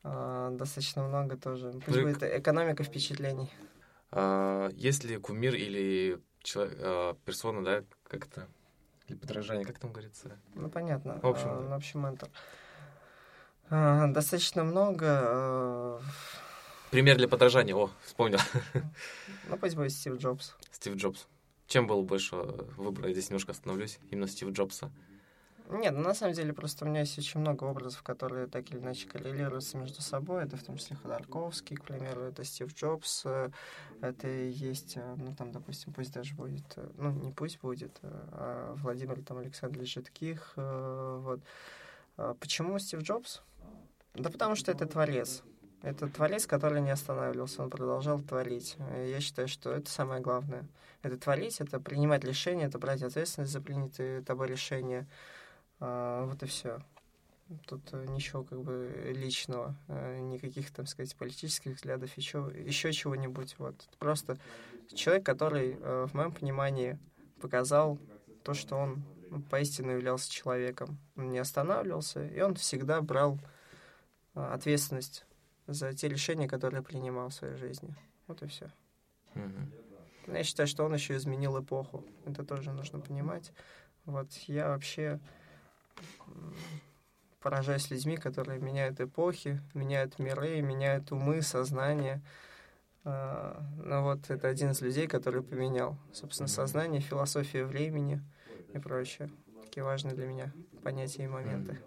А, 0.04 0.52
достаточно 0.52 1.04
много 1.04 1.38
тоже. 1.38 1.72
Пусть 1.86 1.98
ну, 1.98 2.04
будет 2.04 2.24
экономика 2.24 2.84
впечатлений. 2.84 3.52
А, 4.12 4.70
есть 4.74 5.04
ли 5.04 5.18
кумир 5.18 5.56
или 5.56 6.22
человек, 6.42 6.78
а, 6.80 7.14
персона, 7.26 7.64
да, 7.64 7.84
как 8.08 8.28
это? 8.28 8.48
Или 9.08 9.18
подражание, 9.18 9.66
как 9.66 9.80
там 9.80 9.92
говорится? 9.92 10.40
Ну, 10.56 10.70
понятно. 10.70 11.20
В 11.22 11.28
общем, 11.28 11.50
а, 11.50 11.62
в 11.70 11.74
общем 11.74 12.02
ментор. 12.02 12.30
А, 13.70 14.08
достаточно 14.08 14.64
много. 14.64 15.06
А... 15.08 16.02
Пример 16.92 17.18
для 17.18 17.28
подражания. 17.28 17.76
О, 17.76 17.90
вспомнил. 18.04 18.40
Ну, 19.48 19.58
пусть 19.58 19.76
будет 19.76 19.92
Стив 19.92 20.18
Джобс. 20.18 20.56
Стив 20.72 20.96
Джобс. 20.96 21.28
Чем 21.68 21.88
был 21.88 22.04
больше 22.04 22.36
выбор? 22.36 23.08
Я 23.08 23.14
здесь 23.14 23.30
немножко 23.30 23.52
остановлюсь. 23.52 24.00
Именно 24.12 24.28
Стив 24.28 24.50
Джобса. 24.50 24.92
Нет, 25.70 25.96
ну, 25.96 26.02
на 26.02 26.14
самом 26.14 26.34
деле 26.34 26.54
просто 26.54 26.86
у 26.86 26.88
меня 26.88 27.02
есть 27.02 27.18
очень 27.18 27.40
много 27.40 27.64
образов, 27.64 28.04
которые 28.04 28.46
так 28.48 28.70
или 28.70 28.78
иначе 28.78 29.08
коррелируются 29.08 29.78
между 29.78 30.02
собой. 30.02 30.44
Это 30.44 30.58
в 30.58 30.64
том 30.64 30.78
числе 30.78 30.96
Ходорковский, 30.96 31.76
к 31.76 31.84
примеру, 31.84 32.22
это 32.22 32.44
Стив 32.44 32.72
Джобс, 32.74 33.24
э, 33.26 33.50
это 34.00 34.28
есть, 34.28 34.98
э, 34.98 35.16
ну 35.18 35.34
там, 35.36 35.52
допустим, 35.52 35.92
пусть 35.92 36.14
даже 36.14 36.36
будет, 36.36 36.66
э, 36.76 36.88
ну 36.98 37.10
не 37.10 37.32
пусть 37.32 37.60
будет, 37.62 37.98
а 38.04 38.76
Владимир 38.76 39.24
там 39.24 39.40
Александрович 39.40 39.96
Житких. 39.96 40.54
Вот. 40.56 41.42
А 42.18 42.36
почему 42.36 42.78
Стив 42.78 43.02
Джобс? 43.02 43.42
Да 44.14 44.30
потому 44.30 44.56
что 44.56 44.72
это 44.72 44.86
творец. 44.86 45.44
Это 45.86 46.08
творец, 46.08 46.48
который 46.48 46.82
не 46.82 46.90
останавливался, 46.90 47.62
он 47.62 47.70
продолжал 47.70 48.20
творить. 48.20 48.76
Я 49.06 49.20
считаю, 49.20 49.48
что 49.48 49.72
это 49.72 49.88
самое 49.88 50.20
главное. 50.20 50.66
Это 51.04 51.16
творить, 51.16 51.62
это 51.62 51.80
принимать 51.80 52.24
решения, 52.24 52.66
это 52.66 52.80
брать 52.80 53.04
ответственность 53.04 53.52
за 53.52 53.62
принятые 53.62 54.24
тобой 54.24 54.48
решения. 54.48 55.06
А, 55.80 56.26
вот 56.26 56.42
и 56.42 56.48
все. 56.48 56.80
Тут 57.68 57.82
э, 57.92 58.06
ничего 58.08 58.44
как 58.44 58.64
бы 58.64 59.14
личного, 59.16 59.76
э, 59.88 60.18
никаких, 60.22 60.72
там 60.72 60.88
сказать, 60.88 61.16
политических 61.16 61.76
взглядов, 61.76 62.18
еще, 62.18 62.52
еще 62.66 62.92
чего-нибудь. 62.92 63.54
Вот. 63.60 63.76
Просто 64.00 64.40
человек, 64.92 65.24
который, 65.24 65.78
э, 65.80 66.08
в 66.10 66.16
моем 66.16 66.32
понимании, 66.32 66.98
показал 67.40 68.00
то, 68.42 68.56
что 68.56 68.76
он 68.76 69.04
ну, 69.30 69.44
поистину 69.44 69.92
являлся 69.92 70.32
человеком. 70.32 70.98
Он 71.16 71.30
не 71.30 71.38
останавливался, 71.38 72.26
и 72.26 72.42
он 72.42 72.56
всегда 72.56 73.00
брал 73.02 73.38
ответственность 74.34 75.24
за 75.68 75.94
те 75.94 76.08
решения, 76.08 76.48
которые 76.48 76.84
принимал 76.84 77.30
в 77.30 77.34
своей 77.34 77.56
жизни. 77.56 77.96
Вот 78.28 78.42
и 78.44 78.48
все. 78.48 78.72
Mm-hmm. 79.34 80.36
Я 80.36 80.44
считаю, 80.44 80.68
что 80.68 80.86
он 80.86 80.94
еще 80.94 81.16
изменил 81.16 81.62
эпоху. 81.62 82.04
Это 82.26 82.44
тоже 82.44 82.72
нужно 82.72 83.00
понимать. 83.00 83.52
Вот 84.06 84.32
я 84.48 84.70
вообще 84.70 85.20
поражаюсь 87.40 87.92
людьми, 87.92 88.18
которые 88.18 88.60
меняют 88.60 89.00
эпохи, 89.00 89.62
меняют 89.74 90.18
миры, 90.18 90.62
меняют 90.62 91.12
умы, 91.12 91.42
сознание. 91.42 92.22
А, 93.04 93.64
ну 93.78 94.04
вот 94.04 94.30
это 94.30 94.48
один 94.48 94.72
из 94.72 94.82
людей, 94.82 95.08
который 95.08 95.44
поменял, 95.44 95.98
собственно, 96.12 96.48
сознание, 96.48 97.02
философию 97.02 97.68
времени 97.68 98.20
и 98.74 98.80
прочее. 98.80 99.30
Такие 99.64 99.84
важные 99.84 100.16
для 100.16 100.26
меня 100.26 100.52
понятия 100.84 101.24
и 101.24 101.28
моменты. 101.28 101.80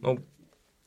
Ну, 0.00 0.18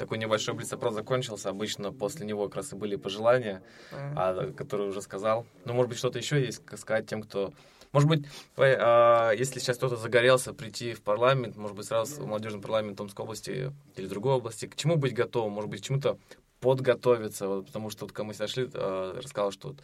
такой 0.02 0.18
небольшой 0.18 0.56
блиц-опрос 0.56 0.96
закончился. 0.96 1.50
Обычно 1.50 1.94
после 1.94 2.26
него 2.26 2.48
как 2.48 2.56
раз 2.56 2.74
и 2.74 2.76
были 2.76 2.96
пожелания, 2.96 3.62
а, 3.92 4.52
которые 4.52 4.90
уже 4.90 5.00
сказал. 5.02 5.46
Ну, 5.66 5.74
может 5.74 5.90
быть, 5.90 6.00
что-то 6.00 6.18
еще 6.18 6.44
есть 6.44 6.64
сказать 6.78 7.06
тем, 7.08 7.22
кто 7.22 7.54
Может 7.92 8.10
быть, 8.10 8.26
а, 8.58 9.32
если 9.32 9.60
сейчас 9.60 9.78
кто-то 9.78 9.98
загорелся 9.98 10.54
прийти 10.54 10.94
в 10.94 11.04
парламент, 11.04 11.56
может 11.56 11.78
быть, 11.78 11.86
сразу 11.86 12.24
в 12.24 12.26
молодежный 12.26 12.62
парламент 12.62 12.98
Томской 12.98 13.24
области 13.24 13.72
или 13.96 14.08
другой 14.08 14.34
области, 14.34 14.66
к 14.66 14.76
чему 14.76 14.96
быть 14.96 15.14
готовым? 15.14 15.54
Может 15.54 15.70
быть, 15.70 15.82
к 15.82 15.84
чему-то 15.86 16.18
подготовиться? 16.62 17.48
Вот, 17.48 17.68
потому 17.68 17.92
что 17.92 18.06
вот, 18.06 18.12
когда 18.12 18.28
мы 18.28 18.34
сошли, 18.34 18.68
а, 18.74 19.20
рассказал, 19.22 19.52
что 19.52 19.68
вот, 19.70 19.78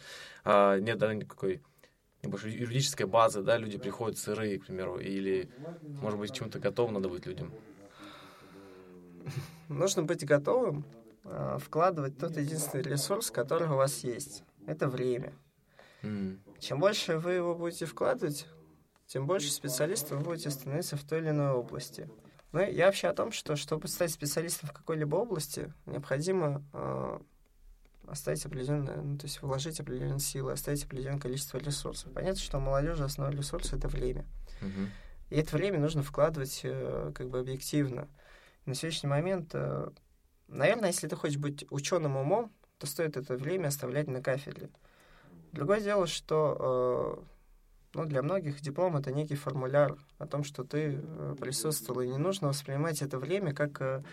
а, 0.44 0.78
нет 0.80 0.98
да, 0.98 1.14
никакой 1.14 1.60
небольшой 2.24 2.50
юридической 2.52 3.06
базы, 3.06 3.42
да, 3.42 3.56
люди 3.56 3.78
приходят 3.78 4.18
сырые, 4.18 4.58
к 4.58 4.66
примеру, 4.66 4.98
или, 4.98 5.48
может 6.02 6.18
быть, 6.18 6.32
к 6.32 6.34
чему-то 6.34 6.58
готовым 6.58 6.94
надо 6.94 7.08
быть 7.08 7.24
людям? 7.24 7.52
Нужно 9.68 10.02
быть 10.02 10.24
готовым 10.24 10.84
а, 11.24 11.58
вкладывать 11.58 12.18
тот 12.18 12.36
единственный 12.36 12.82
ресурс, 12.82 13.30
который 13.30 13.68
у 13.68 13.76
вас 13.76 14.02
есть. 14.04 14.44
Это 14.66 14.88
время. 14.88 15.32
М. 16.02 16.40
Чем 16.58 16.80
больше 16.80 17.18
вы 17.18 17.32
его 17.32 17.54
будете 17.54 17.86
вкладывать, 17.86 18.46
тем 19.06 19.26
больше 19.26 19.50
специалистов 19.50 20.18
вы 20.18 20.24
будете 20.24 20.50
становиться 20.50 20.96
в 20.96 21.04
той 21.04 21.20
или 21.20 21.30
иной 21.30 21.52
области. 21.52 22.10
Ну, 22.52 22.60
я 22.60 22.86
вообще 22.86 23.08
о 23.08 23.14
том, 23.14 23.30
что 23.30 23.56
чтобы 23.56 23.88
стать 23.88 24.10
специалистом 24.10 24.68
в 24.70 24.72
какой-либо 24.72 25.16
области, 25.16 25.72
необходимо 25.84 26.64
э, 26.72 27.18
оставить 28.06 28.44
определенное, 28.46 28.96
ну, 28.96 29.18
то 29.18 29.26
есть 29.26 29.42
вложить 29.42 29.80
определенные 29.80 30.18
силы, 30.18 30.52
оставить 30.52 30.84
определенное 30.84 31.20
количество 31.20 31.58
ресурсов. 31.58 32.12
Понятно, 32.12 32.40
что 32.40 32.56
у 32.58 32.60
молодежи 32.60 33.04
основной 33.04 33.36
ресурс— 33.36 33.72
это 33.74 33.88
время. 33.88 34.24
Мгм. 34.62 34.90
И 35.30 35.36
это 35.36 35.56
время 35.56 35.78
нужно 35.78 36.02
вкладывать 36.02 36.60
э, 36.62 37.12
как 37.14 37.28
бы 37.28 37.38
объективно. 37.38 38.08
На 38.68 38.74
сегодняшний 38.74 39.08
момент, 39.08 39.52
э, 39.54 39.88
наверное, 40.46 40.88
если 40.88 41.08
ты 41.08 41.16
хочешь 41.16 41.38
быть 41.38 41.64
ученым 41.70 42.16
умом, 42.16 42.52
то 42.76 42.86
стоит 42.86 43.16
это 43.16 43.34
время 43.34 43.68
оставлять 43.68 44.08
на 44.08 44.20
кафедре. 44.20 44.68
Другое 45.52 45.80
дело, 45.80 46.06
что 46.06 47.24
э, 47.94 47.94
ну, 47.94 48.04
для 48.04 48.20
многих 48.20 48.60
диплом 48.60 48.98
это 48.98 49.10
некий 49.10 49.36
формуляр 49.36 49.96
о 50.18 50.26
том, 50.26 50.44
что 50.44 50.64
ты 50.64 51.00
э, 51.02 51.36
присутствовал, 51.40 52.02
и 52.02 52.08
не 52.08 52.18
нужно 52.18 52.48
воспринимать 52.48 53.00
это 53.00 53.18
время 53.18 53.54
как 53.54 54.04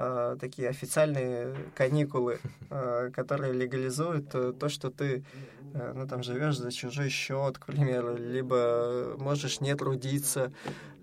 э, 0.00 0.34
э, 0.34 0.36
такие 0.40 0.68
официальные 0.68 1.54
каникулы, 1.74 2.40
э, 2.70 3.10
которые 3.14 3.52
легализуют 3.52 4.34
э, 4.34 4.52
то, 4.52 4.68
что 4.68 4.90
ты 4.90 5.24
э, 5.74 5.92
ну, 5.94 6.06
там 6.06 6.22
живешь 6.22 6.58
за 6.58 6.72
чужой 6.72 7.08
счет, 7.08 7.58
к 7.58 7.66
примеру, 7.66 8.16
либо 8.16 9.16
можешь 9.18 9.60
не 9.60 9.74
трудиться, 9.74 10.52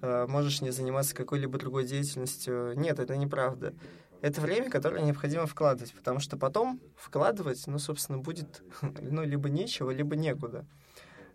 э, 0.02 0.26
можешь 0.28 0.62
не 0.62 0.72
заниматься 0.72 1.16
какой-либо 1.16 1.58
другой 1.58 1.86
деятельностью. 1.86 2.74
Нет, 2.76 3.00
это 3.00 3.16
неправда. 3.18 3.74
Это 4.22 4.42
время, 4.42 4.70
которое 4.70 5.04
необходимо 5.04 5.46
вкладывать, 5.46 5.94
потому 5.94 6.20
что 6.20 6.38
потом 6.38 6.82
вкладывать, 6.96 7.64
ну, 7.68 7.78
собственно, 7.78 8.18
будет 8.18 8.64
ну, 8.82 9.24
либо 9.24 9.50
нечего, 9.50 9.92
либо 9.92 10.16
некуда. 10.16 10.66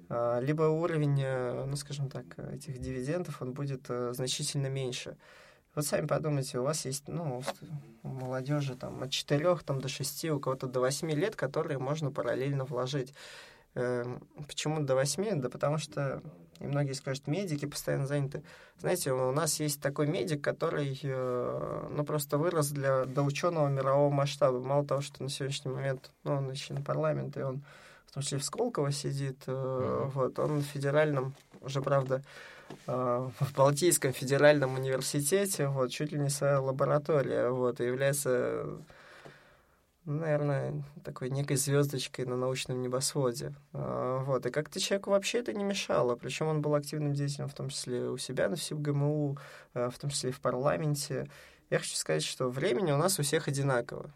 А, 0.08 0.40
Либо 0.40 0.64
уровень, 0.64 1.20
э, 1.22 1.64
ну, 1.64 1.76
скажем 1.76 2.10
так, 2.10 2.38
этих 2.38 2.78
дивидендов, 2.78 3.40
он 3.40 3.54
будет 3.54 3.86
э, 3.88 4.12
значительно 4.12 4.66
меньше. 4.66 5.16
Вот 5.74 5.86
сами 5.86 6.06
подумайте, 6.06 6.58
у 6.58 6.64
вас 6.64 6.84
есть, 6.84 7.08
ну, 7.08 7.42
у 8.02 8.08
молодежи 8.08 8.76
там 8.76 9.02
от 9.02 9.10
4 9.10 9.56
там, 9.64 9.80
до 9.80 9.88
6, 9.88 10.24
у 10.26 10.38
кого-то 10.40 10.66
до 10.66 10.80
8 10.80 11.10
лет, 11.12 11.34
которые 11.34 11.78
можно 11.78 12.10
параллельно 12.10 12.64
вложить. 12.64 13.14
Эм, 13.74 14.20
Почему 14.46 14.80
до 14.80 14.94
8? 14.94 15.40
Да 15.40 15.48
потому 15.48 15.78
что, 15.78 16.20
и 16.60 16.66
многие 16.66 16.92
скажут, 16.92 17.26
медики 17.26 17.64
постоянно 17.64 18.06
заняты. 18.06 18.42
Знаете, 18.78 19.12
у 19.12 19.32
нас 19.32 19.60
есть 19.60 19.80
такой 19.80 20.06
медик, 20.08 20.42
который, 20.44 20.98
э, 21.02 21.88
ну, 21.90 22.04
просто 22.04 22.36
вырос 22.36 22.68
для, 22.68 23.06
до 23.06 23.22
ученого 23.22 23.68
мирового 23.68 24.10
масштаба. 24.10 24.60
Мало 24.60 24.84
того, 24.84 25.00
что 25.00 25.22
на 25.22 25.30
сегодняшний 25.30 25.70
момент, 25.72 26.10
ну, 26.24 26.34
он 26.34 26.50
еще 26.50 26.74
на 26.74 26.82
парламент, 26.82 27.38
и 27.38 27.42
он 27.42 27.62
в 28.06 28.12
том 28.12 28.22
числе 28.22 28.36
в 28.38 28.44
Сколково 28.44 28.92
сидит, 28.92 29.38
Мгм. 29.46 30.10
вот, 30.10 30.38
он 30.38 30.58
в 30.58 30.64
федеральном, 30.64 31.34
уже, 31.62 31.80
правда, 31.80 32.22
в 32.86 33.52
Балтийском 33.56 34.12
федеральном 34.12 34.74
университете, 34.74 35.68
вот, 35.68 35.90
чуть 35.90 36.12
ли 36.12 36.18
не 36.18 36.30
своя 36.30 36.60
лаборатория, 36.60 37.50
вот, 37.50 37.80
и 37.80 37.84
является, 37.84 38.66
наверное, 40.04 40.82
такой 41.04 41.30
некой 41.30 41.56
звездочкой 41.56 42.26
на 42.26 42.36
научном 42.36 42.82
небосводе. 42.82 43.54
А, 43.72 44.24
Вот, 44.24 44.46
и 44.46 44.50
как-то 44.50 44.80
человеку 44.80 45.10
вообще 45.10 45.38
это 45.38 45.52
не 45.52 45.64
мешало, 45.64 46.16
причем 46.16 46.48
он 46.48 46.62
был 46.62 46.74
активным 46.74 47.12
деятелем, 47.12 47.48
в 47.48 47.54
том 47.54 47.68
числе 47.68 48.08
у 48.08 48.18
себя 48.18 48.48
на 48.48 48.56
ВСИБ-ГМУ, 48.56 49.38
э, 49.74 49.90
в 49.90 49.98
том 49.98 50.10
числе 50.10 50.30
и 50.30 50.32
в 50.32 50.40
парламенте. 50.40 51.30
Я 51.70 51.78
хочу 51.78 51.96
сказать, 51.96 52.24
что 52.24 52.48
времени 52.50 52.92
у 52.92 52.96
нас 52.96 53.18
у 53.18 53.22
всех 53.22 53.48
одинаково. 53.48 54.10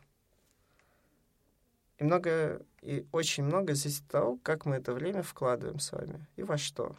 И 1.99 2.05
много, 2.05 2.61
и 2.83 3.07
очень 3.13 3.45
много 3.45 3.75
зависит 3.75 4.03
от 4.03 4.11
того, 4.11 4.39
как 4.43 4.67
мы 4.67 4.77
это 4.77 4.93
время 4.93 5.23
вкладываем 5.23 5.79
с 5.79 5.93
вами 5.93 6.27
и 6.37 6.43
во 6.43 6.59
что. 6.59 6.97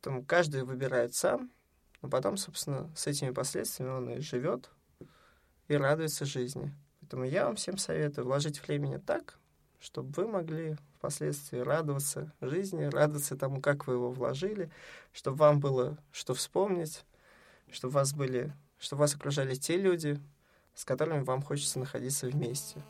Поэтому 0.00 0.24
каждый 0.24 0.62
выбирает 0.62 1.14
сам, 1.14 1.50
но 2.00 2.08
потом, 2.08 2.38
собственно, 2.38 2.90
с 2.96 3.06
этими 3.06 3.32
последствиями 3.32 3.92
он 3.92 4.10
и 4.10 4.20
живет, 4.20 4.70
и 5.68 5.74
радуется 5.74 6.24
жизни. 6.24 6.74
Поэтому 7.00 7.24
я 7.24 7.44
вам 7.44 7.56
всем 7.56 7.76
советую 7.76 8.24
вложить 8.24 8.66
времени 8.66 8.96
так, 8.96 9.38
чтобы 9.78 10.10
вы 10.12 10.26
могли 10.26 10.78
впоследствии 10.96 11.58
радоваться 11.58 12.32
жизни, 12.40 12.84
радоваться 12.84 13.36
тому, 13.36 13.60
как 13.60 13.86
вы 13.86 13.94
его 13.94 14.10
вложили, 14.10 14.70
чтобы 15.12 15.36
вам 15.36 15.60
было 15.60 15.98
что 16.12 16.32
вспомнить, 16.32 17.04
чтобы 17.70 17.92
вас 17.92 18.14
были, 18.14 18.54
чтобы 18.78 19.00
вас 19.00 19.14
окружали 19.14 19.54
те 19.54 19.76
люди, 19.76 20.18
с 20.74 20.86
которыми 20.86 21.24
вам 21.24 21.42
хочется 21.42 21.78
находиться 21.78 22.26
вместе. 22.26 22.82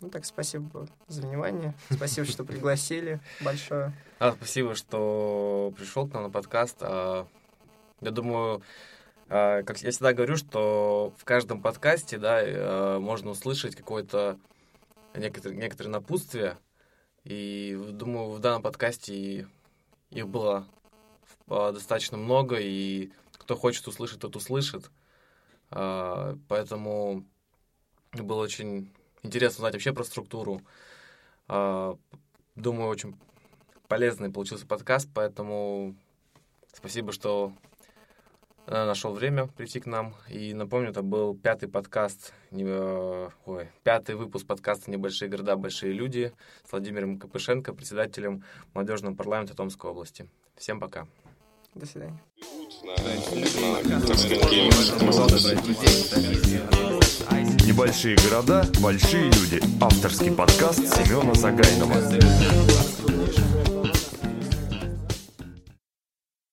Ну 0.00 0.10
так, 0.10 0.24
спасибо 0.24 0.88
за 1.06 1.22
внимание. 1.22 1.74
Спасибо, 1.90 2.26
что 2.26 2.44
пригласили. 2.44 3.20
Большое. 3.40 3.92
А, 4.18 4.32
спасибо, 4.32 4.74
что 4.74 5.72
пришел 5.76 6.08
к 6.08 6.12
нам 6.12 6.24
на 6.24 6.30
подкаст. 6.30 6.78
А, 6.80 7.26
Я 8.00 8.10
думаю, 8.10 8.62
а, 9.28 9.62
как 9.62 9.78
я 9.82 9.90
всегда 9.92 10.12
говорю, 10.12 10.36
что 10.36 11.12
в 11.16 11.24
каждом 11.24 11.62
подкасте, 11.62 12.18
да, 12.18 12.42
э, 12.42 12.98
можно 12.98 13.30
услышать 13.30 13.76
какое-то 13.76 14.38
некоторое, 15.14 15.54
некоторое 15.54 15.90
напутствие. 15.90 16.58
И 17.22 17.78
думаю, 17.92 18.30
в 18.30 18.40
данном 18.40 18.62
подкасте 18.62 19.46
их 20.10 20.28
было 20.28 20.66
а, 21.48 21.72
достаточно 21.72 22.16
много, 22.18 22.56
и 22.58 23.12
кто 23.32 23.56
хочет 23.56 23.86
услышать, 23.86 24.18
тот 24.20 24.34
услышит. 24.36 24.90
А, 25.70 26.36
Поэтому 26.48 27.24
было 28.12 28.42
очень 28.42 28.92
интересно 29.24 29.56
узнать 29.56 29.74
вообще 29.74 29.92
про 29.92 30.04
структуру. 30.04 30.60
А, 31.48 31.96
Думаю, 32.56 32.88
очень 32.88 33.16
полезный 33.88 34.30
получился 34.30 34.64
подкаст, 34.64 35.08
поэтому 35.12 35.96
спасибо, 36.72 37.10
что 37.10 37.52
э, 38.66 38.72
нашел 38.72 39.12
время 39.12 39.48
прийти 39.48 39.80
к 39.80 39.86
нам. 39.86 40.14
И 40.28 40.54
напомню, 40.54 40.90
это 40.90 41.02
был 41.02 41.36
пятый 41.36 41.68
подкаст, 41.68 42.32
э, 42.52 43.28
ой, 43.46 43.68
пятый 43.82 44.14
выпуск 44.14 44.46
подкаста 44.46 44.88
«Небольшие 44.88 45.28
города, 45.28 45.56
большие 45.56 45.92
люди» 45.92 46.32
с 46.64 46.70
Владимиром 46.70 47.18
Капышенко, 47.18 47.74
председателем 47.74 48.44
молодежного 48.72 49.16
парламента 49.16 49.56
Томской 49.56 49.90
области. 49.90 50.28
Всем 50.56 50.78
пока. 50.78 51.08
До 51.74 51.86
свидания. 51.86 52.20
Небольшие 57.74 58.16
города, 58.30 58.64
большие 58.78 59.24
люди. 59.24 59.60
Авторский 59.80 60.30
подкаст 60.30 60.78
Семена 60.78 61.34
Загайнова. 61.34 63.13